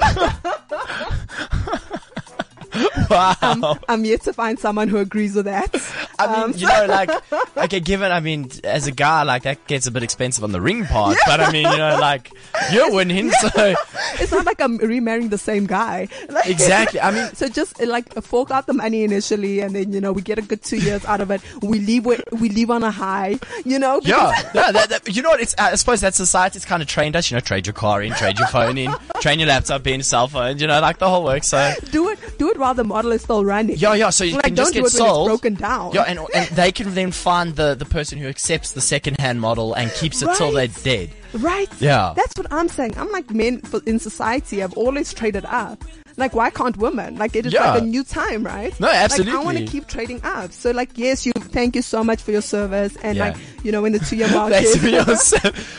Wow. 3.10 3.34
I'm, 3.40 3.64
I'm 3.88 4.04
yet 4.04 4.22
to 4.22 4.32
find 4.34 4.58
someone 4.58 4.88
who 4.88 4.98
agrees 4.98 5.34
with 5.34 5.46
that. 5.46 5.74
I 6.18 6.26
mean, 6.26 6.42
Um, 6.42 6.52
you 6.54 6.66
know, 6.66 6.86
like, 6.88 7.10
okay, 7.56 7.80
given, 7.80 8.12
I 8.12 8.20
mean, 8.20 8.50
as 8.64 8.86
a 8.86 8.92
guy, 8.92 9.22
like, 9.22 9.44
that 9.44 9.66
gets 9.66 9.86
a 9.86 9.90
bit 9.90 10.02
expensive 10.02 10.44
on 10.44 10.52
the 10.52 10.60
ring 10.60 10.84
part, 10.84 11.16
but 11.26 11.40
I 11.40 11.50
mean, 11.50 11.66
you 11.70 11.76
know, 11.78 11.98
like, 11.98 12.30
you're 12.70 12.92
winning, 12.92 13.30
so, 13.40 13.74
it's 14.20 14.30
not 14.32 14.44
like 14.44 14.60
I'm 14.60 14.76
remarrying 14.78 15.30
the 15.30 15.38
same 15.38 15.66
guy. 15.66 16.08
Like- 16.28 16.48
exactly. 16.48 17.00
I 17.00 17.10
mean, 17.10 17.34
So 17.34 17.48
just 17.48 17.80
like 17.80 18.12
fork 18.22 18.50
out 18.50 18.66
the 18.66 18.74
money 18.74 19.04
initially, 19.04 19.60
and 19.60 19.74
then 19.74 19.92
you 19.92 20.00
know 20.00 20.12
we 20.12 20.22
get 20.22 20.38
a 20.38 20.42
good 20.42 20.62
two 20.62 20.76
years 20.76 21.04
out 21.06 21.20
of 21.20 21.30
it. 21.30 21.40
We 21.62 21.78
leave 21.80 22.04
with, 22.04 22.22
we 22.32 22.48
leave 22.50 22.70
on 22.70 22.82
a 22.84 22.90
high, 22.90 23.38
you 23.64 23.78
know. 23.78 24.00
yeah, 24.04 24.32
yeah 24.54 24.72
that, 24.72 24.88
that, 24.90 25.16
you 25.16 25.22
know 25.22 25.30
what, 25.30 25.40
it's, 25.40 25.54
I 25.58 25.74
suppose 25.76 26.00
that 26.02 26.14
society's 26.14 26.64
kind 26.64 26.82
of 26.82 26.88
trained 26.88 27.16
us, 27.16 27.30
you 27.30 27.36
know, 27.36 27.40
trade 27.40 27.66
your 27.66 27.74
car 27.74 28.02
in, 28.02 28.12
trade 28.14 28.38
your 28.38 28.48
phone 28.48 28.76
in, 28.76 28.92
train 29.20 29.38
your 29.38 29.48
laptop 29.48 29.86
in, 29.86 30.02
cell 30.02 30.28
phone, 30.28 30.58
you 30.58 30.66
know, 30.66 30.80
like 30.80 30.98
the 30.98 31.08
whole 31.08 31.24
work, 31.24 31.44
so, 31.44 31.72
do 31.90 32.08
it, 32.10 32.18
do 32.38 32.50
it 32.50 32.56
while 32.68 32.74
the 32.74 32.84
model 32.84 33.12
is 33.12 33.22
still 33.22 33.44
running. 33.46 33.76
yeah, 33.78 33.94
yeah, 33.94 34.10
so 34.10 34.24
you 34.24 34.34
like 34.34 34.44
can 34.44 34.54
just 34.54 34.72
do 34.74 34.74
get 34.74 34.78
it 34.80 34.82
when 34.82 34.86
it's 34.88 34.96
sold. 34.98 35.26
broken 35.28 35.54
down. 35.54 35.92
Yeah, 35.94 36.02
and, 36.02 36.18
and 36.34 36.46
they 36.50 36.70
can 36.70 36.92
then 36.94 37.12
find 37.12 37.56
the, 37.56 37.74
the 37.74 37.86
person 37.86 38.18
who 38.18 38.28
accepts 38.28 38.72
the 38.72 38.82
second-hand 38.82 39.40
model 39.40 39.72
and 39.72 39.90
keeps 39.92 40.20
it 40.20 40.28
till 40.36 40.52
they're 40.52 40.66
dead. 40.68 41.10
Right? 41.32 41.68
Yeah. 41.80 42.12
That's 42.14 42.36
what 42.36 42.46
I'm 42.52 42.68
saying. 42.68 42.98
I'm 42.98 43.10
like 43.10 43.30
men 43.30 43.62
in 43.86 43.98
society 43.98 44.58
have 44.58 44.74
always 44.74 45.14
traded 45.14 45.46
up. 45.46 45.82
Like, 46.18 46.34
why 46.34 46.50
can't 46.50 46.76
women? 46.76 47.16
Like, 47.16 47.36
it 47.36 47.46
is 47.46 47.52
Yeah. 47.52 47.70
like 47.74 47.82
a 47.82 47.84
new 47.84 48.02
time, 48.02 48.42
right? 48.44 48.78
No, 48.80 48.88
Like, 48.88 49.20
I 49.28 49.38
want 49.44 49.56
to 49.58 49.64
keep 49.64 49.86
trading 49.86 50.20
up. 50.24 50.52
So, 50.52 50.72
like, 50.72 50.90
yes, 50.98 51.24
you 51.24 51.30
thank 51.32 51.76
you 51.76 51.82
so 51.82 52.02
much 52.02 52.20
for 52.20 52.32
your 52.32 52.42
service, 52.42 52.96
and 53.04 53.16
Yeah. 53.16 53.28
like, 53.28 53.36
you 53.62 53.70
know, 53.70 53.84
in 53.84 53.92
the 53.92 54.00
two 54.00 54.16
year 54.16 54.28
market. 54.34 54.54
That's 54.64 54.72
to 54.74 54.80
be 54.82 54.98
honest. 54.98 55.34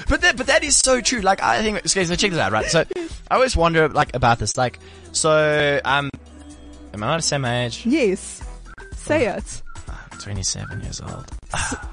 but 0.08 0.22
that, 0.22 0.38
but 0.38 0.48
that 0.48 0.64
is 0.64 0.78
so 0.78 1.02
true. 1.02 1.20
Like 1.20 1.44
I 1.44 1.62
think, 1.62 1.78
okay, 1.80 2.06
so 2.06 2.16
check 2.16 2.32
this 2.32 2.40
out, 2.40 2.54
right? 2.54 2.66
So 2.68 2.86
I 3.30 3.36
always 3.36 3.58
wonder 3.58 3.90
like 3.90 4.16
about 4.16 4.40
this. 4.40 4.56
Like, 4.56 4.80
so 5.12 5.82
um, 5.84 6.10
am 7.00 7.04
I 7.04 7.08
not 7.08 7.18
the 7.18 7.24
same 7.24 7.46
age? 7.46 7.86
yes, 7.86 8.44
say 8.96 9.30
oh. 9.30 9.38
it. 9.38 9.62
Ah, 9.88 10.08
I'm 10.12 10.20
27 10.20 10.82
years 10.82 11.02
old. 11.02 11.26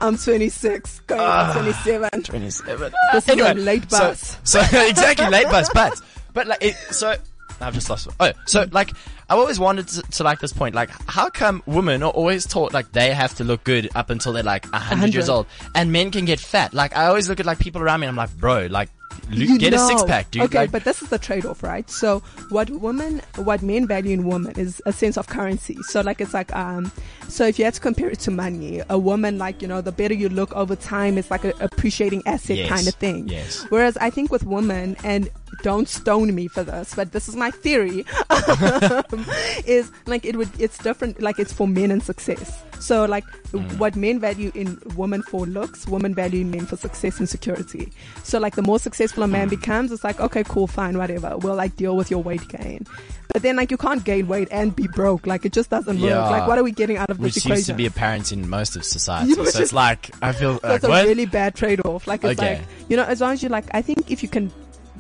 I'm 0.01 0.17
26, 0.19 1.01
going 1.01 1.21
on 1.21 1.27
ah, 1.27 1.53
27. 1.53 2.23
27. 2.23 2.93
This 3.13 3.29
is 3.29 3.41
a 3.41 3.55
late 3.55 3.91
so- 3.91 3.99
bus. 3.99 4.39
So, 4.45 4.61
exactly 4.73 5.29
late 5.29 5.47
bus, 5.47 5.71
but 5.73 6.01
but 6.35 6.47
like 6.47 6.63
it, 6.63 6.75
so. 6.91 7.15
I've 7.59 7.73
just 7.73 7.89
lost. 7.89 8.09
Oh, 8.21 8.33
so 8.45 8.67
like 8.71 8.91
I've 9.31 9.39
always 9.39 9.59
wanted 9.59 9.89
to, 9.89 10.03
to 10.03 10.25
like 10.25 10.41
this 10.41 10.53
point. 10.53 10.75
Like, 10.75 10.91
how 11.09 11.31
come 11.31 11.63
women 11.65 12.03
are 12.03 12.11
always 12.11 12.45
taught 12.45 12.75
like 12.75 12.93
they 12.93 13.15
have 13.15 13.35
to 13.37 13.45
look 13.45 13.65
good 13.65 13.89
up 13.95 14.11
until 14.11 14.35
they're 14.35 14.43
like 14.43 14.67
hundred 14.67 15.15
years 15.15 15.31
old, 15.31 15.47
and 15.75 15.91
men 15.91 16.11
can 16.11 16.27
get 16.27 16.39
fat? 16.39 16.75
Like, 16.75 16.95
I 16.95 17.07
always 17.07 17.31
look 17.31 17.41
at 17.41 17.47
like 17.47 17.59
people 17.59 17.81
around 17.81 18.01
me, 18.01 18.09
and 18.09 18.11
I'm 18.11 18.17
like, 18.17 18.37
bro, 18.37 18.67
like, 18.67 18.91
You 19.31 19.59
get 19.59 19.73
a 19.73 19.77
know. 19.77 19.89
six 19.89 20.03
pack, 20.05 20.31
dude. 20.31 20.43
Okay, 20.43 20.59
Like, 20.59 20.73
but 20.73 20.85
this 20.85 21.03
is 21.03 21.09
the 21.09 21.19
trade-off, 21.19 21.63
right? 21.63 21.89
So 21.91 22.21
what 22.51 22.71
women, 22.71 23.21
what 23.37 23.63
men 23.63 23.87
value 23.87 24.13
in 24.13 24.27
women 24.27 24.59
is 24.59 24.81
a 24.87 24.93
sense 24.93 25.17
of 25.17 25.27
currency. 25.27 25.77
So 25.83 26.01
like 26.01 26.21
it's 26.21 26.35
like, 26.35 26.55
um, 26.55 26.91
so 27.29 27.47
if 27.47 27.59
you 27.59 27.65
had 27.65 27.75
to 27.75 27.81
compare 27.81 28.09
it 28.11 28.21
to 28.21 28.31
money, 28.31 28.83
a 28.89 28.99
woman 28.99 29.39
like 29.39 29.61
you 29.63 29.69
know, 29.69 29.81
the 29.81 29.93
better 29.93 30.15
you 30.15 30.29
look 30.29 30.53
over 30.55 30.77
time, 30.77 31.19
it's 31.19 31.31
like 31.31 31.45
an 31.45 31.53
appreciating 31.61 32.23
asset 32.27 32.57
Yes, 32.59 32.69
kind 32.69 32.87
of 32.89 32.95
thing. 32.95 33.29
yes. 33.29 33.65
Whereas 33.69 33.97
I 33.99 34.11
think 34.11 34.31
with 34.31 34.45
women, 34.45 34.97
and 35.05 35.29
don't 35.63 35.89
stone 35.89 36.35
me 36.35 36.49
for 36.49 36.63
this, 36.63 36.95
but 36.95 37.13
this 37.13 37.29
is 37.29 37.37
my 37.37 37.51
theory, 37.51 38.05
is 39.67 39.91
like 40.07 40.25
it 40.25 40.37
would, 40.37 40.49
it's 40.61 40.79
different. 40.79 41.21
Like 41.21 41.39
it's 41.39 41.53
for 41.53 41.67
men 41.67 41.91
and 41.91 42.03
success. 42.03 42.63
So 42.81 43.05
like 43.05 43.25
Mm. 43.53 43.79
what 43.79 43.95
men 43.95 44.19
value 44.19 44.51
in 44.57 44.77
women 44.97 45.23
for 45.23 45.47
looks, 45.47 45.87
women 45.87 46.13
value 46.15 46.41
in 46.41 46.51
men 46.51 46.67
for 46.67 46.77
success 46.77 47.21
and 47.21 47.29
security. 47.29 47.93
So 48.25 48.41
like 48.41 48.57
the 48.57 48.63
more 48.63 48.81
successful 49.09 49.23
a 49.25 49.29
man 49.29 49.49
becomes, 49.49 49.93
it's 49.93 50.03
like, 50.05 50.21
okay, 50.21 50.43
cool, 50.45 50.67
fine, 50.67 50.99
whatever. 50.99 51.37
We'll 51.39 51.55
like 51.55 51.77
deal 51.77 51.97
with 51.97 52.11
your 52.11 52.23
weight 52.23 52.47
gain. 52.49 52.87
But 53.33 53.43
then 53.43 53.57
like 53.57 53.71
you 53.71 53.77
can't 53.77 54.03
gain 54.05 54.27
weight 54.29 54.49
and 54.51 54.75
be 54.75 54.89
broke. 54.89 55.27
Like 55.27 55.45
it 55.45 55.53
just 55.53 55.71
doesn't 55.71 55.99
Yeah. 55.99 56.23
work. 56.23 56.31
Like 56.31 56.47
what 56.49 56.59
are 56.59 56.63
we 56.65 56.73
getting 56.73 56.97
out 56.97 57.11
of 57.11 57.21
which 57.21 57.35
this 57.35 57.43
seems 57.45 57.67
to 57.67 57.75
be 57.75 57.87
apparent 57.87 58.33
in 58.33 58.49
most 58.49 58.77
of 58.77 58.85
society. 58.85 59.35
So 59.35 59.43
it's 59.61 59.73
like 59.85 60.11
I 60.23 60.33
feel 60.33 60.59
So 60.59 60.67
like 60.69 60.77
it's 60.77 60.85
a 60.85 60.89
what? 60.89 61.07
really 61.07 61.27
bad 61.27 61.55
trade-off. 61.55 62.07
Like 62.07 62.25
it's 62.25 62.41
Okay. 62.41 62.59
like 62.59 62.67
you 62.89 62.97
know, 62.97 63.05
as 63.05 63.21
long 63.21 63.33
as 63.33 63.43
you 63.43 63.49
like, 63.49 63.67
I 63.73 63.83
think 63.83 64.11
if 64.11 64.23
you 64.23 64.29
can 64.29 64.51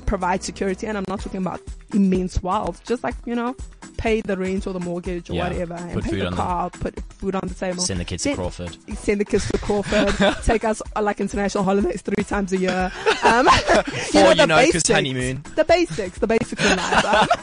provide 0.07 0.42
security, 0.42 0.87
and 0.87 0.97
I'm 0.97 1.05
not 1.09 1.21
talking 1.21 1.40
about 1.40 1.61
immense 1.92 2.42
wealth, 2.42 2.83
just 2.85 3.03
like 3.05 3.14
you 3.27 3.35
know, 3.35 3.55
pay 3.99 4.21
the 4.21 4.37
rent 4.37 4.66
or 4.66 4.73
the 4.73 4.81
mortgage 4.81 5.31
or 5.31 5.35
Yeah. 5.35 5.49
whatever, 5.49 5.75
and 5.75 5.95
Put 5.95 6.05
pay 6.05 6.11
food 6.11 6.21
the 6.21 6.27
on 6.27 6.31
the- 6.33 6.37
car, 6.37 6.71
put 6.71 7.01
food 7.19 7.35
on 7.35 7.49
the 7.49 7.55
table, 7.55 7.83
Send 7.83 8.01
the 8.01 8.05
kids 8.05 8.23
to 8.25 8.35
Crawford. 8.35 8.77
send 8.97 9.21
the 9.21 9.25
kids 9.25 9.49
to 9.51 9.59
Crawford, 9.59 10.14
take 10.45 10.64
us 10.64 10.83
uh, 10.95 11.03
like 11.03 11.21
international 11.21 11.64
holidays 11.64 12.03
three 12.03 12.25
times 12.25 12.53
a 12.53 12.57
year. 12.59 12.92
Um, 13.23 13.49
Or, 14.14 14.29
you 14.31 14.35
the 14.35 14.47
know, 14.47 14.57
'cause 14.57 14.66
basics. 14.73 14.88
honeymoon. 14.90 15.42
The 15.57 15.64
basics, 15.64 16.19
the 16.19 16.27
basics 16.27 16.64
in 16.64 16.77
life. 16.77 17.05
Um, 17.05 17.29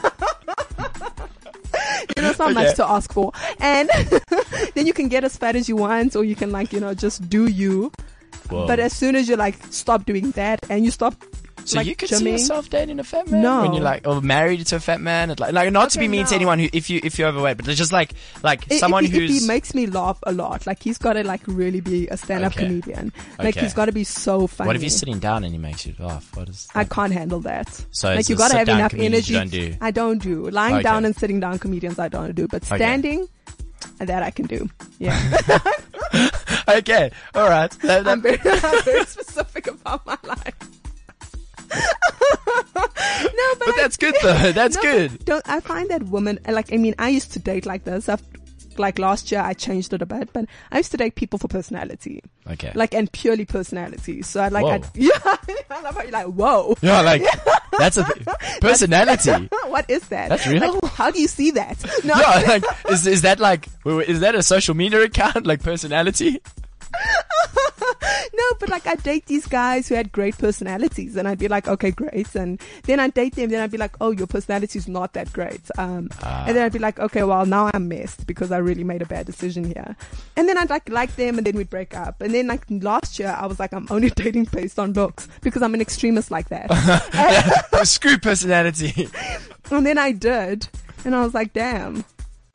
you 2.16 2.22
know, 2.22 2.30
it's 2.30 2.38
not 2.38 2.50
Okay. 2.50 2.54
much 2.64 2.76
to 2.76 2.88
ask 2.88 3.12
for. 3.12 3.32
And 3.60 3.88
then 4.74 4.86
you 4.86 4.92
can 4.92 5.08
get 5.08 5.24
as 5.24 5.36
fat 5.36 5.56
as 5.56 5.68
you 5.68 5.76
want, 5.76 6.16
or 6.16 6.24
you 6.24 6.36
can 6.36 6.50
like, 6.50 6.72
you 6.72 6.80
know, 6.80 6.94
just 6.94 7.28
do 7.28 7.46
you. 7.46 7.92
Whoa. 8.50 8.66
But 8.66 8.78
as 8.78 8.92
soon 8.92 9.16
as 9.16 9.28
you 9.28 9.36
like 9.36 9.56
stop 9.70 10.04
doing 10.04 10.30
that 10.32 10.60
and 10.68 10.84
you 10.84 10.90
stop 10.90 11.14
so 11.64 11.78
like 11.78 11.86
you 11.86 11.96
could 11.96 12.08
see 12.08 12.30
yourself 12.30 12.68
dating 12.70 12.98
a 13.00 13.04
fat 13.04 13.28
man 13.28 13.42
No. 13.42 13.62
when 13.62 13.72
you're 13.74 13.82
like 13.82 14.06
or 14.06 14.20
married 14.20 14.66
to 14.66 14.76
a 14.76 14.80
fat 14.80 15.00
man. 15.00 15.28
Like, 15.38 15.52
like 15.52 15.72
not 15.72 15.90
to 15.90 15.98
be 15.98 16.08
mean 16.08 16.26
to 16.26 16.34
anyone 16.34 16.58
who 16.58 16.68
if 16.72 16.90
you 16.90 17.00
if 17.02 17.18
you're 17.18 17.28
overweight, 17.28 17.56
but 17.56 17.66
it's 17.68 17.78
just 17.78 17.92
like 17.92 18.12
like 18.42 18.64
If- 18.70 18.78
someone 18.78 19.04
if, 19.04 19.12
he, 19.12 19.16
if 19.24 19.30
who's 19.30 19.40
he 19.42 19.46
makes 19.48 19.74
me 19.74 19.86
laugh 19.86 20.18
a 20.24 20.32
lot, 20.32 20.66
like 20.66 20.82
he's 20.82 20.98
got 20.98 21.14
to 21.14 21.24
like 21.24 21.40
really 21.46 21.80
be 21.80 22.06
a 22.08 22.16
stand-up 22.16 22.52
Okay. 22.52 22.66
comedian. 22.66 23.12
Like 23.38 23.56
Okay. 23.56 23.60
he's 23.60 23.74
got 23.74 23.86
to 23.86 23.92
be 23.92 24.04
so 24.04 24.46
funny. 24.46 24.66
what 24.66 24.76
if 24.76 24.82
he's 24.82 24.96
sitting 24.96 25.18
down 25.18 25.44
and 25.44 25.52
he 25.52 25.58
makes 25.58 25.86
you 25.86 25.94
laugh? 25.98 26.30
What 26.36 26.48
is 26.48 26.68
I 26.74 26.84
can't 26.84 27.12
handle 27.12 27.40
that. 27.40 27.68
So 27.90 28.12
like 28.14 28.28
you 28.28 28.36
got 28.36 28.50
to 28.50 28.58
have 28.58 28.68
enough 28.68 28.94
energy. 28.94 29.34
don't 29.34 29.50
do. 29.50 29.74
I 29.80 29.90
don't 29.90 30.22
do 30.22 30.48
lying 30.50 30.74
Okay. 30.76 30.82
down 30.82 31.04
and 31.04 31.16
sitting 31.16 31.40
down 31.40 31.58
comedians. 31.58 31.98
I 31.98 32.08
don't 32.08 32.34
do, 32.34 32.46
but 32.48 32.62
Okay. 32.64 32.76
standing, 32.76 33.28
that 33.98 34.22
I 34.22 34.30
can 34.30 34.46
do. 34.46 34.68
Yeah, 34.98 35.14
okay, 36.68 37.10
all 37.34 37.48
right. 37.48 37.70
That- 37.82 38.04
that- 38.04 38.08
I'm 38.08 38.22
very, 38.22 38.38
I'm 38.44 38.82
very 38.82 39.04
specific 39.04 39.66
about 39.66 40.04
my 40.06 40.16
life. 40.24 40.54
No, 42.34 43.54
but, 43.58 43.58
but 43.58 43.68
I- 43.68 43.76
that's 43.76 43.96
good 43.96 44.14
though. 44.22 44.52
That's 44.52 44.76
no, 44.76 44.82
good. 44.82 45.24
Don't 45.24 45.48
I 45.48 45.60
find 45.60 45.88
that 45.90 46.02
women 46.04 46.38
like? 46.48 46.72
I 46.72 46.76
mean, 46.76 46.94
I 46.98 47.08
used 47.08 47.32
to 47.32 47.38
date 47.38 47.66
like 47.66 47.84
this. 47.84 48.08
I've, 48.08 48.22
like 48.76 48.98
last 48.98 49.30
year, 49.30 49.40
I 49.40 49.52
changed 49.54 49.92
it 49.92 50.02
a 50.02 50.06
bit, 50.06 50.32
but 50.32 50.46
I 50.72 50.78
used 50.78 50.90
to 50.90 50.96
date 50.96 51.14
people 51.14 51.38
for 51.38 51.46
personality, 51.46 52.22
Okay. 52.50 52.72
like 52.74 52.92
and 52.92 53.10
purely 53.12 53.44
personality. 53.44 54.22
So 54.22 54.40
I 54.40 54.48
like. 54.48 54.64
I'd, 54.66 54.84
yeah, 54.94 55.10
I 55.70 55.80
love 55.82 55.94
how 55.94 56.02
you're 56.02 56.10
like, 56.10 56.26
whoa. 56.26 56.76
yeah, 56.82 57.00
like 57.02 57.22
that's 57.78 57.96
a 57.98 58.04
th- 58.04 58.26
personality. 58.60 59.48
what 59.68 59.88
is 59.88 60.08
that? 60.08 60.28
That's 60.30 60.46
real? 60.46 60.74
Like, 60.80 60.92
how 60.92 61.10
do 61.10 61.20
you 61.20 61.28
see 61.28 61.52
that? 61.52 61.82
No, 62.04 62.14
Yeah, 62.14 62.42
like 62.48 62.64
is 62.90 63.06
is 63.06 63.22
that 63.22 63.38
like 63.40 63.68
is 63.86 64.20
that 64.20 64.34
a 64.34 64.42
social 64.42 64.74
media 64.74 65.02
account 65.02 65.46
like 65.46 65.62
personality? 65.62 66.40
no, 68.34 68.44
but 68.60 68.68
like 68.68 68.86
I 68.86 68.94
date 68.96 69.26
these 69.26 69.46
guys 69.46 69.88
who 69.88 69.94
had 69.94 70.10
great 70.12 70.36
personalities, 70.38 71.16
and 71.16 71.26
I'd 71.28 71.38
be 71.38 71.48
like, 71.48 71.68
okay, 71.68 71.90
great, 71.90 72.34
and 72.34 72.60
then 72.84 73.00
I'd 73.00 73.14
date 73.14 73.34
them, 73.36 73.50
then 73.50 73.60
I'd 73.62 73.70
be 73.70 73.78
like, 73.78 73.96
oh, 74.00 74.10
your 74.10 74.26
personality's 74.26 74.88
not 74.88 75.12
that 75.14 75.32
great, 75.32 75.60
um, 75.78 76.08
Ah. 76.22 76.44
and 76.46 76.56
then 76.56 76.64
I'd 76.64 76.72
be 76.72 76.78
like, 76.78 76.98
okay, 76.98 77.22
well 77.24 77.46
now 77.46 77.70
I'm 77.72 77.88
messed 77.88 78.26
because 78.26 78.50
I 78.52 78.58
really 78.58 78.84
made 78.84 79.02
a 79.02 79.06
bad 79.06 79.26
decision 79.26 79.64
here, 79.64 79.96
and 80.36 80.48
then 80.48 80.56
I'd 80.58 80.70
like 80.70 80.88
like 80.88 81.14
them, 81.16 81.38
and 81.38 81.46
then 81.46 81.56
we'd 81.56 81.70
break 81.70 81.96
up, 81.96 82.20
and 82.20 82.34
then 82.34 82.46
like 82.46 82.64
last 82.68 83.18
year 83.18 83.36
I 83.38 83.46
was 83.46 83.58
like, 83.58 83.72
I'm 83.72 83.86
only 83.90 84.10
dating 84.22 84.44
based 84.46 84.78
on 84.78 84.92
looks 84.92 85.28
because 85.42 85.62
I'm 85.62 85.74
an 85.74 85.80
extremist 85.80 86.30
like 86.30 86.48
that, 86.48 86.68
Screw 87.84 88.18
personality. 88.18 89.08
and 89.70 89.84
then 89.86 89.98
I 89.98 90.12
did, 90.12 90.68
and 91.04 91.14
I 91.14 91.22
was 91.24 91.34
like, 91.34 91.52
damn, 91.52 92.04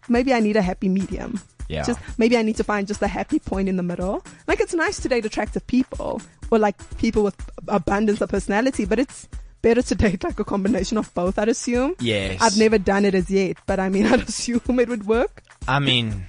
maybe 0.08 0.34
I 0.34 0.39
need 0.39 0.56
a 0.58 0.62
happy 0.62 0.89
medium. 0.89 1.39
Yeah. 1.70 1.84
Just 1.84 2.00
maybe 2.18 2.36
I 2.36 2.42
need 2.42 2.58
to 2.58 2.64
find 2.64 2.86
just 2.88 3.02
a 3.02 3.08
happy 3.08 3.40
point 3.40 3.70
in 3.70 3.78
the 3.78 3.84
middle. 3.84 4.26
Like 4.48 4.60
it's 4.60 4.74
nice 4.74 5.00
to 5.02 5.08
date 5.08 5.24
attractive 5.26 5.66
people 5.68 6.22
or 6.52 6.60
like 6.60 6.76
people 6.98 7.24
with 7.24 7.36
abundance 7.68 8.20
of 8.22 8.30
personality, 8.30 8.84
but 8.86 9.00
it's 9.00 9.30
better 9.62 9.82
to 9.84 9.96
date 9.96 10.24
like 10.24 10.40
a 10.40 10.44
combination 10.44 10.98
of 10.98 11.14
both. 11.14 11.38
I'd 11.40 11.48
assume. 11.50 11.96
yes. 12.00 12.42
I've 12.42 12.58
never 12.58 12.78
done 12.78 13.06
it 13.06 13.14
as 13.16 13.30
yet, 13.30 13.58
but 13.68 13.80
I 13.80 13.88
mean, 13.90 14.06
I'd 14.12 14.22
assume 14.28 14.80
it 14.80 14.90
would 14.90 15.06
work. 15.06 15.44
I 15.68 15.80
mean, 15.80 16.26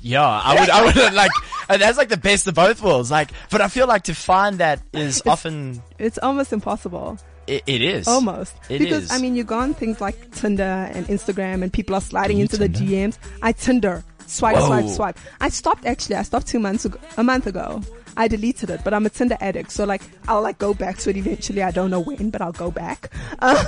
yeah, 0.00 0.24
I 0.24 0.60
would, 0.60 0.70
I 0.70 0.84
would 0.84 1.14
like, 1.14 1.30
that's 1.68 1.98
like 1.98 2.10
the 2.10 2.16
best 2.16 2.46
of 2.46 2.54
both 2.54 2.80
worlds. 2.82 3.10
Like, 3.10 3.30
but 3.50 3.60
I 3.60 3.68
feel 3.68 3.86
like 3.88 4.04
to 4.04 4.14
find 4.14 4.58
that 4.58 4.80
is 4.92 5.22
often, 5.26 5.82
It's 5.98 6.18
almost 6.18 6.52
impossible. 6.52 7.18
it, 7.46 7.62
it 7.66 7.80
is. 7.82 8.06
Almost. 8.06 8.54
It 8.68 8.78
because 8.78 9.04
is. 9.04 9.10
I 9.10 9.18
mean, 9.18 9.34
you 9.34 9.42
go 9.44 9.58
on 9.58 9.74
things 9.74 10.00
like 10.00 10.30
Tinder 10.32 10.62
and 10.62 11.06
Instagram 11.06 11.62
and 11.62 11.72
people 11.72 11.94
are 11.96 12.00
sliding 12.02 12.38
into 12.38 12.56
the 12.58 12.68
Tinder? 12.68 12.92
DMs. 13.16 13.18
I 13.42 13.52
Tinder. 13.52 14.04
Swipe, 14.26 14.56
Whoa. 14.56 14.66
swipe, 14.66 14.88
swipe. 14.88 15.18
I 15.40 15.48
stopped 15.48 15.86
actually. 15.86 16.16
I 16.16 16.22
stopped 16.22 16.46
two 16.46 16.58
months 16.58 16.84
ago, 16.84 16.98
a 17.16 17.24
month 17.24 17.46
ago. 17.46 17.82
I 18.16 18.28
deleted 18.28 18.70
it, 18.70 18.80
but 18.84 18.94
I'm 18.94 19.04
a 19.06 19.10
Tinder 19.10 19.36
addict. 19.40 19.72
So 19.72 19.84
like, 19.84 20.02
I'll 20.28 20.42
like 20.42 20.58
go 20.58 20.72
back 20.72 20.98
to 20.98 21.10
it 21.10 21.16
eventually. 21.16 21.62
I 21.62 21.70
don't 21.72 21.90
know 21.90 22.00
when, 22.00 22.30
but 22.30 22.40
I'll 22.40 22.52
go 22.52 22.70
back. 22.70 23.10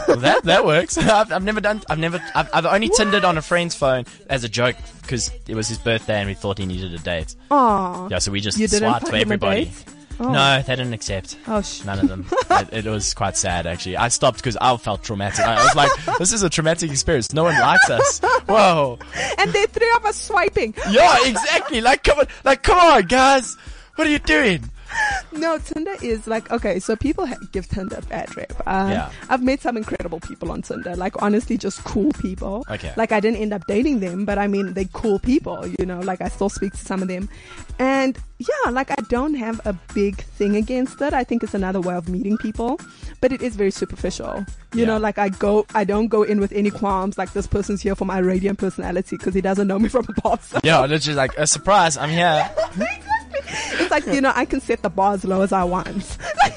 Well, 0.07 0.17
that, 0.19 0.45
that 0.45 0.65
works. 0.65 0.97
I've, 0.99 1.33
I've 1.33 1.43
never 1.45 1.61
done, 1.61 1.83
I've 1.91 1.99
never, 1.99 2.23
I've, 2.35 2.49
I've 2.55 2.67
only 2.67 2.89
Tindered 2.97 3.25
on 3.25 3.37
a 3.37 3.43
friend's 3.43 3.75
phone 3.75 4.05
as 4.31 4.45
a 4.45 4.49
joke 4.49 4.77
because 5.03 5.31
it 5.49 5.55
was 5.55 5.69
his 5.69 5.79
birthday 5.79 6.15
and 6.21 6.29
we 6.29 6.35
thought 6.35 6.59
he 6.59 6.67
needed 6.67 6.95
a 6.95 6.99
date. 6.99 7.35
Aw. 7.51 8.09
Yeah, 8.09 8.19
so 8.19 8.31
we 8.31 8.41
just 8.41 8.57
swiped 8.57 8.71
for 8.71 8.81
find 8.81 9.07
him 9.09 9.15
a 9.15 9.21
everybody. 9.35 9.73
Oh. 10.19 10.33
No, 10.33 10.63
they 10.63 10.77
didn't 10.77 10.93
accept. 10.95 11.37
Oh, 11.47 11.61
sh- 11.61 11.85
None 11.85 11.99
of 11.99 12.09
them. 12.09 12.27
it, 12.73 12.87
it 12.87 12.91
was 12.91 13.13
quite 13.13 13.37
sad, 13.37 13.67
actually. 13.67 13.97
I 13.97 14.09
stopped 14.09 14.39
because 14.39 14.57
I 14.61 14.77
felt 14.79 15.05
traumatic. 15.05 15.45
I 15.45 15.63
was 15.63 15.75
like, 15.75 15.91
this 16.19 16.33
is 16.33 16.43
a 16.43 16.49
traumatic 16.49 16.91
experience. 16.91 17.33
No 17.33 17.45
one 17.45 17.55
likes 17.59 17.91
us. 17.91 18.21
Whoa. 18.47 18.99
and 19.39 19.55
are 19.55 19.67
three 19.67 19.93
of 19.97 20.05
us 20.07 20.17
swiping. 20.17 20.75
Yeah, 20.91 21.17
exactly. 21.25 21.81
Like, 21.81 22.03
come 22.05 22.21
on. 22.21 22.27
Like, 22.45 22.63
come 22.63 22.79
on, 22.79 23.03
guys. 23.03 23.57
What 23.97 24.07
are 24.07 24.11
you 24.11 24.19
doing? 24.19 24.71
No, 25.33 25.59
Tinder 25.59 25.95
is 26.03 26.27
like 26.27 26.51
okay. 26.51 26.79
So 26.79 26.97
people 26.97 27.27
ha- 27.27 27.37
give 27.53 27.69
Tinder 27.69 27.97
a 27.99 28.03
bad 28.03 28.35
rep. 28.37 28.53
Um, 28.67 28.91
Yeah. 28.91 29.11
I've 29.29 29.43
met 29.43 29.61
some 29.61 29.77
incredible 29.77 30.19
people 30.21 30.51
on 30.51 30.63
Tinder. 30.63 30.97
Like 30.97 31.21
honestly, 31.21 31.59
just 31.59 31.85
cool 31.85 32.11
people. 32.13 32.65
Okay. 32.71 32.93
Like 32.97 33.13
I 33.13 33.21
didn't 33.21 33.39
end 33.43 33.53
up 33.53 33.63
dating 33.67 34.01
them, 34.01 34.25
but 34.25 34.39
I 34.39 34.47
mean 34.47 34.73
they 34.73 34.87
cool 34.93 35.19
people. 35.19 35.67
You 35.79 35.85
know, 35.85 36.01
like 36.01 36.21
I 36.23 36.29
still 36.29 36.49
speak 36.49 36.73
to 36.73 36.79
some 36.79 37.03
of 37.03 37.09
them, 37.09 37.29
and 37.79 38.17
yeah, 38.39 38.71
like 38.71 38.91
I 38.91 38.97
don't 39.11 39.35
have 39.35 39.61
a 39.67 39.75
big 39.95 40.17
thing 40.17 40.57
against 40.57 41.01
it. 41.03 41.13
I 41.13 41.25
think 41.25 41.43
it's 41.43 41.55
another 41.55 41.81
way 41.81 41.95
of 41.95 42.09
meeting 42.09 42.39
people, 42.39 42.81
but 43.21 43.31
it 43.33 43.43
is 43.43 43.57
very 43.57 43.71
superficial. 43.73 44.45
You 44.73 44.81
Yeah. 44.81 44.87
know, 44.87 44.99
like 44.99 45.19
I 45.19 45.29
go, 45.29 45.67
I 45.75 45.85
don't 45.85 46.09
go 46.09 46.23
in 46.23 46.41
with 46.41 46.53
any 46.53 46.71
qualms. 46.71 47.19
Like 47.19 47.33
this 47.35 47.47
person's 47.47 47.83
here 47.83 47.95
for 47.95 48.05
my 48.07 48.19
radiant 48.19 48.59
personality 48.59 49.17
because 49.19 49.35
he 49.35 49.41
doesn't 49.43 49.67
know 49.69 49.79
me 49.79 49.89
from 49.91 50.07
a 50.09 50.21
past. 50.23 50.55
Yeah, 50.65 50.81
literally 50.87 51.17
like, 51.17 51.37
a 51.37 51.47
surprise. 51.47 51.97
I'm 51.99 52.11
here. 52.11 52.49
it's 53.81 53.91
like 53.91 54.07
you 54.07 54.21
know, 54.21 54.33
I 54.35 54.45
can 54.45 54.61
set 54.61 54.83
the 54.83 54.91
bar 54.91 55.15
as 55.15 55.25
low 55.25 55.43
as 55.43 55.53
I 55.53 55.65
want. 55.65 56.17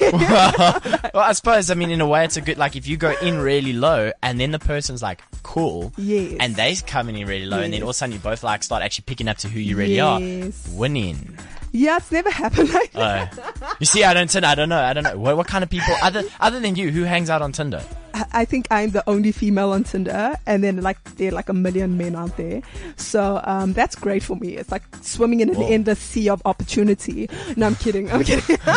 Well, 1.12 1.24
I 1.24 1.32
suppose, 1.32 1.70
I 1.70 1.74
mean, 1.74 1.90
in 1.90 2.00
a 2.00 2.06
way, 2.06 2.24
it's 2.24 2.36
a 2.36 2.40
good, 2.40 2.56
like, 2.56 2.76
if 2.76 2.86
you 2.86 2.96
go 2.96 3.14
in 3.20 3.38
really 3.38 3.72
low 3.72 4.12
and 4.22 4.38
then 4.38 4.50
the 4.52 4.58
person's 4.58 5.02
like, 5.02 5.20
cool. 5.42 5.92
Yes. 5.96 6.36
And 6.40 6.54
they 6.56 6.74
come 6.76 7.08
in 7.08 7.26
really 7.26 7.46
low 7.46 7.58
and 7.60 7.72
then 7.72 7.82
all 7.82 7.88
of 7.88 7.94
a 7.94 7.94
sudden 7.94 8.12
you 8.12 8.18
both 8.20 8.42
like 8.42 8.62
start 8.62 8.82
actually 8.82 9.04
picking 9.06 9.28
up 9.28 9.36
to 9.38 9.48
who 9.48 9.58
you 9.60 9.76
really 9.76 9.96
Yes. 9.96 10.68
are. 10.68 10.76
Winning. 10.78 11.36
Yeah, 11.72 11.96
it's 11.98 12.10
never 12.10 12.30
happened 12.30 12.72
like 12.72 12.92
that. 12.92 13.38
Uh, 13.38 13.74
you 13.78 13.86
see, 13.86 14.02
I 14.04 14.12
don't 14.14 14.28
Tinder. 14.28 14.48
I 14.48 14.54
don't 14.54 14.68
know. 14.68 14.80
I 14.80 14.92
don't 14.92 15.04
know. 15.04 15.16
What, 15.18 15.36
what 15.36 15.46
kind 15.46 15.62
of 15.62 15.70
people, 15.70 15.94
other, 16.02 16.24
other 16.40 16.58
than 16.60 16.74
you, 16.76 16.90
who 16.90 17.04
hangs 17.04 17.30
out 17.30 17.42
on 17.42 17.52
Tinder? 17.52 17.82
I 18.14 18.24
I 18.32 18.44
think 18.44 18.66
I'm 18.70 18.90
the 18.90 19.08
only 19.08 19.32
female 19.32 19.70
on 19.70 19.84
Tinder, 19.84 20.36
and 20.46 20.64
then 20.64 20.80
like 20.82 21.02
there 21.16 21.28
are 21.28 21.34
like 21.34 21.48
a 21.48 21.52
million 21.52 21.96
men 21.96 22.16
out 22.16 22.36
there. 22.36 22.62
So 22.96 23.40
um, 23.44 23.72
that's 23.72 23.94
great 23.94 24.22
for 24.22 24.36
me. 24.36 24.56
It's 24.56 24.70
like 24.70 24.82
swimming 25.00 25.40
in 25.40 25.50
an 25.50 25.56
Whoa. 25.56 25.68
endless 25.68 25.98
sea 26.00 26.28
of 26.28 26.42
opportunity. 26.44 27.28
No, 27.56 27.66
I'm 27.66 27.76
kidding. 27.76 28.10
I'm 28.10 28.24
kidding. 28.24 28.58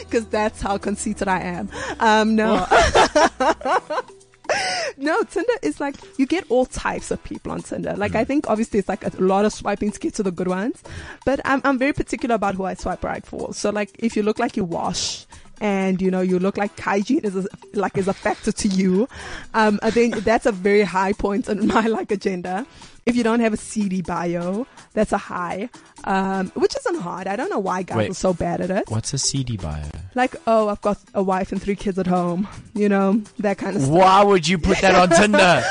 Because 0.00 0.26
that's 0.26 0.60
how 0.60 0.78
conceited 0.78 1.28
I 1.28 1.40
am. 1.40 1.70
Um, 1.98 2.36
no. 2.36 2.66
No, 4.96 5.22
Tinder 5.24 5.52
is 5.62 5.80
like 5.80 5.96
you 6.18 6.26
get 6.26 6.44
all 6.50 6.66
types 6.66 7.10
of 7.10 7.22
people 7.24 7.50
on 7.52 7.62
Tinder. 7.62 7.94
Like 7.96 8.14
I 8.14 8.24
think 8.24 8.48
obviously 8.48 8.78
it's 8.78 8.88
like 8.88 9.04
a 9.04 9.10
lot 9.20 9.44
of 9.44 9.52
swiping 9.52 9.90
to 9.90 9.98
get 9.98 10.14
to 10.14 10.22
the 10.22 10.30
good 10.30 10.48
ones, 10.48 10.82
but 11.26 11.40
I'm 11.44 11.60
I'm 11.64 11.78
very 11.78 11.92
particular 11.92 12.36
about 12.36 12.54
who 12.54 12.64
I 12.64 12.74
swipe 12.74 13.02
right 13.02 13.24
for. 13.26 13.52
So 13.54 13.70
like 13.70 13.90
if 13.98 14.16
you 14.16 14.22
look 14.22 14.38
like 14.38 14.56
you 14.56 14.64
wash 14.64 15.26
and 15.60 16.00
you 16.00 16.10
know 16.10 16.20
you 16.20 16.38
look 16.38 16.56
like 16.56 16.78
hygiene 16.78 17.20
is 17.24 17.36
a, 17.36 17.46
like 17.74 17.96
is 17.96 18.08
a 18.08 18.12
factor 18.12 18.52
to 18.52 18.68
you, 18.68 19.08
um, 19.52 19.80
I 19.82 19.90
think 19.90 20.16
that's 20.16 20.46
a 20.46 20.52
very 20.52 20.82
high 20.82 21.12
point 21.12 21.48
on 21.48 21.66
my 21.74 21.86
like 21.86 22.12
agenda. 22.12 22.66
If 23.06 23.16
you 23.16 23.22
don't 23.22 23.40
have 23.40 23.52
a 23.52 23.58
CD 23.58 24.00
bio, 24.00 24.66
that's 24.92 25.12
a 25.12 25.18
high, 25.18 25.68
um, 26.04 26.50
which 26.54 26.76
isn't 26.76 27.00
hard. 27.00 27.26
I 27.26 27.36
don't 27.36 27.50
know 27.50 27.58
why 27.58 27.82
guys 27.82 27.96
Wait. 27.96 28.10
are 28.10 28.14
so 28.14 28.32
bad 28.32 28.60
at 28.60 28.70
it. 28.70 28.84
What's 28.88 29.12
a 29.12 29.18
CD 29.18 29.56
buyer? 29.56 29.90
Like, 30.14 30.36
oh, 30.46 30.68
I've 30.68 30.80
got 30.80 30.98
a 31.14 31.22
wife 31.22 31.52
and 31.52 31.60
three 31.60 31.76
kids 31.76 31.98
at 31.98 32.06
home, 32.06 32.46
you 32.74 32.88
know, 32.88 33.22
that 33.38 33.58
kind 33.58 33.76
of 33.76 33.82
stuff 33.82 33.94
Why 33.94 34.22
would 34.22 34.46
you 34.46 34.58
put 34.58 34.78
that 34.78 34.94
on 34.94 35.08
Tinder? 35.20 35.62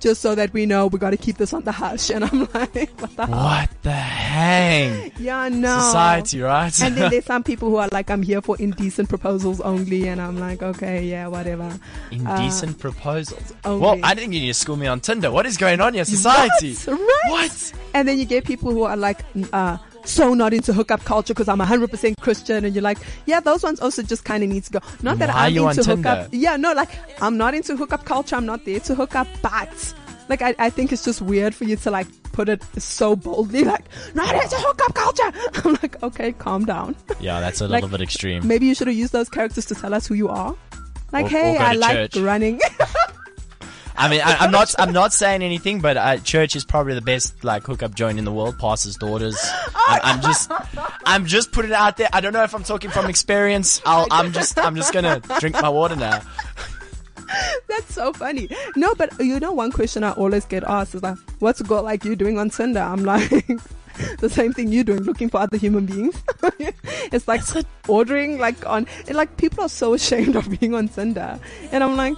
just 0.00 0.20
so 0.20 0.34
that 0.34 0.52
we 0.52 0.66
know 0.66 0.86
we 0.86 0.98
got 0.98 1.10
to 1.10 1.16
keep 1.16 1.38
this 1.38 1.52
on 1.52 1.64
the 1.64 1.72
hush. 1.72 2.10
And 2.10 2.24
I'm 2.24 2.40
like, 2.52 2.90
what 3.00 3.16
the 3.16 3.26
hell? 3.26 3.44
What 3.44 3.70
the 3.82 3.92
hang? 3.92 5.12
Yeah, 5.18 5.48
no. 5.48 5.78
Society, 5.78 6.40
right? 6.40 6.82
And 6.82 6.94
then 6.96 7.10
there's 7.10 7.24
some 7.34 7.42
people 7.42 7.70
who 7.70 7.76
are 7.76 7.88
like, 7.90 8.10
I'm 8.10 8.22
here 8.22 8.40
for 8.42 8.56
indecent 8.58 9.08
proposals 9.08 9.60
only. 9.60 10.06
And 10.08 10.20
I'm 10.20 10.38
like, 10.38 10.62
okay, 10.62 11.04
yeah, 11.04 11.26
whatever. 11.28 11.78
Indecent 12.10 12.78
proposals. 12.78 13.52
only. 13.64 13.80
Well, 13.80 13.98
I 14.02 14.14
think 14.14 14.32
you 14.34 14.40
need 14.40 14.48
to 14.48 14.54
school 14.54 14.76
me 14.76 14.86
on 14.86 15.00
Tinder. 15.00 15.30
What 15.30 15.46
is 15.46 15.56
going 15.56 15.80
on 15.80 15.88
in 15.88 15.94
your 15.94 16.04
society? 16.04 16.74
What? 16.74 16.98
Right? 17.00 17.30
What? 17.30 17.72
And 17.94 18.08
then 18.08 18.18
you 18.18 18.24
get 18.24 18.44
people 18.44 18.72
who 18.72 18.82
are 18.82 18.96
like, 18.96 19.20
uh, 19.64 19.78
so 20.04 20.34
not 20.34 20.52
into 20.52 20.72
hookup 20.72 21.02
culture 21.04 21.32
because 21.34 21.48
I'm 21.48 21.58
100% 21.60 22.20
Christian. 22.20 22.64
And 22.64 22.74
you're 22.74 22.82
like, 22.82 22.98
yeah, 23.26 23.40
those 23.40 23.62
ones 23.62 23.80
also 23.80 24.02
just 24.02 24.24
kind 24.24 24.42
of 24.44 24.50
need 24.50 24.64
to 24.64 24.72
go. 24.72 24.80
Not 25.02 25.18
that 25.18 25.30
Why 25.30 25.46
I'm 25.46 25.56
into 25.56 25.82
hookup. 25.84 26.30
Tinder? 26.30 26.36
Yeah, 26.36 26.56
no, 26.56 26.72
like, 26.74 26.90
I'm 27.22 27.36
not 27.36 27.54
into 27.54 27.76
hookup 27.76 28.04
culture. 28.04 28.36
I'm 28.36 28.46
not 28.46 28.64
there 28.64 28.80
to 28.80 28.94
hook 28.94 29.14
up, 29.14 29.28
but. 29.42 29.94
Like 30.26 30.40
I, 30.40 30.54
I 30.58 30.70
think 30.70 30.90
it's 30.90 31.04
just 31.04 31.20
weird 31.20 31.54
for 31.54 31.64
you 31.64 31.76
to 31.76 31.90
like 31.90 32.06
put 32.32 32.48
it 32.48 32.62
so 32.80 33.14
boldly, 33.14 33.62
like 33.62 33.84
not 34.14 34.34
into 34.34 34.56
hookup 34.56 34.94
culture. 34.94 35.30
I'm 35.68 35.74
like, 35.82 36.02
okay, 36.02 36.32
calm 36.32 36.64
down. 36.64 36.96
Yeah, 37.20 37.40
that's 37.40 37.60
a 37.60 37.64
Like, 37.68 37.82
little 37.82 37.90
bit 37.98 38.00
extreme. 38.02 38.48
Maybe 38.48 38.64
you 38.64 38.74
should 38.74 38.86
have 38.86 38.96
used 38.96 39.12
those 39.12 39.28
characters 39.28 39.66
to 39.66 39.74
tell 39.74 39.92
us 39.92 40.06
who 40.06 40.14
you 40.14 40.30
are. 40.30 40.54
Like, 41.12 41.26
Or- 41.26 41.28
hey, 41.28 41.56
or 41.58 41.60
I 41.60 41.72
like 41.74 42.10
church. 42.12 42.16
running. 42.22 42.58
I 43.96 44.08
mean, 44.08 44.20
I, 44.24 44.36
I'm 44.40 44.50
not, 44.50 44.74
I'm 44.78 44.92
not 44.92 45.12
saying 45.12 45.42
anything, 45.42 45.80
but 45.80 45.96
uh, 45.96 46.16
church 46.18 46.56
is 46.56 46.64
probably 46.64 46.94
the 46.94 47.00
best 47.00 47.44
like 47.44 47.64
hookup 47.64 47.94
joint 47.94 48.18
in 48.18 48.24
the 48.24 48.32
world. 48.32 48.58
Pastors' 48.58 48.96
daughters. 48.96 49.36
I, 49.40 50.00
I'm 50.02 50.20
just, 50.20 50.50
I'm 51.06 51.26
just 51.26 51.52
putting 51.52 51.70
it 51.70 51.76
out 51.76 51.96
there. 51.96 52.08
I 52.12 52.20
don't 52.20 52.32
know 52.32 52.42
if 52.42 52.54
I'm 52.54 52.64
talking 52.64 52.90
from 52.90 53.06
experience. 53.06 53.80
I'll, 53.86 54.06
I'm 54.10 54.32
just, 54.32 54.58
I'm 54.58 54.74
just 54.74 54.92
gonna 54.92 55.20
drink 55.38 55.60
my 55.60 55.68
water 55.68 55.96
now. 55.96 56.22
That's 57.68 57.94
so 57.94 58.12
funny. 58.12 58.48
No, 58.76 58.94
but 58.94 59.12
you 59.20 59.40
know, 59.40 59.52
one 59.52 59.72
question 59.72 60.04
I 60.04 60.12
always 60.12 60.44
get 60.44 60.64
asked 60.64 60.94
is 60.94 61.02
like, 61.02 61.16
what's 61.38 61.60
a 61.60 61.64
girl 61.64 61.82
like 61.82 62.04
you 62.04 62.16
doing 62.16 62.38
on 62.38 62.50
Tinder? 62.50 62.80
I'm 62.80 63.04
like, 63.04 63.30
the 64.18 64.28
same 64.28 64.52
thing 64.52 64.68
you're 64.68 64.84
doing, 64.84 65.02
looking 65.02 65.28
for 65.28 65.38
other 65.38 65.56
human 65.56 65.86
beings. 65.86 66.22
it's 67.12 67.28
like 67.28 67.42
ordering 67.88 68.38
like 68.38 68.66
on, 68.66 68.86
like 69.10 69.36
people 69.36 69.64
are 69.64 69.68
so 69.68 69.94
ashamed 69.94 70.36
of 70.36 70.48
being 70.58 70.74
on 70.74 70.88
Tinder. 70.88 71.38
And 71.72 71.82
I'm 71.82 71.96
like, 71.96 72.14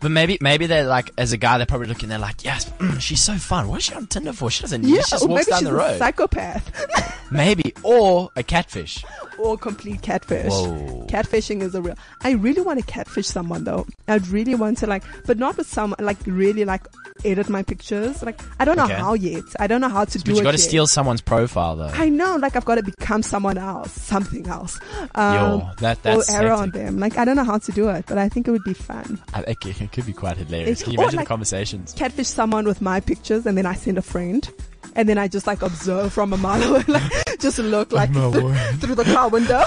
But 0.00 0.12
maybe, 0.12 0.38
maybe 0.40 0.66
they're 0.66 0.86
like, 0.86 1.10
as 1.18 1.32
a 1.32 1.36
guy, 1.36 1.56
they're 1.56 1.66
probably 1.66 1.88
looking. 1.88 2.08
They're 2.08 2.18
like, 2.20 2.44
yes, 2.44 2.66
mm, 2.78 3.00
she's 3.00 3.20
so 3.20 3.34
fun. 3.34 3.66
What 3.68 3.78
is 3.78 3.84
she 3.84 3.94
on 3.94 4.06
Tinder 4.06 4.32
for? 4.32 4.50
She 4.50 4.62
doesn't. 4.62 4.84
yeah, 4.84 5.02
she 5.02 5.10
just 5.10 5.28
walks 5.28 5.46
maybe 5.46 5.50
down 5.50 5.58
she's 5.60 5.68
the 5.68 5.74
a 5.74 5.78
road. 5.78 5.98
psychopath 5.98 7.30
maybe, 7.32 7.72
or 7.82 8.30
a 8.36 8.42
catfish. 8.42 9.04
Or 9.38 9.56
complete 9.56 10.02
catfish. 10.02 10.50
Whoa. 10.52 11.06
Catfishing 11.08 11.62
is 11.62 11.74
a 11.74 11.82
real. 11.82 11.94
I 12.22 12.32
really 12.32 12.60
want 12.62 12.80
to 12.80 12.84
catfish 12.86 13.26
someone 13.26 13.64
though. 13.64 13.86
I'd 14.08 14.26
really 14.28 14.54
want 14.54 14.78
to 14.78 14.86
like, 14.86 15.02
but 15.26 15.38
not 15.38 15.56
with 15.56 15.66
someone 15.68 15.98
like 16.00 16.18
really 16.26 16.64
like 16.64 16.86
edit 17.24 17.48
my 17.48 17.62
pictures. 17.62 18.22
Like 18.22 18.40
I 18.60 18.64
don't 18.64 18.76
know 18.76 18.84
Okay. 18.84 18.94
how 18.94 19.14
yet. 19.14 19.44
I 19.58 19.66
don't 19.66 19.80
know 19.80 19.88
how 19.88 20.04
to 20.04 20.18
do 20.18 20.20
it. 20.20 20.24
But 20.34 20.36
you 20.38 20.42
got 20.42 20.52
to 20.52 20.58
steal 20.58 20.86
someone's 20.86 21.20
profile 21.20 21.76
though. 21.76 21.86
I 21.92 22.08
know, 22.08 22.36
like 22.36 22.56
I've 22.56 22.64
got 22.64 22.76
to 22.76 22.82
become 22.82 23.22
someone 23.22 23.58
else, 23.58 23.92
something 23.92 24.46
else. 24.48 24.78
Um, 25.14 25.34
Yo, 25.34 25.70
that 25.80 26.02
that's 26.02 26.32
or 26.32 26.36
error 26.36 26.52
on 26.52 26.70
them. 26.70 26.98
Like 26.98 27.16
I 27.18 27.24
don't 27.24 27.36
know 27.36 27.44
how 27.44 27.58
to 27.58 27.72
do 27.72 27.88
it, 27.88 28.04
but 28.06 28.18
I 28.18 28.28
think 28.28 28.48
it 28.48 28.50
would 28.50 28.64
be 28.64 28.74
fun. 28.74 29.20
I 29.34 29.40
it, 29.42 29.56
it 29.80 29.92
could 29.92 30.06
be 30.06 30.12
quite 30.12 30.36
hilarious. 30.36 30.80
It- 30.80 30.84
Can 30.84 30.92
you 30.92 30.98
imagine 30.98 31.16
like- 31.18 31.26
the 31.26 31.28
conversations? 31.28 31.92
Catfish 31.94 32.28
someone 32.28 32.64
with 32.66 32.80
my 32.80 33.00
pictures, 33.00 33.46
and 33.46 33.56
then 33.56 33.66
I 33.66 33.74
send 33.74 33.98
a 33.98 34.02
friend, 34.02 34.48
and 34.94 35.08
then 35.08 35.18
I 35.18 35.28
just 35.28 35.46
like 35.46 35.62
observe 35.62 36.12
from 36.12 36.32
a 36.32 36.36
mile 36.36 36.62
away, 36.62 36.84
like 36.88 37.12
just 37.40 37.58
look 37.58 37.92
like 37.92 38.10
my 38.10 38.30
th- 38.30 38.80
through 38.80 38.94
the 38.94 39.04
car 39.04 39.28
window. 39.28 39.62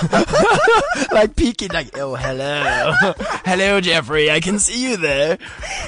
like 1.15 1.35
peeking, 1.35 1.69
like, 1.69 1.97
oh, 1.97 2.15
hello, 2.15 2.93
hello, 3.45 3.79
Jeffrey, 3.81 4.29
I 4.29 4.39
can 4.39 4.59
see 4.59 4.89
you 4.89 4.97
there. 4.97 5.37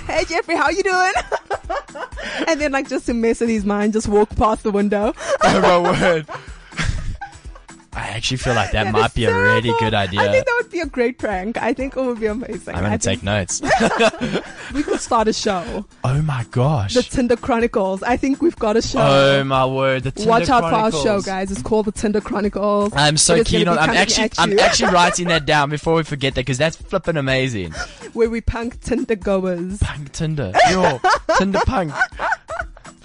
hey 0.07 0.23
Jeffrey, 0.25 0.55
how 0.55 0.69
you 0.69 0.84
doing? 0.84 1.13
and 2.47 2.61
then 2.61 2.71
like 2.71 2.88
just 2.88 3.05
to 3.07 3.13
mess 3.13 3.41
with 3.41 3.49
his 3.49 3.65
mind, 3.65 3.93
just 3.93 4.07
walk 4.07 4.29
past 4.36 4.63
the 4.63 4.71
window. 4.71 5.13
Oh 5.43 5.61
my 5.61 5.77
word. 5.79 6.27
I 7.95 8.09
actually 8.09 8.37
feel 8.37 8.55
like 8.55 8.71
that, 8.71 8.85
That 8.85 8.91
might 8.93 9.13
be 9.13 9.25
a 9.25 9.33
really 9.35 9.71
good 9.79 9.93
idea. 9.93 10.21
I 10.21 10.31
think 10.31 10.45
that 10.45 10.59
would 10.61 10.71
be 10.71 10.79
a 10.79 10.85
great 10.85 11.17
prank. 11.19 11.61
I 11.61 11.73
think 11.73 11.95
it 11.95 12.01
would 12.01 12.19
be 12.19 12.25
amazing. 12.25 12.73
I'm 12.75 12.81
gonna 12.83 12.95
I 12.95 12.97
take 12.97 13.19
think 13.19 13.23
notes. 13.23 13.61
we 14.73 14.83
could 14.83 14.99
start 14.99 15.27
a 15.27 15.33
show, 15.33 15.85
oh 16.03 16.21
my 16.23 16.45
gosh. 16.51 16.93
the 16.95 17.03
Tinder 17.03 17.35
Chronicles. 17.35 18.01
I 18.03 18.17
think 18.17 18.41
we've 18.41 18.55
got 18.55 18.77
a 18.77 18.81
show. 18.81 18.99
Oh 19.01 19.43
my 19.43 19.65
word. 19.65 20.03
The 20.03 20.11
Tinder 20.11 20.29
Watch 20.29 20.49
out 20.49 20.61
for 20.61 20.65
our 20.65 20.71
Chronicles. 20.91 21.03
show, 21.03 21.21
guys. 21.21 21.51
It's 21.51 21.61
called 21.61 21.85
the 21.85 21.91
Tinder 21.91 22.21
Chronicles. 22.21 22.93
I'm 22.95 23.17
so 23.17 23.43
keen 23.43 23.67
on. 23.67 23.77
I'm 23.77 23.91
actually, 23.91 24.31
I'm 24.37 24.57
actually 24.59 24.93
writing 24.93 25.27
that 25.27 25.45
down 25.45 25.69
before 25.69 25.95
we 25.95 26.03
forget 26.03 26.35
that 26.35 26.41
because 26.41 26.57
that's 26.57 26.75
flipping 26.75 27.17
amazing. 27.17 27.71
where 28.13 28.29
we 28.29 28.41
punk 28.41 28.81
Tinder 28.81 29.15
goers. 29.15 29.77
Punk 29.79 30.11
Tinder, 30.11 30.51
yo, 30.69 30.99
Tinder 31.37 31.59
punk. 31.65 31.93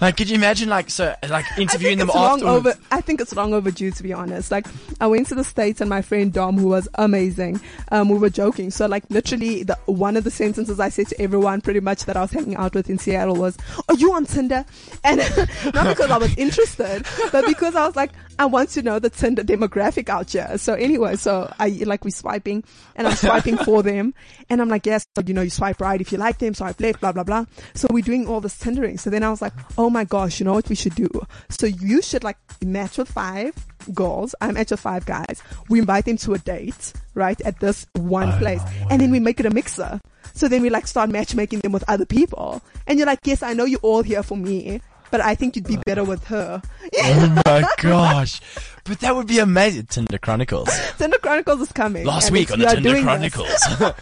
Like, 0.01 0.15
could 0.15 0.29
you 0.29 0.35
imagine, 0.35 0.69
like, 0.69 0.89
so, 0.89 1.13
like, 1.27 1.45
interviewing 1.57 1.97
them 1.97 2.09
afterwards? 2.09 2.43
over. 2.43 2.73
I 2.91 3.01
think 3.01 3.19
it's 3.19 3.35
long 3.35 3.53
overdue, 3.53 3.91
to 3.91 4.03
be 4.03 4.13
honest. 4.13 4.49
Like, 4.49 4.65
I 5.01 5.07
went 5.07 5.27
to 5.27 5.35
the 5.35 5.43
states, 5.43 5.81
and 5.81 5.89
my 5.89 6.01
friend 6.01 6.31
Dom, 6.31 6.57
who 6.57 6.67
was 6.67 6.87
amazing, 6.95 7.59
um, 7.91 8.09
we 8.09 8.17
were 8.17 8.29
joking. 8.29 8.71
So, 8.71 8.85
like, 8.85 9.03
literally, 9.09 9.63
the 9.63 9.77
one 9.85 10.15
of 10.15 10.23
the 10.23 10.31
sentences 10.31 10.79
I 10.79 10.89
said 10.89 11.07
to 11.07 11.21
everyone, 11.21 11.61
pretty 11.61 11.81
much 11.81 12.05
that 12.05 12.15
I 12.15 12.21
was 12.21 12.31
hanging 12.31 12.55
out 12.55 12.75
with 12.75 12.89
in 12.89 12.97
Seattle, 12.97 13.35
was, 13.35 13.57
"Are 13.89 13.95
you 13.95 14.13
on 14.13 14.25
Tinder?" 14.25 14.65
And 15.03 15.19
not 15.73 15.87
because 15.87 16.11
I 16.11 16.17
was 16.17 16.35
interested, 16.37 17.05
but 17.31 17.45
because 17.45 17.75
I 17.75 17.85
was 17.85 17.95
like, 17.95 18.11
I 18.39 18.45
want 18.45 18.69
to 18.69 18.81
know 18.81 18.99
the 18.99 19.09
Tinder 19.09 19.43
demographic 19.43 20.07
out 20.07 20.31
here. 20.31 20.57
So 20.57 20.73
anyway, 20.73 21.17
so 21.17 21.53
I 21.59 21.67
like 21.85 22.05
we 22.05 22.11
swiping, 22.11 22.63
and 22.95 23.07
I'm 23.07 23.15
swiping 23.15 23.57
for 23.65 23.83
them, 23.83 24.13
and 24.49 24.61
I'm 24.61 24.69
like, 24.69 24.85
yes, 24.85 25.05
you 25.25 25.33
know, 25.33 25.41
you 25.41 25.49
swipe 25.49 25.81
right 25.81 25.99
if 25.99 26.13
you 26.13 26.17
like 26.17 26.39
them, 26.39 26.53
swipe 26.53 26.79
left, 26.79 27.01
blah 27.01 27.11
blah 27.11 27.25
blah. 27.25 27.45
So 27.73 27.87
we're 27.91 28.03
doing 28.03 28.27
all 28.27 28.39
this 28.39 28.57
Tindering. 28.57 28.97
So 28.97 29.09
then 29.09 29.23
I 29.23 29.29
was 29.29 29.41
like, 29.41 29.53
oh 29.77 29.89
oh 29.89 29.91
my 29.91 30.03
gosh, 30.03 30.39
you 30.39 30.45
know 30.45 30.53
what 30.53 30.69
we 30.69 30.75
should 30.75 30.93
do? 30.93 31.09
So 31.49 31.65
you 31.65 32.03
should 32.03 32.23
like 32.23 32.37
match 32.63 32.99
with 32.99 33.09
five 33.09 33.55
girls. 33.91 34.35
I'm 34.39 34.53
match 34.53 34.69
with 34.69 34.79
five 34.79 35.03
guys. 35.07 35.41
We 35.67 35.79
invite 35.79 36.05
them 36.05 36.17
to 36.17 36.35
a 36.35 36.37
date, 36.37 36.93
right? 37.15 37.41
At 37.41 37.59
this 37.59 37.87
one 37.95 38.29
oh, 38.29 38.37
place. 38.37 38.61
And 38.91 39.01
then 39.01 39.09
we 39.09 39.19
make 39.19 39.39
it 39.39 39.47
a 39.47 39.49
mixer. 39.49 39.99
So 40.35 40.47
then 40.47 40.61
we 40.61 40.69
like 40.69 40.85
start 40.85 41.09
matchmaking 41.09 41.61
them 41.61 41.71
with 41.71 41.83
other 41.87 42.05
people. 42.05 42.61
And 42.85 42.99
you're 42.99 43.07
like, 43.07 43.21
yes, 43.23 43.41
I 43.41 43.53
know 43.53 43.65
you're 43.65 43.79
all 43.81 44.03
here 44.03 44.21
for 44.21 44.37
me, 44.37 44.79
but 45.11 45.21
I 45.21 45.35
think 45.35 45.55
you'd 45.55 45.67
be 45.67 45.77
better 45.85 46.03
with 46.03 46.23
her. 46.25 46.61
Oh 47.01 47.41
my 47.45 47.63
gosh. 47.77 48.41
But 48.83 48.99
that 49.01 49.15
would 49.15 49.27
be 49.27 49.39
amazing. 49.39 49.85
Tinder 49.85 50.17
Chronicles. 50.17 50.69
Tinder 50.97 51.17
Chronicles 51.19 51.61
is 51.61 51.71
coming. 51.71 52.05
Last 52.05 52.31
week 52.31 52.51
on 52.51 52.59
the 52.59 52.65
Tinder. 52.65 53.01
Chronicles. 53.01 53.63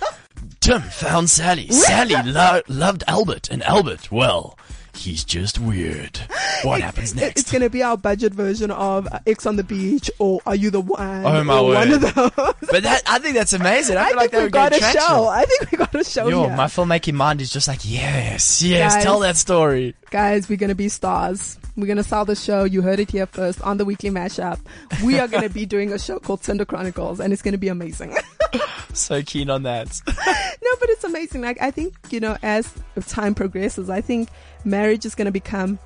Tim 0.61 0.81
found 0.81 1.29
Sally. 1.29 1.67
Sally 1.69 2.15
lo- 2.31 2.61
loved 2.67 3.03
Albert, 3.07 3.49
and 3.49 3.61
Albert, 3.63 4.11
well, 4.11 4.57
he's 4.97 5.23
just 5.23 5.59
weird. 5.59 6.17
What 6.63 6.81
happens 6.81 7.13
next? 7.15 7.39
It's 7.41 7.51
going 7.51 7.61
to 7.61 7.69
be 7.69 7.83
our 7.83 7.97
budget 7.97 8.33
version 8.33 8.71
of 8.71 9.07
Ex 9.25 9.45
on 9.45 9.55
the 9.55 9.63
Beach 9.63 10.09
or 10.19 10.41
Are 10.45 10.55
You 10.55 10.69
the 10.71 10.81
One? 10.81 11.25
Oh, 11.25 11.43
my 11.43 11.59
or 11.59 11.73
One 11.73 11.89
word. 11.89 12.03
of 12.03 12.15
those. 12.15 12.31
but 12.71 12.83
that, 12.83 13.03
I 13.07 13.19
think 13.19 13.35
that's 13.35 13.53
amazing. 13.53 13.97
I 13.97 14.05
I 14.05 14.07
feel 14.09 14.17
like 14.17 14.31
think 14.31 14.31
that 14.31 14.43
would 14.43 14.51
got 14.51 14.73
a 14.73 14.79
traction. 14.79 15.01
show. 15.01 15.27
I 15.27 15.45
think 15.45 15.71
we 15.71 15.77
got 15.77 15.93
a 15.95 16.03
show 16.03 16.27
Yo, 16.27 16.47
here. 16.47 16.55
my 16.57 16.65
filmmaking 16.65 17.13
mind 17.13 17.41
is 17.41 17.49
just 17.51 17.67
like, 17.67 17.79
yes, 17.83 18.61
yes, 18.63 18.95
Guys. 18.95 19.03
tell 19.03 19.19
that 19.19 19.37
story. 19.37 19.95
Guys, 20.09 20.49
we're 20.49 20.57
going 20.57 20.69
to 20.69 20.75
be 20.75 20.89
stars. 20.89 21.57
We're 21.75 21.85
going 21.87 21.97
to 21.97 22.03
sell 22.03 22.25
the 22.25 22.35
show. 22.35 22.63
You 22.63 22.81
heard 22.81 22.99
it 22.99 23.11
here 23.11 23.27
first 23.27 23.61
on 23.61 23.77
the 23.77 23.85
weekly 23.85 24.09
mashup. 24.09 24.59
We 25.03 25.19
are 25.19 25.27
going 25.27 25.43
to 25.43 25.49
be 25.49 25.65
doing 25.67 25.93
a 25.93 25.99
show 25.99 26.17
called 26.19 26.41
Tinder 26.41 26.65
Chronicles 26.65 27.19
and 27.19 27.31
it's 27.33 27.41
going 27.41 27.51
to 27.51 27.57
be 27.59 27.67
amazing. 27.67 28.15
So 28.93 29.21
keen 29.21 29.51
on 29.51 29.61
that. 29.61 30.01
no, 30.07 30.71
but 30.79 30.89
it's 30.89 31.03
amazing. 31.03 31.41
Like, 31.41 31.61
I 31.61 31.69
think, 31.69 31.93
you 32.09 32.19
know, 32.19 32.35
as 32.41 32.73
time 33.01 33.35
progresses, 33.35 33.91
I 33.91 34.01
think 34.01 34.29
marriage 34.65 35.05
is 35.05 35.13
going 35.13 35.27
to 35.27 35.31
become 35.31 35.77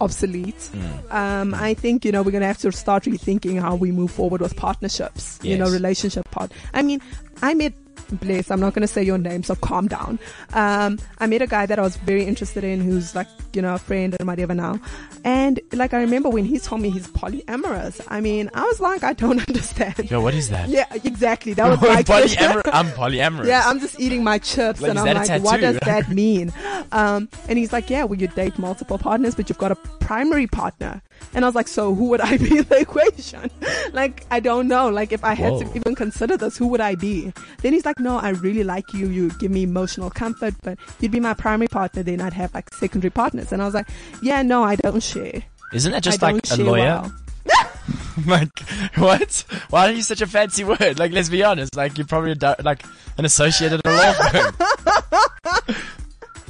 obsolete. 0.00 0.68
Mm. 0.72 1.12
Um, 1.12 1.54
I 1.54 1.74
think, 1.74 2.04
you 2.04 2.10
know, 2.10 2.22
we're 2.22 2.32
going 2.32 2.40
to 2.40 2.48
have 2.48 2.58
to 2.58 2.72
start 2.72 3.04
rethinking 3.04 3.60
how 3.60 3.76
we 3.76 3.92
move 3.92 4.10
forward 4.10 4.40
with 4.40 4.56
partnerships, 4.56 5.38
you 5.42 5.56
know, 5.56 5.70
relationship 5.70 6.28
part. 6.30 6.50
I 6.74 6.82
mean, 6.82 7.00
I 7.40 7.54
met, 7.54 7.72
bless, 8.12 8.50
I'm 8.50 8.60
not 8.60 8.74
going 8.74 8.82
to 8.82 8.88
say 8.92 9.02
your 9.02 9.18
name, 9.18 9.42
so 9.42 9.54
calm 9.54 9.88
down. 9.88 10.18
Um, 10.52 10.98
I 11.18 11.26
met 11.26 11.42
a 11.42 11.46
guy 11.46 11.66
that 11.66 11.78
I 11.78 11.82
was 11.82 11.96
very 11.96 12.24
interested 12.24 12.64
in 12.64 12.80
who's 12.80 13.14
like, 13.14 13.26
you 13.52 13.62
know, 13.62 13.74
a 13.74 13.78
friend 13.78 14.14
and 14.18 14.26
whatever 14.28 14.54
now. 14.54 14.78
And 15.24 15.60
like, 15.72 15.94
I 15.94 16.00
remember 16.00 16.28
when 16.28 16.44
he 16.44 16.58
told 16.58 16.80
me 16.80 16.90
he's 16.90 17.08
polyamorous. 17.08 18.00
I 18.08 18.20
mean, 18.20 18.50
I 18.54 18.62
was 18.62 18.80
like, 18.80 19.02
I 19.02 19.12
don't 19.12 19.40
understand. 19.48 20.10
Yo, 20.10 20.20
what 20.20 20.34
is 20.34 20.50
that? 20.50 20.68
Yeah, 20.68 20.86
exactly. 20.92 21.52
That 21.56 21.70
was 21.70 21.80
my 21.80 22.02
question. 22.02 22.42
Polyamor- 22.44 22.62
I'm 22.72 22.86
polyamorous. 22.88 23.46
Yeah, 23.46 23.62
I'm 23.64 23.80
just 23.80 23.98
eating 23.98 24.22
my 24.22 24.38
chips 24.38 24.80
Like, 24.82 24.90
and 24.90 24.98
I'm 24.98 25.14
like, 25.16 25.42
what 25.42 25.60
does 25.60 25.78
that 25.78 26.10
mean? 26.10 26.52
Um, 26.92 27.28
and 27.48 27.58
he's 27.58 27.72
like, 27.72 27.88
yeah, 27.88 28.04
well, 28.04 28.18
you 28.18 28.28
date 28.28 28.58
multiple 28.58 28.98
partners, 28.98 29.34
but 29.34 29.48
you've 29.48 29.58
got 29.58 29.72
a 29.72 29.76
primary 30.00 30.46
partner. 30.46 31.02
And 31.34 31.44
I 31.44 31.48
was 31.48 31.54
like, 31.54 31.66
so 31.68 31.94
who 31.94 32.08
would 32.10 32.20
I 32.20 32.36
be 32.36 32.58
in 32.58 32.64
the 32.64 32.78
equation? 32.80 33.50
like, 33.92 34.26
I 34.30 34.40
don't 34.40 34.68
know. 34.68 34.88
Like, 34.88 35.12
if 35.12 35.24
I 35.24 35.34
had 35.34 35.52
Whoa. 35.52 35.62
to 35.62 35.76
even 35.76 35.94
consider 35.94 36.36
this, 36.36 36.56
who 36.56 36.66
would 36.68 36.80
I 36.80 36.94
be? 36.94 37.32
Then 37.62 37.72
he's 37.72 37.84
like, 37.84 37.95
no, 37.98 38.18
I 38.18 38.30
really 38.30 38.62
like 38.62 38.92
you. 38.92 39.08
You 39.08 39.30
give 39.38 39.50
me 39.50 39.62
emotional 39.62 40.10
comfort, 40.10 40.54
but 40.62 40.78
you'd 41.00 41.12
be 41.12 41.20
my 41.20 41.32
primary 41.32 41.68
partner. 41.68 42.02
Then 42.02 42.20
I'd 42.20 42.34
have 42.34 42.52
like 42.52 42.72
secondary 42.74 43.10
partners. 43.10 43.52
And 43.52 43.62
I 43.62 43.64
was 43.64 43.74
like, 43.74 43.88
yeah, 44.20 44.42
no, 44.42 44.62
I 44.62 44.76
don't 44.76 45.02
share. 45.02 45.42
Isn't 45.72 45.92
that 45.92 46.02
just 46.02 46.22
I 46.22 46.32
like 46.32 46.50
a 46.50 46.56
lawyer? 46.56 46.82
well. 46.82 47.12
like, 48.26 48.58
what? 48.96 49.44
Why 49.70 49.88
are 49.88 49.92
you 49.92 50.02
such 50.02 50.20
a 50.20 50.26
fancy 50.26 50.64
word? 50.64 50.98
Like, 50.98 51.12
let's 51.12 51.30
be 51.30 51.42
honest. 51.42 51.74
Like, 51.74 51.96
you're 51.96 52.06
probably 52.06 52.32
a, 52.32 52.56
like 52.62 52.84
an 53.16 53.24
associate 53.24 53.72
at 53.72 53.80
a 53.84 53.90
law 53.90 54.12
firm. 54.12 55.76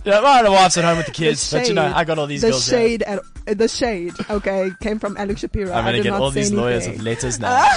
yeah, 0.06 0.20
my 0.20 0.48
wife's 0.48 0.76
at 0.76 0.84
home 0.84 0.98
with 0.98 1.06
the 1.06 1.12
kids, 1.12 1.52
but 1.52 1.66
you 1.66 1.74
know, 1.74 1.92
I 1.94 2.04
got 2.04 2.16
all 2.18 2.28
these 2.28 2.42
the 2.42 2.50
girls. 2.50 2.68
here. 2.70 2.78
shade 2.78 3.02
at, 3.02 3.18
uh, 3.18 3.54
the 3.54 3.66
shade, 3.66 4.14
okay, 4.30 4.70
came 4.80 5.00
from 5.00 5.16
Alex 5.16 5.40
Shapiro. 5.40 5.72
I'm 5.72 5.84
gonna 5.84 6.00
get 6.00 6.12
all 6.12 6.30
these 6.30 6.52
lawyers 6.52 6.86
anything. 6.86 6.98
with 6.98 7.06
letters 7.06 7.40
now. 7.40 7.68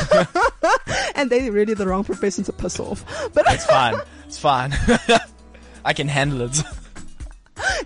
and 1.15 1.31
they're 1.31 1.51
really 1.51 1.73
the 1.73 1.87
wrong 1.87 2.03
profession 2.03 2.43
to 2.43 2.53
piss 2.53 2.79
off. 2.79 3.03
But 3.33 3.45
it's 3.47 3.65
fine. 3.65 3.95
It's 4.27 4.37
fine. 4.37 4.73
I 5.85 5.93
can 5.93 6.07
handle 6.07 6.41
it. 6.41 6.61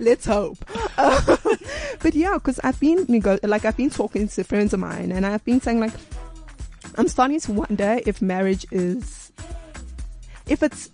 let's 0.02 0.26
hope. 0.26 0.58
Uh, 0.98 1.38
but 2.02 2.14
yeah, 2.14 2.34
because 2.34 2.60
I've 2.66 2.80
been 2.82 3.06
nego- 3.08 3.40
like 3.44 3.64
I've 3.64 3.78
been 3.78 3.90
talking 3.90 4.28
to 4.28 4.44
friends 4.44 4.74
of 4.74 4.82
mine, 4.82 5.14
and 5.14 5.26
I've 5.26 5.46
been 5.46 5.62
saying 5.62 5.80
like 5.80 5.94
I'm 6.96 7.08
starting 7.08 7.40
to 7.40 7.52
wonder 7.54 8.02
if 8.06 8.22
marriage 8.22 8.66
is 8.72 9.32
if 10.48 10.62
it's 10.62 10.90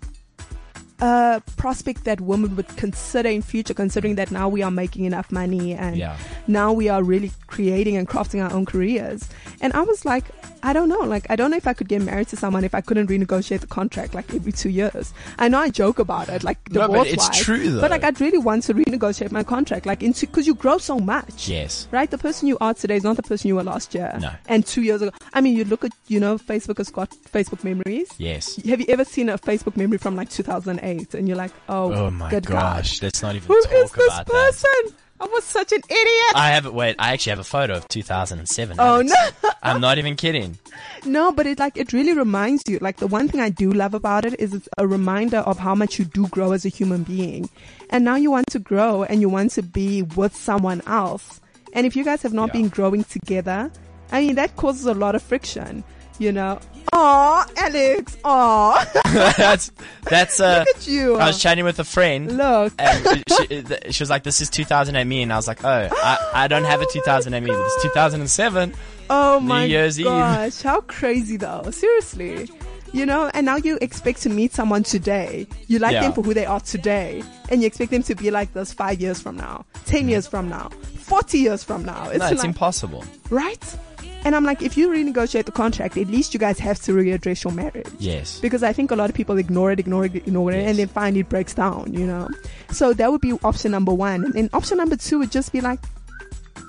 a 1.00 1.42
prospect 1.56 2.04
that 2.04 2.20
women 2.20 2.56
would 2.56 2.68
consider 2.76 3.28
in 3.28 3.42
future, 3.42 3.74
considering 3.74 4.14
that 4.16 4.30
now 4.30 4.48
we 4.48 4.62
are 4.62 4.70
making 4.70 5.04
enough 5.04 5.30
money 5.32 5.74
and 5.74 5.96
Yeah. 5.96 6.16
now 6.46 6.72
we 6.72 6.88
are 6.88 7.02
really 7.02 7.32
creating 7.46 7.96
and 7.96 8.08
crafting 8.08 8.42
our 8.44 8.52
own 8.52 8.66
careers. 8.66 9.28
And 9.60 9.72
I 9.72 9.82
was 9.82 10.04
like, 10.04 10.24
I 10.62 10.74
don't 10.74 10.90
know. 10.90 10.98
Like, 11.00 11.26
I 11.30 11.36
don't 11.36 11.50
know 11.50 11.56
if 11.56 11.66
I 11.66 11.72
could 11.72 11.88
get 11.88 12.02
married 12.02 12.28
to 12.28 12.36
someone 12.36 12.64
if 12.64 12.74
I 12.74 12.82
couldn't 12.82 13.06
renegotiate 13.08 13.60
the 13.60 13.66
contract 13.66 14.14
like 14.14 14.32
every 14.34 14.52
two 14.52 14.68
years. 14.68 15.14
I 15.38 15.48
know 15.48 15.58
I 15.58 15.70
joke 15.70 15.98
about 15.98 16.28
it, 16.28 16.44
like 16.44 16.58
No, 16.70 16.82
divorce 16.86 17.08
but 17.08 17.14
it's 17.14 17.28
true, 17.42 17.70
though. 17.70 17.80
But 17.80 17.90
like, 17.90 18.04
I'd 18.04 18.20
really 18.20 18.36
want 18.38 18.64
to 18.64 18.74
renegotiate 18.74 19.32
my 19.32 19.42
contract, 19.42 19.86
like, 19.86 20.02
into 20.02 20.26
because 20.26 20.46
you 20.46 20.54
grow 20.54 20.76
so 20.76 20.98
much. 20.98 21.48
Yes. 21.48 21.88
Right, 21.90 22.10
the 22.10 22.18
person 22.18 22.46
you 22.46 22.58
are 22.60 22.74
today 22.74 22.96
is 22.96 23.04
not 23.04 23.16
the 23.16 23.22
person 23.22 23.48
you 23.48 23.54
were 23.56 23.62
last 23.62 23.94
year. 23.94 24.16
No. 24.20 24.32
And 24.48 24.66
two 24.66 24.82
years 24.82 25.00
ago. 25.00 25.12
I 25.32 25.40
mean, 25.40 25.56
you 25.56 25.64
look 25.64 25.82
at, 25.84 25.92
you 26.08 26.20
know, 26.20 26.36
Facebook 26.36 26.76
has 26.76 26.90
got 26.90 27.08
Facebook 27.32 27.64
memories. 27.64 28.08
Yes. 28.18 28.56
Have 28.66 28.80
you 28.80 28.86
ever 28.90 29.04
seen 29.04 29.30
a 29.30 29.38
Facebook 29.38 29.76
memory 29.78 29.96
from 29.96 30.14
like 30.14 30.28
2008 30.28 30.89
and 30.98 31.26
you're 31.28 31.36
like, 31.36 31.52
oh, 31.68 31.92
Oh 31.92 32.10
my 32.10 32.30
good 32.30 32.46
gosh. 32.46 32.98
God. 33.00 33.04
Let's 33.06 33.22
not 33.22 33.34
even 33.36 33.46
Who 33.48 33.60
talk 33.62 33.72
is 33.72 33.92
this 33.92 34.06
about 34.06 34.26
that. 34.26 34.32
person? 34.32 34.96
I 35.22 35.26
was 35.26 35.44
such 35.44 35.72
an 35.72 35.82
idiot. 35.86 36.32
I 36.34 36.50
have 36.52 36.66
wait. 36.72 36.96
I 36.98 37.12
actually 37.12 37.30
have 37.30 37.40
a 37.40 37.44
photo 37.44 37.74
of 37.76 37.86
2007. 37.88 38.76
Oh, 38.80 38.82
Alex. 38.82 39.12
no. 39.42 39.50
I'm 39.62 39.78
not 39.80 39.98
even 39.98 40.16
kidding. 40.16 40.58
No, 41.04 41.30
but 41.30 41.46
it 41.46 41.58
like 41.58 41.76
it 41.76 41.92
really 41.92 42.14
reminds 42.14 42.62
you. 42.66 42.78
Like 42.80 42.96
the 42.96 43.06
one 43.06 43.28
thing 43.28 43.38
I 43.42 43.50
do 43.50 43.70
love 43.70 43.92
about 43.92 44.24
it 44.24 44.34
is 44.40 44.54
it's 44.54 44.68
a 44.78 44.86
reminder 44.86 45.38
of 45.38 45.58
how 45.58 45.74
much 45.74 45.98
you 45.98 46.06
do 46.06 46.26
grow 46.28 46.52
as 46.52 46.64
a 46.64 46.70
human 46.70 47.02
being. 47.02 47.50
And 47.90 48.02
now 48.02 48.16
you 48.16 48.30
want 48.30 48.46
to 48.52 48.58
grow 48.58 49.02
and 49.04 49.20
you 49.20 49.28
want 49.28 49.50
to 49.52 49.62
be 49.62 50.00
with 50.02 50.34
someone 50.34 50.80
else. 50.86 51.40
And 51.74 51.86
if 51.86 51.94
you 51.96 52.02
guys 52.04 52.22
have 52.22 52.32
not 52.32 52.48
Yeah. 52.48 52.52
been 52.62 52.68
growing 52.68 53.04
together, 53.04 53.70
I 54.10 54.22
mean 54.22 54.36
that 54.36 54.56
causes 54.56 54.86
a 54.86 54.94
lot 54.94 55.14
of 55.14 55.22
friction, 55.22 55.84
you 56.20 56.30
know. 56.30 56.60
Aw, 56.92 57.46
Alex, 57.56 58.16
aw, 58.24 58.84
that's 59.36 59.70
that's 60.08 60.40
uh. 60.40 60.64
look 60.66 60.76
at 60.76 60.88
you. 60.88 61.16
I 61.16 61.26
was 61.28 61.40
chatting 61.40 61.64
with 61.64 61.78
a 61.78 61.84
friend. 61.84 62.36
Look. 62.36 62.72
and 62.78 63.22
she, 63.28 63.62
she 63.92 64.02
was 64.02 64.10
like, 64.10 64.24
"This 64.24 64.40
is 64.40 64.50
2008 64.50 65.04
me," 65.04 65.22
and 65.22 65.32
I 65.32 65.36
was 65.36 65.46
like, 65.46 65.64
"Oh, 65.64 65.88
I, 65.92 66.30
I 66.34 66.48
don't 66.48 66.64
have 66.64 66.80
a 66.82 66.86
2008 66.86 67.40
me, 67.40 67.50
but 67.50 67.60
it's 67.64 67.82
2007." 67.82 68.74
Oh 69.08 69.38
my 69.40 69.64
Year's 69.64 69.98
Eve. 70.00 70.06
gosh, 70.06 70.62
how 70.62 70.80
crazy 70.82 71.36
though. 71.36 71.70
Seriously. 71.70 72.48
You 72.92 73.06
know, 73.06 73.30
and 73.34 73.46
now 73.46 73.54
you 73.54 73.78
expect 73.80 74.20
to 74.22 74.28
meet 74.28 74.52
someone 74.52 74.82
today. 74.82 75.46
You 75.68 75.78
like 75.78 75.92
Yeah. 75.92 76.02
them 76.02 76.12
for 76.12 76.22
who 76.22 76.34
they 76.34 76.44
are 76.46 76.58
today, 76.58 77.22
and 77.48 77.60
you 77.60 77.68
expect 77.68 77.92
them 77.92 78.02
to 78.02 78.16
be 78.16 78.32
like 78.32 78.52
this 78.52 78.72
five 78.72 79.00
years 79.00 79.20
from 79.22 79.36
now, 79.36 79.64
10 79.86 80.08
years 80.08 80.26
from 80.26 80.48
now, 80.48 80.70
40 80.96 81.38
years 81.38 81.62
from 81.62 81.84
now. 81.84 82.08
It's 82.10 82.18
No, 82.18 82.26
it's 82.26 82.38
like, 82.38 82.44
impossible. 82.48 83.04
right? 83.30 83.76
And 84.24 84.36
I'm 84.36 84.44
like, 84.44 84.60
if 84.62 84.76
you 84.76 84.88
renegotiate 84.90 85.46
the 85.46 85.52
contract, 85.52 85.96
at 85.96 86.06
least 86.08 86.34
you 86.34 86.40
guys 86.40 86.58
have 86.58 86.78
to 86.82 86.92
readdress 86.92 87.42
your 87.42 87.52
marriage. 87.54 87.86
Yes. 87.98 88.38
Because 88.40 88.62
I 88.62 88.72
think 88.72 88.90
a 88.90 88.96
lot 88.96 89.08
of 89.08 89.16
people 89.16 89.38
ignore 89.38 89.72
it, 89.72 89.80
ignore 89.80 90.04
it, 90.04 90.14
ignore 90.14 90.52
it, 90.52 90.56
Yes. 90.56 90.70
and 90.70 90.78
then 90.78 90.88
finally 90.88 91.20
it 91.20 91.28
breaks 91.28 91.54
down, 91.54 91.92
you 91.92 92.06
know? 92.06 92.28
So 92.70 92.92
that 92.92 93.10
would 93.10 93.22
be 93.22 93.32
option 93.42 93.70
number 93.70 93.92
one. 93.94 94.24
And 94.24 94.34
then 94.34 94.50
option 94.52 94.76
number 94.76 94.96
two 94.96 95.18
would 95.20 95.30
just 95.30 95.52
be 95.52 95.60
like, 95.60 95.80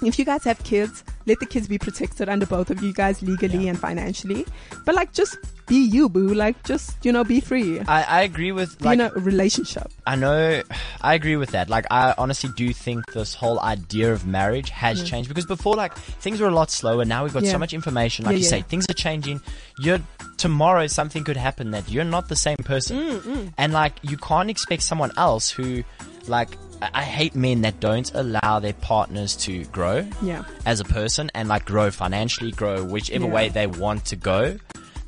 if 0.04 0.18
you 0.20 0.26
guys 0.26 0.44
have 0.44 0.64
kids, 0.64 1.04
let 1.28 1.40
the 1.40 1.46
kids 1.46 1.68
be 1.68 1.78
protected 1.78 2.28
under 2.30 2.46
both 2.46 2.70
of 2.72 2.82
you 2.82 2.94
guys 2.94 3.22
legally 3.22 3.66
Yeah. 3.66 3.70
and 3.72 3.80
financially. 3.80 4.46
But 4.86 4.96
like, 4.96 5.14
just 5.14 5.38
be 5.68 5.76
you, 5.86 6.10
boo. 6.10 6.34
Like, 6.34 6.62
just, 6.64 7.06
you 7.06 7.12
know, 7.12 7.24
be 7.24 7.40
free. 7.40 7.80
I, 7.82 8.02
I 8.04 8.22
agree 8.24 8.52
with 8.52 8.82
like 8.82 8.96
in 9.00 9.02
a 9.02 9.12
relationship. 9.12 9.92
I 10.08 10.16
know 10.16 10.64
I 11.02 11.14
agree 11.14 11.36
with 11.38 11.52
that. 11.52 11.70
Like 11.70 11.86
I 11.92 12.14
honestly 12.18 12.50
do 12.56 12.74
think 12.74 13.14
this 13.14 13.34
whole 13.36 13.60
idea 13.60 14.12
of 14.12 14.26
marriage 14.26 14.70
has 14.72 15.04
changed 15.04 15.30
because 15.30 15.46
before 15.46 15.76
like 15.76 15.96
things 15.96 16.40
were 16.42 16.48
a 16.48 16.52
lot 16.52 16.72
slower. 16.72 17.06
Now 17.06 17.24
we've 17.24 17.34
got 17.34 17.44
Yeah. 17.44 17.52
so 17.52 17.58
much 17.60 17.74
information. 17.74 18.26
Like 18.26 18.38
you 18.38 18.44
say, 18.44 18.62
things 18.64 18.86
are 18.90 18.94
changing. 18.94 19.40
You're 19.80 20.00
tomorrow 20.38 20.88
something 20.88 21.24
could 21.24 21.38
happen 21.38 21.72
that 21.72 21.90
you're 21.90 22.04
not 22.04 22.28
the 22.28 22.36
same 22.36 22.58
person. 22.58 22.98
Mm, 22.98 23.54
And 23.58 23.74
like 23.74 23.94
you 24.02 24.18
can't 24.18 24.50
expect 24.50 24.82
someone 24.82 25.12
else 25.18 25.50
who 25.52 25.84
like 26.28 26.50
I, 26.82 27.04
hate 27.04 27.36
men 27.36 27.62
that 27.62 27.80
don't 27.80 28.12
allow 28.16 28.60
their 28.60 28.74
partners 28.74 29.36
to 29.38 29.66
grow 29.66 30.08
Yeah. 30.22 30.44
as 30.66 30.80
a 30.80 30.84
person 30.86 31.30
and 31.36 31.48
like 31.50 31.66
grow 31.66 31.92
financially, 31.92 32.52
grow 32.52 32.84
whichever 32.84 33.26
Yeah. 33.26 33.32
way 33.32 33.50
they 33.50 33.68
want 33.68 34.06
to 34.06 34.16
go. 34.16 34.58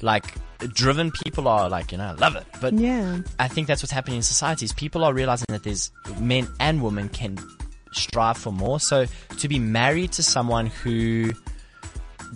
Like 0.01 0.36
driven 0.74 1.11
people 1.11 1.47
are 1.47 1.69
like, 1.69 1.91
you 1.91 1.97
know, 1.97 2.05
I 2.05 2.11
love 2.11 2.36
it. 2.36 2.45
But 2.61 2.74
Yeah. 2.74 3.19
I 3.39 3.47
think 3.47 3.67
that's 3.67 3.82
what's 3.82 3.91
happening 3.91 4.17
in 4.17 4.24
societies. 4.24 4.71
People 4.74 5.03
are 5.03 5.13
realizing 5.13 5.47
that 5.49 5.63
there's 5.63 5.91
men 6.19 6.47
and 6.59 6.82
women 6.82 7.09
can 7.09 7.38
strive 7.91 8.38
for 8.38 8.51
more. 8.51 8.80
So 8.80 9.05
to 9.39 9.47
be 9.47 9.59
married 9.59 10.11
to 10.13 10.24
someone 10.24 10.67
who 10.67 11.32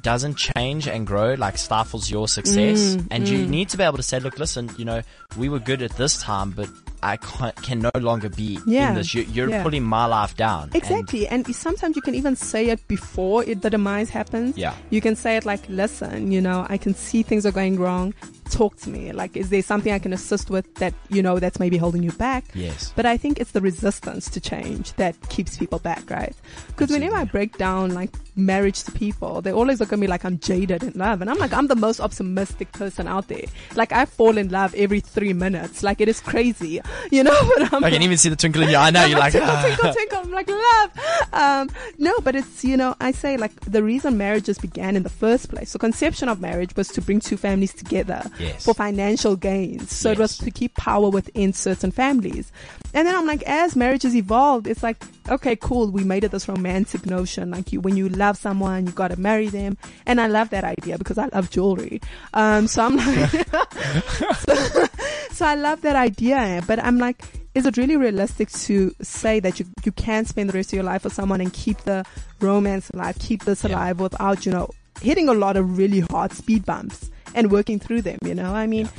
doesn't 0.01 0.35
change 0.35 0.87
and 0.87 1.07
grow, 1.07 1.33
like 1.33 1.57
stifles 1.57 2.09
your 2.09 2.27
success, 2.27 2.95
Mm, 2.95 3.07
and 3.11 3.27
you 3.27 3.45
need 3.47 3.69
to 3.69 3.77
be 3.77 3.83
able 3.83 3.97
to 3.97 4.03
say, 4.03 4.19
look, 4.19 4.37
listen, 4.39 4.69
you 4.77 4.85
know, 4.85 5.01
we 5.37 5.49
were 5.49 5.59
good 5.59 5.81
at 5.81 5.91
this 5.97 6.21
time, 6.21 6.51
but 6.51 6.69
I 7.03 7.17
can't, 7.17 7.55
can 7.57 7.79
no 7.79 7.91
longer 7.99 8.29
be 8.29 8.59
Yeah. 8.65 8.89
in 8.89 8.95
this. 8.95 9.13
You're, 9.13 9.25
you're 9.25 9.49
Yeah. 9.49 9.63
putting 9.63 9.83
my 9.83 10.05
life 10.05 10.35
down. 10.35 10.63
And- 10.63 10.75
Exactly. 10.75 11.27
And, 11.27 11.45
sometimes 11.55 11.95
you 11.95 12.01
can 12.01 12.15
even 12.15 12.35
say 12.35 12.69
it 12.69 12.85
before 12.87 13.43
it, 13.43 13.61
the 13.61 13.69
demise 13.69 14.09
happens. 14.09 14.57
Yeah. 14.57 14.73
You 14.89 15.01
can 15.01 15.15
say 15.15 15.37
it 15.37 15.45
like, 15.45 15.61
listen, 15.69 16.31
you 16.31 16.41
know, 16.41 16.65
I 16.69 16.77
can 16.77 16.93
see 16.95 17.23
things 17.23 17.45
are 17.45 17.51
going 17.51 17.77
wrong. 17.79 18.13
Talk 18.51 18.77
to 18.77 18.89
me. 18.89 19.11
Like, 19.11 19.35
is 19.37 19.49
there 19.49 19.61
something 19.61 19.91
I 19.93 19.99
can 19.99 20.13
assist 20.13 20.49
with 20.49 20.73
that, 20.75 20.93
you 21.09 21.21
know, 21.21 21.39
that's 21.39 21.59
maybe 21.59 21.77
holding 21.77 22.03
you 22.03 22.11
back? 22.13 22.45
Yes. 22.53 22.93
But 22.95 23.05
I 23.05 23.17
think 23.17 23.39
it's 23.39 23.51
the 23.51 23.61
resistance 23.61 24.29
to 24.31 24.39
change 24.39 24.93
that 24.93 25.15
keeps 25.29 25.57
people 25.57 25.79
back, 25.79 26.09
right? 26.09 26.35
Because 26.67 26.89
whenever 26.89 27.15
I 27.15 27.25
break 27.25 27.57
down 27.57 27.93
like 27.93 28.11
marriage 28.35 28.83
to 28.83 28.91
people, 28.91 29.41
they 29.41 29.51
always 29.51 29.79
look 29.79 29.91
at 29.91 29.99
me 29.99 30.07
like 30.07 30.23
I'm 30.23 30.39
jaded 30.39 30.83
in 30.83 30.93
love. 30.93 31.21
And 31.21 31.29
I'm 31.29 31.37
like, 31.37 31.53
I'm 31.53 31.67
the 31.67 31.75
most 31.75 31.99
optimistic 31.99 32.71
person 32.71 33.07
out 33.07 33.27
there. 33.27 33.45
Like, 33.75 33.91
I 33.91 34.05
fall 34.05 34.37
in 34.37 34.49
love 34.49 34.73
every 34.75 34.99
three 34.99 35.33
minutes. 35.33 35.83
Like, 35.83 36.01
it 36.01 36.07
is 36.07 36.19
crazy, 36.19 36.81
you 37.11 37.23
know? 37.23 37.37
But 37.57 37.73
I'm 37.73 37.83
I 37.83 37.91
can 37.91 38.01
even 38.01 38.17
see 38.17 38.29
the 38.29 38.35
twinkle 38.35 38.63
in 38.63 38.69
your 38.69 38.79
eye 38.79 38.89
now. 38.91 39.05
You're 39.05 39.19
like, 39.19 39.31
twinkle, 39.33 39.51
"Ah." 39.51 39.61
twinkle, 39.63 39.93
twinkle. 39.93 40.17
I'm 40.19 40.31
like, 40.31 40.49
love. 40.49 40.91
Um, 41.33 41.69
no, 41.97 42.13
but 42.23 42.35
it's, 42.35 42.63
you 42.63 42.77
know, 42.77 42.95
I 42.99 43.11
say 43.11 43.37
like 43.37 43.59
the 43.61 43.83
reason 43.83 44.17
marriages 44.17 44.57
began 44.57 44.95
in 44.95 45.03
the 45.03 45.09
first 45.09 45.49
place. 45.49 45.71
So 45.71 45.79
conception 45.79 46.29
of 46.29 46.39
marriage 46.39 46.75
was 46.75 46.87
to 46.89 47.01
bring 47.01 47.19
two 47.19 47.37
families 47.37 47.73
together 47.73 48.23
Yes. 48.39 48.65
for 48.65 48.73
financial 48.73 49.35
gains. 49.35 49.91
So 49.95 50.11
it 50.11 50.19
was 50.19 50.37
to 50.39 50.51
keep 50.51 50.75
power 50.75 51.09
within 51.09 51.53
certain 51.53 51.91
families. 51.91 52.51
And 52.93 53.07
then 53.07 53.15
I'm 53.15 53.27
like, 53.27 53.43
as 53.43 53.75
marriages 53.75 54.15
evolved, 54.15 54.67
it's 54.67 54.83
like, 54.83 54.97
okay, 55.29 55.55
cool. 55.55 55.89
We 55.91 56.03
made 56.03 56.23
it 56.23 56.31
this 56.31 56.47
romantic 56.47 57.05
notion. 57.05 57.51
Like 57.51 57.73
you, 57.73 57.81
when 57.81 57.97
you 57.97 58.09
love 58.09 58.37
someone, 58.37 58.85
you 58.85 58.91
got 58.93 59.09
to 59.09 59.19
marry 59.19 59.47
them. 59.47 59.77
And 60.05 60.21
I 60.21 60.27
love 60.27 60.49
that 60.51 60.63
idea 60.63 60.97
because 60.97 61.17
I 61.17 61.27
love 61.33 61.49
jewelry. 61.49 62.01
Um, 62.33 62.67
so 62.67 62.85
I'm 62.85 62.95
like, 62.97 63.31
so 65.31 65.45
I 65.45 65.55
love 65.55 65.81
that 65.81 65.95
idea, 65.95 66.61
but 66.67 66.83
I'm 66.83 66.97
like, 66.97 67.23
is 67.55 67.65
it 67.65 67.77
really 67.77 67.97
realistic 67.97 68.49
to 68.51 68.93
say 69.01 69.39
that 69.39 69.59
you, 69.59 69.65
you 69.83 69.91
can 69.91 70.25
spend 70.25 70.49
the 70.49 70.53
rest 70.53 70.69
of 70.69 70.73
your 70.75 70.83
life 70.83 71.03
with 71.03 71.13
someone 71.13 71.41
and 71.41 71.51
keep 71.53 71.77
the 71.79 72.05
romance 72.39 72.89
alive, 72.91 73.17
keep 73.19 73.45
this 73.45 73.63
Yeah. 73.63 73.71
alive 73.75 73.99
without, 73.99 74.45
you 74.45 74.51
know, 74.51 74.69
hitting 75.01 75.29
a 75.29 75.33
lot 75.33 75.57
of 75.57 75.77
really 75.77 76.01
hard 76.01 76.33
speed 76.33 76.65
bumps 76.65 77.09
and 77.35 77.51
working 77.51 77.79
through 77.79 78.01
them, 78.01 78.19
you 78.23 78.35
know? 78.35 78.53
I 78.53 78.67
mean, 78.67 78.89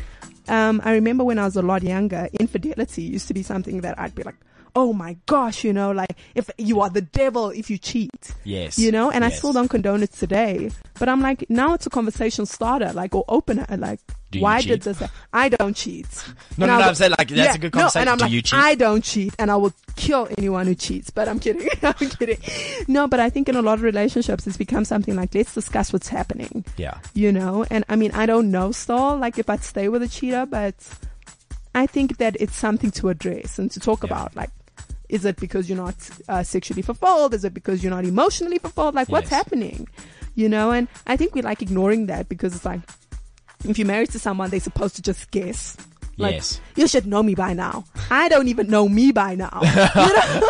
um, 0.48 0.80
I 0.84 0.92
remember 0.92 1.24
when 1.24 1.38
I 1.38 1.44
was 1.44 1.56
a 1.56 1.62
lot 1.62 1.82
younger, 1.82 2.28
infidelity 2.38 3.02
used 3.02 3.28
to 3.28 3.34
be 3.34 3.42
something 3.42 3.82
that 3.82 3.98
I'd 3.98 4.14
be 4.14 4.22
like, 4.22 4.36
oh 4.74 4.92
my 4.92 5.16
gosh, 5.26 5.64
you 5.64 5.72
know, 5.72 5.90
like 5.92 6.16
if 6.34 6.50
you 6.58 6.80
are 6.80 6.90
the 6.90 7.00
devil 7.02 7.50
if 7.50 7.70
you 7.70 7.78
cheat. 7.78 8.34
Yes. 8.44 8.78
You 8.78 8.92
know, 8.92 9.10
and 9.10 9.24
I 9.24 9.30
still 9.30 9.52
don't 9.52 9.68
condone 9.68 10.02
it 10.02 10.12
today. 10.12 10.70
But 10.98 11.08
I'm 11.08 11.20
like, 11.20 11.48
now 11.48 11.74
it's 11.74 11.86
a 11.86 11.90
conversation 11.90 12.44
starter, 12.46 12.92
like, 12.92 13.14
or 13.14 13.24
opener. 13.28 13.66
Like, 13.70 14.00
why 14.38 14.60
cheat? 14.60 14.68
did 14.68 14.82
this? 14.82 15.02
I 15.32 15.48
don't 15.48 15.76
cheat. 15.76 16.06
No, 16.56 16.64
And 16.64 16.72
no, 16.72 16.78
no, 16.80 16.88
I'm 16.88 16.94
saying, 16.96 17.14
like, 17.16 17.28
that's 17.28 17.54
a 17.54 17.58
good 17.58 17.72
conversation. 17.72 17.98
No, 17.98 18.00
and 18.00 18.10
I'm 18.10 18.18
Do 18.18 18.24
like, 18.24 18.32
you 18.32 18.42
cheat? 18.42 18.58
I 18.58 18.74
don't 18.74 19.04
cheat, 19.04 19.32
and 19.38 19.48
I 19.50 19.56
will 19.56 19.72
kill 19.94 20.28
anyone 20.36 20.66
who 20.66 20.74
cheats. 20.74 21.10
But 21.10 21.28
I'm 21.28 21.38
kidding. 21.38 21.68
I'm 21.82 21.94
kidding. 21.94 22.38
No, 22.88 23.06
but 23.06 23.20
I 23.20 23.30
think 23.30 23.48
in 23.48 23.54
a 23.54 23.62
lot 23.62 23.74
of 23.74 23.82
relationships, 23.82 24.46
it's 24.48 24.56
become 24.56 24.84
something 24.84 25.14
like, 25.14 25.32
let's 25.36 25.54
discuss 25.54 25.92
what's 25.92 26.08
happening. 26.08 26.64
Yeah. 26.76 26.98
You 27.14 27.30
know, 27.30 27.64
and 27.70 27.84
I 27.88 27.94
mean, 27.94 28.10
I 28.10 28.26
don't 28.26 28.50
know 28.50 28.72
still, 28.72 29.16
like, 29.16 29.38
if 29.38 29.48
I'd 29.48 29.62
stay 29.62 29.88
with 29.88 30.02
a 30.02 30.08
cheater, 30.08 30.46
but 30.46 30.74
I 31.76 31.86
think 31.86 32.16
that 32.18 32.36
it's 32.40 32.56
something 32.56 32.90
to 32.92 33.08
address 33.10 33.58
and 33.60 33.70
to 33.70 33.78
talk 33.78 34.02
Yeah. 34.02 34.06
about, 34.10 34.34
like. 34.34 34.50
Is 35.08 35.24
it 35.24 35.36
because 35.36 35.68
you're 35.68 35.78
not 35.78 35.94
uh, 36.28 36.42
sexually 36.42 36.82
fulfilled? 36.82 37.32
Is 37.34 37.44
it 37.44 37.54
because 37.54 37.82
you're 37.82 37.90
not 37.90 38.04
emotionally 38.04 38.58
fulfilled? 38.58 38.94
Like, 38.94 39.08
what's 39.08 39.30
Yes. 39.30 39.38
happening? 39.42 39.88
You 40.34 40.48
know, 40.48 40.70
and 40.70 40.86
I 41.06 41.16
think 41.16 41.34
we 41.34 41.42
like 41.42 41.62
ignoring 41.62 42.06
that 42.06 42.28
because 42.28 42.54
it's 42.54 42.64
like, 42.64 42.80
if 43.64 43.78
you're 43.78 43.86
married 43.86 44.10
to 44.10 44.18
someone, 44.18 44.50
they're 44.50 44.60
supposed 44.60 44.96
to 44.96 45.02
just 45.02 45.30
guess. 45.30 45.76
Like, 46.18 46.34
Yes. 46.34 46.60
you 46.76 46.86
should 46.88 47.06
know 47.06 47.22
me 47.22 47.34
by 47.34 47.54
now. 47.54 47.84
I 48.10 48.28
don't 48.28 48.48
even 48.48 48.68
know 48.68 48.88
me 48.88 49.12
by 49.12 49.34
now. 49.36 49.60
you 49.62 49.72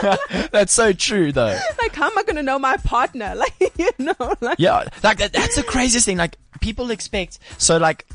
know, 0.02 0.16
That's 0.50 0.72
so 0.72 0.92
true, 0.92 1.30
though. 1.30 1.58
like 1.80 1.94
how 1.94 2.06
am 2.10 2.18
I 2.18 2.22
gonna 2.24 2.42
know 2.42 2.58
my 2.58 2.76
partner? 2.78 3.34
Like, 3.60 3.72
you 3.78 3.90
know, 3.98 4.34
like 4.40 4.58
Yeah, 4.58 4.88
like 5.02 5.18
that, 5.18 5.32
that's 5.32 5.56
the 5.56 5.62
craziest 5.62 6.04
thing. 6.06 6.16
Like 6.16 6.36
people 6.60 6.90
expect, 6.90 7.38
so 7.58 7.76
like 7.76 8.06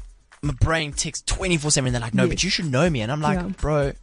my 0.41 0.53
brain 0.59 0.91
ticks 0.93 1.21
24 1.21 1.71
7. 1.71 1.91
They're 1.93 2.01
like, 2.01 2.13
no, 2.13 2.23
Yes. 2.23 2.29
but 2.31 2.43
you 2.43 2.49
should 2.49 2.69
know 2.71 2.89
me. 2.89 3.01
And 3.01 3.11
I'm 3.11 3.21
like, 3.21 3.39
Yeah. 3.39 3.47
bro, 3.59 3.93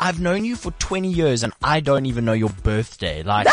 I've 0.00 0.20
known 0.20 0.44
you 0.44 0.56
for 0.56 0.70
20 0.72 1.08
years 1.08 1.42
and 1.42 1.52
I 1.62 1.80
don't 1.80 2.06
even 2.06 2.24
know 2.24 2.32
your 2.32 2.50
birthday. 2.62 3.22
Like, 3.22 3.46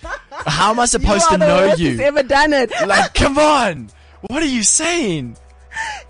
how 0.30 0.70
am 0.70 0.80
I 0.80 0.86
supposed 0.86 1.28
to 1.30 1.38
know 1.38 1.74
you? 1.74 2.00
ever 2.00 2.22
done 2.22 2.52
it. 2.52 2.70
Like, 2.86 3.14
come 3.14 3.38
on. 3.38 3.90
What 4.28 4.42
are 4.42 4.46
you 4.46 4.62
saying? 4.62 5.36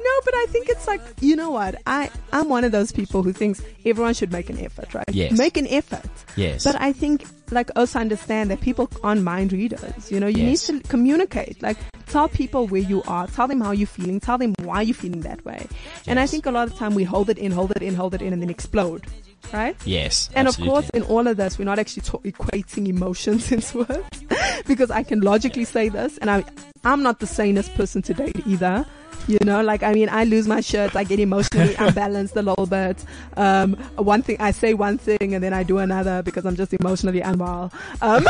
No, 0.01 0.11
but 0.25 0.35
I 0.35 0.47
think 0.49 0.69
it's 0.71 0.87
like 0.87 1.01
you 1.21 1.37
know 1.37 1.51
what? 1.51 1.75
I 1.87 2.09
I'm 2.33 2.49
one 2.49 2.65
of 2.65 2.73
those 2.73 2.91
people 2.91 3.23
who 3.23 3.35
thinks 3.35 3.61
everyone 3.85 4.15
should 4.15 4.33
make 4.33 4.49
an 4.49 4.59
effort, 4.59 4.95
right? 4.95 5.05
Yes. 5.13 5.37
Make 5.37 5.59
an 5.59 5.67
effort. 5.67 6.09
Yes. 6.37 6.65
But 6.65 6.81
I 6.81 6.93
think 6.95 7.27
like 7.51 7.71
also 7.77 7.99
understand 7.99 8.51
that 8.51 8.63
people 8.63 8.89
aren't 9.03 9.23
mind 9.25 9.53
readers. 9.53 10.11
You 10.11 10.21
know, 10.21 10.27
you 10.27 10.45
Yes. 10.45 10.71
need 10.71 10.83
to 10.83 10.89
communicate. 10.89 11.61
Like 11.61 11.77
tell 12.07 12.29
people 12.31 12.67
where 12.69 12.81
you 12.81 13.03
are, 13.07 13.27
tell 13.27 13.47
them 13.47 13.61
how 13.61 13.73
you're 13.73 13.87
feeling, 13.89 14.21
tell 14.21 14.39
them 14.39 14.55
why 14.63 14.81
you're 14.83 14.95
feeling 14.95 15.21
that 15.23 15.45
way. 15.45 15.67
And 16.07 16.19
I 16.19 16.27
think 16.27 16.47
a 16.47 16.51
lot 16.51 16.69
of 16.69 16.73
the 16.73 16.79
time 16.79 16.95
we 16.95 17.05
hold 17.05 17.29
it 17.29 17.37
in, 17.37 17.53
hold 17.53 17.73
it 17.73 17.83
in, 17.83 17.95
hold 17.95 18.15
it 18.15 18.23
in, 18.23 18.33
and 18.33 18.41
then 18.41 18.49
explode. 18.51 19.05
Right? 19.53 19.77
yes. 19.85 20.29
And 20.35 20.49
absolutely. 20.49 20.69
of 20.69 20.75
course, 20.75 20.91
in 20.91 21.03
all 21.05 21.27
of 21.27 21.37
this, 21.37 21.59
we're 21.59 21.65
not 21.65 21.79
actually 21.79 22.03
ta- 22.03 22.19
equating 22.19 22.89
emotions 22.89 23.51
into 23.53 23.79
words 23.79 24.25
because 24.67 24.91
I 24.91 25.03
can 25.03 25.21
logically 25.21 25.65
say 25.65 25.89
this, 25.89 26.19
and 26.19 26.31
I, 26.31 26.45
I'm 26.85 27.03
not 27.03 27.21
the 27.21 27.27
sanest 27.27 27.75
person 27.75 28.03
to 28.03 28.15
date 28.15 28.47
either. 28.47 28.87
You 29.27 29.39
know, 29.45 29.63
like 29.63 29.83
I 29.83 29.93
mean, 29.93 30.09
I 30.09 30.25
lose 30.25 30.49
my 30.49 30.63
shirts, 30.63 30.97
I 30.97 31.05
get 31.05 31.21
emotionally 31.21 31.75
unbalanced 31.79 32.35
a 32.37 32.43
little 32.43 32.65
bit. 32.65 33.05
Um, 33.37 33.75
one 33.97 34.23
thing 34.23 34.39
I 34.41 34.53
say 34.53 34.73
one 34.73 34.97
thing 34.97 35.35
and 35.35 35.45
then 35.45 35.53
I 35.53 35.65
do 35.65 35.79
another 35.79 36.23
because 36.23 36.47
I'm 36.47 36.57
just 36.57 36.73
emotionally 36.73 37.21
unwell. 37.21 37.71
Um, 38.01 38.25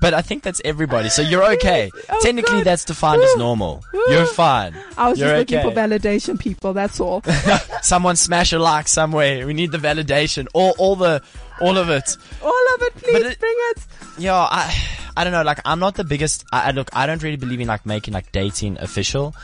But 0.00 0.14
I 0.14 0.22
think 0.22 0.42
that's 0.42 0.60
everybody. 0.64 1.08
So 1.08 1.22
you're 1.22 1.42
oh, 1.48 1.52
okay. 1.52 1.90
Oh, 2.08 2.18
Technically, 2.22 2.58
God. 2.58 2.64
that's 2.64 2.84
defined 2.84 3.22
as 3.22 3.36
normal. 3.36 3.84
Woo. 3.92 4.02
You're 4.08 4.26
fine. 4.26 4.74
I 4.96 5.08
was 5.10 5.18
You're 5.18 5.28
just 5.28 5.50
looking 5.50 5.70
for 5.70 5.76
validation, 5.76 6.38
people. 6.38 6.72
That's 6.72 7.00
all. 7.00 7.22
Someone 7.82 8.16
smash 8.16 8.52
a 8.52 8.58
like 8.58 8.88
somewhere. 8.88 9.46
We 9.46 9.54
need 9.54 9.72
the 9.72 9.78
validation. 9.78 10.46
All, 10.54 10.74
all 10.78 10.96
the, 10.96 11.22
all 11.60 11.76
of 11.78 11.88
it. 11.90 12.16
all 12.42 12.74
of 12.74 12.82
it, 12.82 12.94
please 12.96 13.26
it- 13.26 13.38
bring 13.40 13.54
it. 13.72 13.86
Yeah, 14.18 14.34
I, 14.36 14.74
I 15.16 15.24
don't 15.24 15.32
know. 15.32 15.42
Like, 15.42 15.60
I'm 15.64 15.78
not 15.80 15.94
the 15.94 16.04
biggest. 16.04 16.44
I, 16.52 16.68
I 16.68 16.70
look. 16.72 16.90
I 16.92 17.06
don't 17.06 17.22
really 17.22 17.36
believe 17.36 17.60
in 17.60 17.68
like 17.68 17.86
making 17.86 18.12
like 18.14 18.32
dating 18.32 18.78
official. 18.78 19.34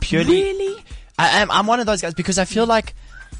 Purely, 0.00 0.42
Really? 0.42 0.84
I 1.18 1.40
am. 1.42 1.50
I'm 1.50 1.66
one 1.66 1.80
of 1.80 1.86
those 1.86 2.00
guys 2.00 2.14
because 2.14 2.38
I 2.38 2.44
feel 2.44 2.64
like, 2.66 2.94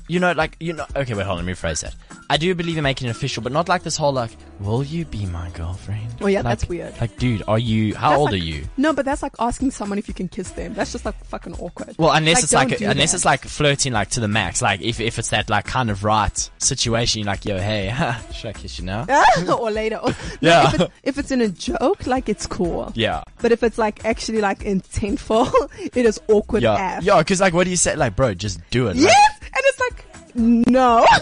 you 0.08 0.18
know, 0.20 0.32
like 0.32 0.56
you 0.60 0.72
know. 0.72 0.86
Okay, 0.96 1.14
wait, 1.14 1.24
hold 1.26 1.38
on. 1.38 1.44
Let 1.44 1.46
me 1.46 1.52
rephrase 1.52 1.82
that. 1.82 1.94
I 2.30 2.36
do 2.36 2.54
believe 2.54 2.76
in 2.76 2.82
making 2.82 3.08
it 3.08 3.10
official, 3.12 3.42
but 3.42 3.52
not 3.52 3.68
like 3.68 3.82
this 3.82 3.96
whole 3.96 4.12
like, 4.12 4.30
will 4.60 4.84
you 4.84 5.04
be 5.06 5.24
my 5.26 5.48
girlfriend? 5.50 6.06
Oh, 6.20 6.26
yeah, 6.26 6.38
Like- 6.40 6.44
that's 6.58 6.68
weird. 6.68 7.00
Like, 7.00 7.16
dude, 7.18 7.42
are 7.48 7.58
you? 7.58 7.94
How 7.94 8.10
That's 8.10 8.18
old 8.20 8.32
like- 8.32 8.40
are 8.42 8.44
you? 8.44 8.64
No, 8.76 8.92
but 8.92 9.04
that's 9.06 9.22
like 9.22 9.32
asking 9.38 9.70
someone 9.70 9.98
if 9.98 10.08
you 10.08 10.14
can 10.14 10.28
kiss 10.28 10.50
them. 10.50 10.74
That's 10.74 10.92
just 10.92 11.04
like 11.06 11.22
fucking 11.24 11.54
awkward. 11.54 11.94
Well, 11.98 12.10
unless 12.12 12.36
Like, 12.36 12.44
it's 12.44 12.52
like 12.52 12.68
don't 12.80 12.90
unless 12.90 13.12
that. 13.12 13.16
it's 13.18 13.24
like 13.24 13.44
flirting 13.44 13.92
like 13.92 14.10
to 14.10 14.20
the 14.20 14.28
max. 14.28 14.60
Like 14.60 14.80
if 14.82 15.00
if 15.00 15.18
it's 15.18 15.30
that 15.30 15.48
like 15.48 15.64
kind 15.64 15.88
of 15.90 16.04
right 16.04 16.50
situation, 16.58 17.20
you're 17.20 17.26
like, 17.26 17.44
yo, 17.44 17.58
hey, 17.58 17.94
should 18.34 18.48
I 18.48 18.52
kiss 18.52 18.78
you 18.78 18.84
now? 18.84 19.06
or 19.58 19.70
later. 19.70 19.96
Or, 20.02 20.12
Yeah. 20.40 20.68
If 20.68 20.80
it's, 20.80 20.92
if 21.04 21.18
it's 21.18 21.30
in 21.30 21.40
a 21.40 21.48
joke, 21.48 22.06
like 22.06 22.28
it's 22.28 22.46
cool. 22.46 22.92
Yeah. 22.94 23.22
But 23.40 23.52
if 23.52 23.62
it's 23.62 23.78
like 23.78 24.04
actually 24.04 24.40
like 24.40 24.60
intentful, 24.60 25.50
it 25.96 26.04
is 26.04 26.20
awkward 26.28 26.62
Yeah, 26.62 26.98
AF. 26.98 27.04
yeah, 27.04 27.18
because 27.18 27.40
like, 27.40 27.54
what 27.54 27.64
do 27.64 27.70
you 27.70 27.76
say? 27.76 27.96
Like, 27.96 28.16
bro, 28.16 28.34
just 28.34 28.60
do 28.70 28.88
it. 28.88 28.96
Like, 28.96 29.04
Yes! 29.04 29.38
And 29.40 29.50
it's 29.56 29.80
like, 29.80 29.97
no. 30.38 31.06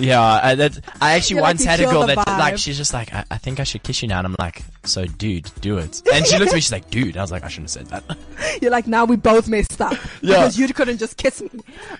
Yeah, 0.00 0.22
I, 0.22 0.54
that, 0.54 0.78
I 1.00 1.14
actually 1.14 1.34
You're 1.36 1.42
like, 1.42 1.48
once 1.54 1.64
you 1.64 1.70
had 1.70 1.80
a 1.80 1.86
girl 1.86 2.06
that 2.06 2.16
like 2.18 2.56
she's 2.56 2.76
just 2.76 2.94
like 2.94 3.12
I, 3.12 3.24
I 3.32 3.38
think 3.38 3.58
I 3.58 3.64
should 3.64 3.82
kiss 3.82 4.00
you 4.00 4.06
now, 4.06 4.18
and 4.18 4.28
I'm 4.28 4.36
like, 4.38 4.62
so 4.84 5.04
dude, 5.06 5.50
do 5.60 5.78
it. 5.78 6.02
And 6.12 6.24
she 6.24 6.38
looks 6.38 6.52
at 6.52 6.54
me, 6.54 6.60
she's 6.60 6.70
like, 6.70 6.88
dude. 6.88 7.16
I 7.16 7.20
was 7.20 7.32
like, 7.32 7.42
I 7.42 7.48
shouldn't 7.48 7.74
have 7.74 7.88
said 7.88 8.04
that. 8.06 8.16
You're 8.62 8.70
like, 8.70 8.86
now 8.86 9.06
we 9.06 9.16
both 9.16 9.48
messed 9.48 9.80
up. 9.80 9.94
Yeah. 10.20 10.34
Because 10.36 10.56
you 10.58 10.68
couldn't 10.72 10.98
just 10.98 11.16
kiss 11.16 11.40
me. 11.42 11.48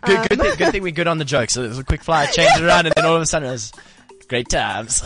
Good, 0.03 0.29
good, 0.29 0.41
um, 0.41 0.47
thing, 0.47 0.57
good 0.59 0.73
thing 0.73 0.83
we're 0.85 0.93
good 0.93 1.09
on 1.09 1.19
the 1.19 1.25
joke. 1.25 1.51
So 1.51 1.65
it 1.65 1.69
was 1.69 1.79
a 1.81 1.85
quick 1.85 2.05
fly, 2.05 2.27
changed 2.27 2.59
it 2.61 2.65
around, 2.65 2.87
and 2.87 2.95
then 2.95 3.05
all 3.05 3.17
of 3.17 3.23
a 3.23 3.27
sudden 3.27 3.49
it 3.49 3.53
was 3.53 3.73
great 4.29 4.49
times. 4.49 5.03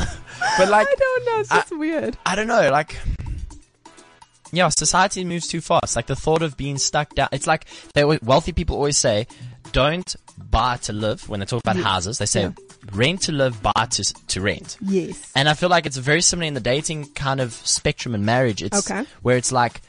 but 0.59 0.69
like, 0.69 0.87
I 0.87 0.95
don't 0.99 1.25
know. 1.25 1.41
It's 1.41 1.73
I- 1.73 1.77
weird. 1.77 2.19
I 2.27 2.35
don't 2.37 2.47
know, 2.47 2.71
like. 2.71 2.99
Yeah, 4.55 4.69
society 4.69 5.25
moves 5.25 5.47
too 5.49 5.63
fast. 5.63 5.97
Like 5.97 6.07
the 6.07 6.17
thought 6.17 6.43
of 6.43 6.59
being 6.59 6.77
stuck 6.77 7.15
down. 7.15 7.29
It's 7.33 7.47
like 7.47 7.65
they 7.95 8.05
wealthy 8.05 8.53
people 8.53 8.77
always 8.77 8.99
say, 8.99 9.27
"Don't 9.73 10.15
buy 10.51 10.77
to 10.79 10.93
live." 10.93 11.29
When 11.29 11.41
they 11.41 11.47
talk 11.47 11.61
about 11.63 11.77
Yeah. 11.77 11.83
houses, 11.85 12.19
they 12.19 12.27
say, 12.27 12.43
Yeah. 12.43 12.51
"Rent 12.93 13.23
to 13.23 13.33
live, 13.33 13.63
buy 13.63 13.87
to 13.91 14.15
to 14.29 14.41
rent." 14.41 14.77
Yes. 14.81 15.17
And 15.35 15.49
I 15.49 15.55
feel 15.55 15.69
like 15.69 15.87
it's 15.87 15.97
very 15.97 16.23
similar 16.23 16.47
in 16.47 16.55
the 16.55 16.61
dating 16.61 17.07
kind 17.15 17.41
of 17.41 17.53
spectrum 17.65 18.15
in 18.15 18.25
marriage. 18.25 18.63
It's 18.63 18.79
Okay. 18.91 19.05
where 19.23 19.37
it's 19.37 19.53
like, 19.53 19.81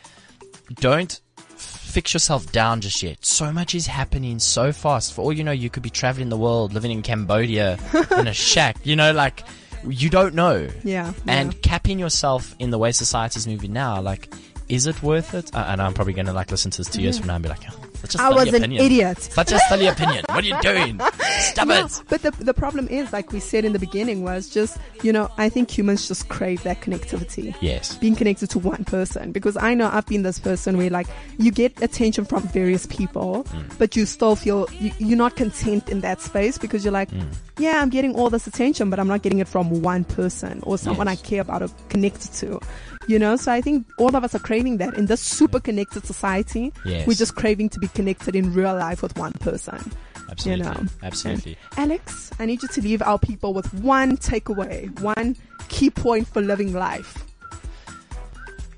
don't 0.76 1.20
fix 1.58 2.14
yourself 2.14 2.52
down 2.52 2.82
just 2.82 3.04
yet. 3.04 3.24
So 3.26 3.52
much 3.52 3.76
is 3.76 3.86
happening 3.88 4.40
so 4.40 4.72
fast. 4.72 5.14
For 5.14 5.22
all 5.22 5.34
you 5.34 5.44
know, 5.44 5.52
you 5.52 5.70
could 5.70 5.84
be 5.84 5.90
traveling 5.92 6.30
the 6.30 6.38
world, 6.38 6.74
living 6.74 6.92
in 6.92 7.02
Cambodia, 7.04 7.78
in 8.18 8.28
a 8.28 8.34
shack. 8.34 8.78
You 8.84 8.96
know, 8.96 9.12
like, 9.12 9.44
you 9.88 10.10
don't 10.10 10.34
know. 10.34 10.68
Yeah. 10.84 11.14
And 11.28 11.54
yeah. 11.54 11.60
capping 11.62 12.00
yourself 12.00 12.56
in 12.58 12.72
the 12.72 12.80
way 12.80 12.92
society's 12.94 13.46
moving 13.48 13.74
now, 13.74 14.02
like, 14.02 14.34
is 14.70 14.88
it 14.88 15.04
worth 15.04 15.34
it? 15.36 15.54
Uh, 15.54 15.66
and 15.68 15.82
I'm 15.82 15.94
probably 15.94 16.14
going 16.14 16.26
to 16.26 16.34
like 16.34 16.50
listen 16.50 16.72
to 16.72 16.78
this 16.80 16.88
two 16.90 17.02
years 17.02 17.20
from 17.20 17.28
now 17.28 17.36
and 17.36 17.44
be 17.44 17.50
like, 17.50 17.62
oh, 17.70 17.76
Such 18.04 18.16
a 18.16 18.22
I 18.22 18.30
silly 18.30 18.52
was 18.52 18.62
an 18.62 18.72
idiot. 18.74 19.22
Such 19.22 19.52
a 19.54 19.60
silly 19.70 19.88
opinion. 19.88 20.26
What 20.30 20.44
are 20.44 20.48
you 20.48 20.60
doing? 20.62 21.00
Stop 21.40 21.68
No, 21.68 21.86
it. 21.86 22.02
but 22.10 22.22
the 22.22 22.32
the 22.32 22.54
problem 22.54 22.88
is, 22.90 23.12
like 23.14 23.32
we 23.32 23.40
said 23.40 23.64
in 23.66 23.72
the 23.74 23.80
beginning, 23.80 24.24
was 24.24 24.50
just 24.50 24.78
you 25.04 25.12
know 25.14 25.30
I 25.38 25.48
think 25.50 25.72
humans 25.72 26.08
just 26.08 26.28
crave 26.30 26.64
that 26.64 26.82
connectivity. 26.82 27.56
Yes. 27.62 27.96
Being 27.98 28.16
connected 28.16 28.50
to 28.52 28.60
one 28.60 28.84
person 28.86 29.32
because 29.32 29.56
I 29.58 29.74
know 29.74 29.90
I've 29.92 30.06
been 30.06 30.24
this 30.24 30.38
person 30.40 30.78
where 30.78 30.90
like 30.90 31.08
you 31.38 31.52
get 31.52 31.82
attention 31.82 32.26
from 32.26 32.44
various 32.44 32.86
people, 32.88 33.46
Mm. 33.54 33.78
but 33.78 33.96
you 33.96 34.06
still 34.06 34.36
feel 34.36 34.68
you, 34.80 34.92
you're 35.00 35.18
not 35.18 35.36
content 35.36 35.90
in 35.90 36.02
that 36.02 36.22
space 36.22 36.58
because 36.58 36.84
you're 36.84 36.92
like, 36.94 37.10
Mm. 37.12 37.28
yeah, 37.58 37.82
I'm 37.82 37.90
getting 37.90 38.16
all 38.16 38.30
this 38.30 38.48
attention, 38.48 38.90
but 38.90 39.00
I'm 39.00 39.08
not 39.08 39.22
getting 39.22 39.40
it 39.40 39.48
from 39.48 39.82
one 39.82 40.04
person 40.04 40.60
or 40.64 40.78
someone 40.78 41.08
Yes. 41.08 41.20
I 41.20 41.26
care 41.28 41.42
about 41.42 41.62
or 41.62 41.70
connected 41.90 42.32
to. 42.42 42.60
You 43.08 43.20
know, 43.20 43.36
so 43.36 43.52
I 43.52 43.62
think 43.62 43.86
all 43.98 44.16
of 44.16 44.24
us 44.24 44.34
are 44.34 44.40
craving 44.40 44.78
that 44.78 44.94
in 44.96 45.08
this 45.08 45.22
super 45.22 45.60
connected 45.60 46.06
society. 46.06 46.72
Yes. 46.86 47.06
We're 47.08 47.16
just 47.16 47.36
craving 47.36 47.70
to 47.70 47.80
be 47.80 47.88
connected 47.90 48.36
in 48.36 48.54
real 48.54 48.74
life 48.76 49.02
with 49.02 49.18
one 49.18 49.34
person. 49.34 49.92
Absolutely. 50.30 50.66
You 50.66 50.72
know. 50.72 50.86
Absolutely. 51.04 51.58
Alex, 51.78 52.32
I 52.40 52.46
need 52.46 52.62
you 52.62 52.70
to 52.70 52.82
leave 52.82 53.02
our 53.02 53.20
people 53.20 53.54
with 53.54 53.74
one 53.74 54.18
takeaway, 54.18 54.98
one 55.02 55.36
key 55.68 55.90
point 55.90 56.28
for 56.28 56.42
living 56.42 56.74
life. 56.74 57.26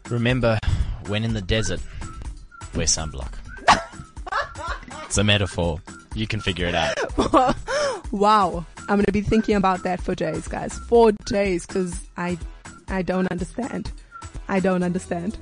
Remember, 0.09 0.59
when 1.07 1.23
in 1.23 1.34
the 1.34 1.41
desert, 1.41 1.82
wear 2.76 2.86
sunblock. 2.86 3.34
it's 5.05 5.17
a 5.17 5.23
metaphor. 5.23 5.80
You 6.15 6.28
can 6.28 6.39
figure 6.39 6.67
it 6.67 6.76
out. 6.76 7.55
Wow. 8.11 8.65
I'm 8.88 8.95
going 8.97 9.05
to 9.05 9.11
be 9.11 9.21
thinking 9.21 9.55
about 9.55 9.84
that 9.84 10.01
for 10.01 10.15
days, 10.15 10.47
guys. 10.47 10.78
For 10.78 11.11
days, 11.26 11.65
because 11.65 11.99
I, 12.17 12.38
I 12.88 13.01
don't 13.01 13.28
understand. 13.28 13.91
I 14.47 14.59
don't 14.59 14.83
understand. 14.83 15.37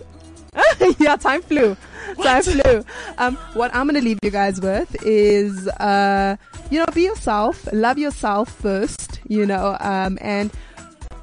yeah, 0.99 1.15
time 1.15 1.41
flew. 1.41 1.75
Time 2.21 2.43
flew. 2.43 2.85
Um, 3.17 3.35
what 3.53 3.73
I'm 3.73 3.87
going 3.87 3.99
to 3.99 4.07
leave 4.07 4.19
you 4.21 4.29
guys 4.29 4.61
with 4.61 4.95
is, 5.03 5.67
uh, 5.67 6.35
you 6.69 6.79
know, 6.79 6.85
be 6.93 7.03
yourself, 7.03 7.67
love 7.73 7.97
yourself 7.97 8.49
first, 8.49 9.19
you 9.27 9.45
know, 9.45 9.77
um, 9.79 10.17
and 10.21 10.51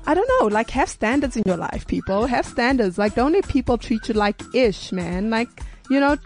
I 0.06 0.14
don't 0.14 0.28
know, 0.40 0.48
like 0.48 0.70
have 0.70 0.88
standards 0.88 1.36
in 1.36 1.42
your 1.46 1.56
life, 1.56 1.86
people. 1.86 2.26
Have 2.26 2.46
standards. 2.46 2.98
Like 2.98 3.14
don't 3.14 3.32
let 3.32 3.46
people 3.48 3.78
treat 3.78 4.08
you 4.08 4.14
like 4.14 4.42
ish, 4.54 4.92
man. 4.92 5.30
Like, 5.30 5.48
you 5.88 6.00
know, 6.00 6.16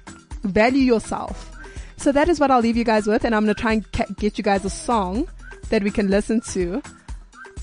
value 0.43 0.83
yourself. 0.83 1.51
So 1.97 2.13
that 2.13 2.29
is 2.29 2.41
what 2.41 2.51
I'll 2.51 2.61
leave 2.61 2.77
you 2.77 2.85
guys 2.85 3.07
with, 3.07 3.25
and 3.25 3.35
I'm 3.35 3.43
gonna 3.43 3.55
try 3.55 3.75
and 3.75 3.93
ca- 3.93 4.07
get 4.17 4.39
you 4.39 4.45
guys 4.45 4.65
a 4.65 4.71
song 4.71 5.29
that 5.71 5.83
we 5.83 5.91
can 5.91 6.09
listen 6.09 6.41
to. 6.53 6.83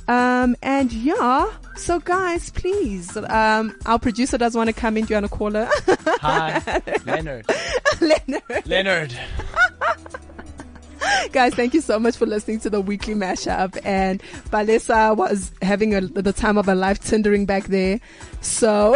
Um, 0.08 0.56
and 0.62 0.92
yeah, 0.92 1.52
so 1.76 2.00
guys, 2.00 2.50
please, 2.50 3.16
um, 3.18 3.76
our 3.86 4.00
producer 4.00 4.38
does 4.38 4.56
want 4.56 4.68
to 4.68 4.74
come 4.74 4.98
in. 4.98 5.06
Do 5.06 5.14
you 5.14 5.22
want 5.22 5.32
to 5.32 5.38
call 5.38 5.52
her? 5.52 5.70
Hi, 6.22 6.82
Leonard. 7.06 7.46
Leonard. 8.02 8.66
Leonard. 8.66 9.18
guys, 11.32 11.54
thank 11.56 11.74
you 11.74 11.82
so 11.82 12.00
much 12.00 12.18
for 12.18 12.26
listening 12.26 12.60
to 12.62 12.70
the 12.70 12.82
weekly 12.82 13.16
mashup. 13.16 13.78
And 13.86 14.22
Valesa 14.50 15.16
was 15.16 15.52
having 15.62 15.96
a, 15.96 16.02
the 16.02 16.34
time 16.34 16.58
of 16.58 16.66
her 16.66 16.76
life 16.76 17.00
tindering 17.02 17.46
back 17.46 17.66
there. 17.66 18.00
So 18.42 18.96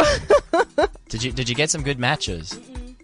Did 1.09 1.23
you 1.23 1.31
did 1.31 1.49
you 1.49 1.55
get 1.55 1.69
some 1.69 1.83
good 1.83 1.99
matches? 1.99 2.59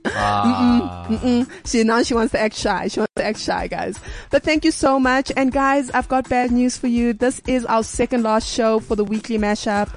Ah, 0.05 1.45
she 1.65 1.83
now 1.83 2.03
she 2.03 2.13
wants 2.13 2.31
to 2.31 2.39
act 2.39 2.55
shy. 2.55 2.87
She 2.87 2.99
wants 2.99 3.13
to 3.15 3.23
act 3.23 3.39
shy, 3.39 3.67
guys. 3.67 3.99
But 4.29 4.43
thank 4.43 4.65
you 4.65 4.71
so 4.71 4.99
much. 4.99 5.31
And 5.35 5.51
guys, 5.51 5.91
I've 5.91 6.07
got 6.07 6.27
bad 6.29 6.51
news 6.51 6.77
for 6.77 6.87
you. 6.87 7.13
This 7.13 7.41
is 7.47 7.65
our 7.65 7.83
second 7.83 8.23
last 8.23 8.51
show 8.51 8.79
for 8.79 8.95
the 8.95 9.03
weekly 9.03 9.37
mashup. 9.37 9.89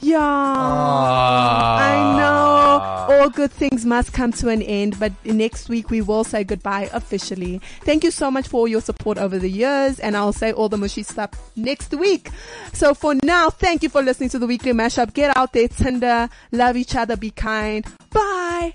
Yeah. 0.00 0.20
I 0.20 2.16
know 2.16 3.14
all 3.14 3.30
good 3.30 3.50
things 3.50 3.84
must 3.84 4.12
come 4.12 4.32
to 4.32 4.48
an 4.48 4.62
end, 4.62 4.98
but 5.00 5.12
next 5.24 5.68
week 5.68 5.90
we 5.90 6.02
will 6.02 6.22
say 6.24 6.44
goodbye 6.44 6.88
officially. 6.92 7.60
Thank 7.80 8.04
you 8.04 8.10
so 8.10 8.30
much 8.30 8.46
for 8.48 8.58
all 8.58 8.68
your 8.68 8.80
support 8.80 9.18
over 9.18 9.38
the 9.38 9.50
years, 9.50 9.98
and 9.98 10.16
I'll 10.16 10.32
say 10.32 10.52
all 10.52 10.68
the 10.68 10.76
mushy 10.76 11.02
stuff 11.02 11.30
next 11.56 11.92
week. 11.94 12.30
So 12.72 12.94
for 12.94 13.16
now, 13.24 13.50
thank 13.50 13.82
you 13.82 13.88
for 13.88 14.02
listening 14.02 14.28
to 14.30 14.38
the 14.38 14.46
weekly 14.46 14.72
mashup. 14.72 15.14
Get 15.14 15.36
out 15.36 15.52
there, 15.52 15.66
Tinder, 15.68 16.28
love 16.52 16.76
each 16.76 16.94
other, 16.94 17.16
be 17.16 17.30
kind. 17.30 17.84
Bye. 18.10 18.74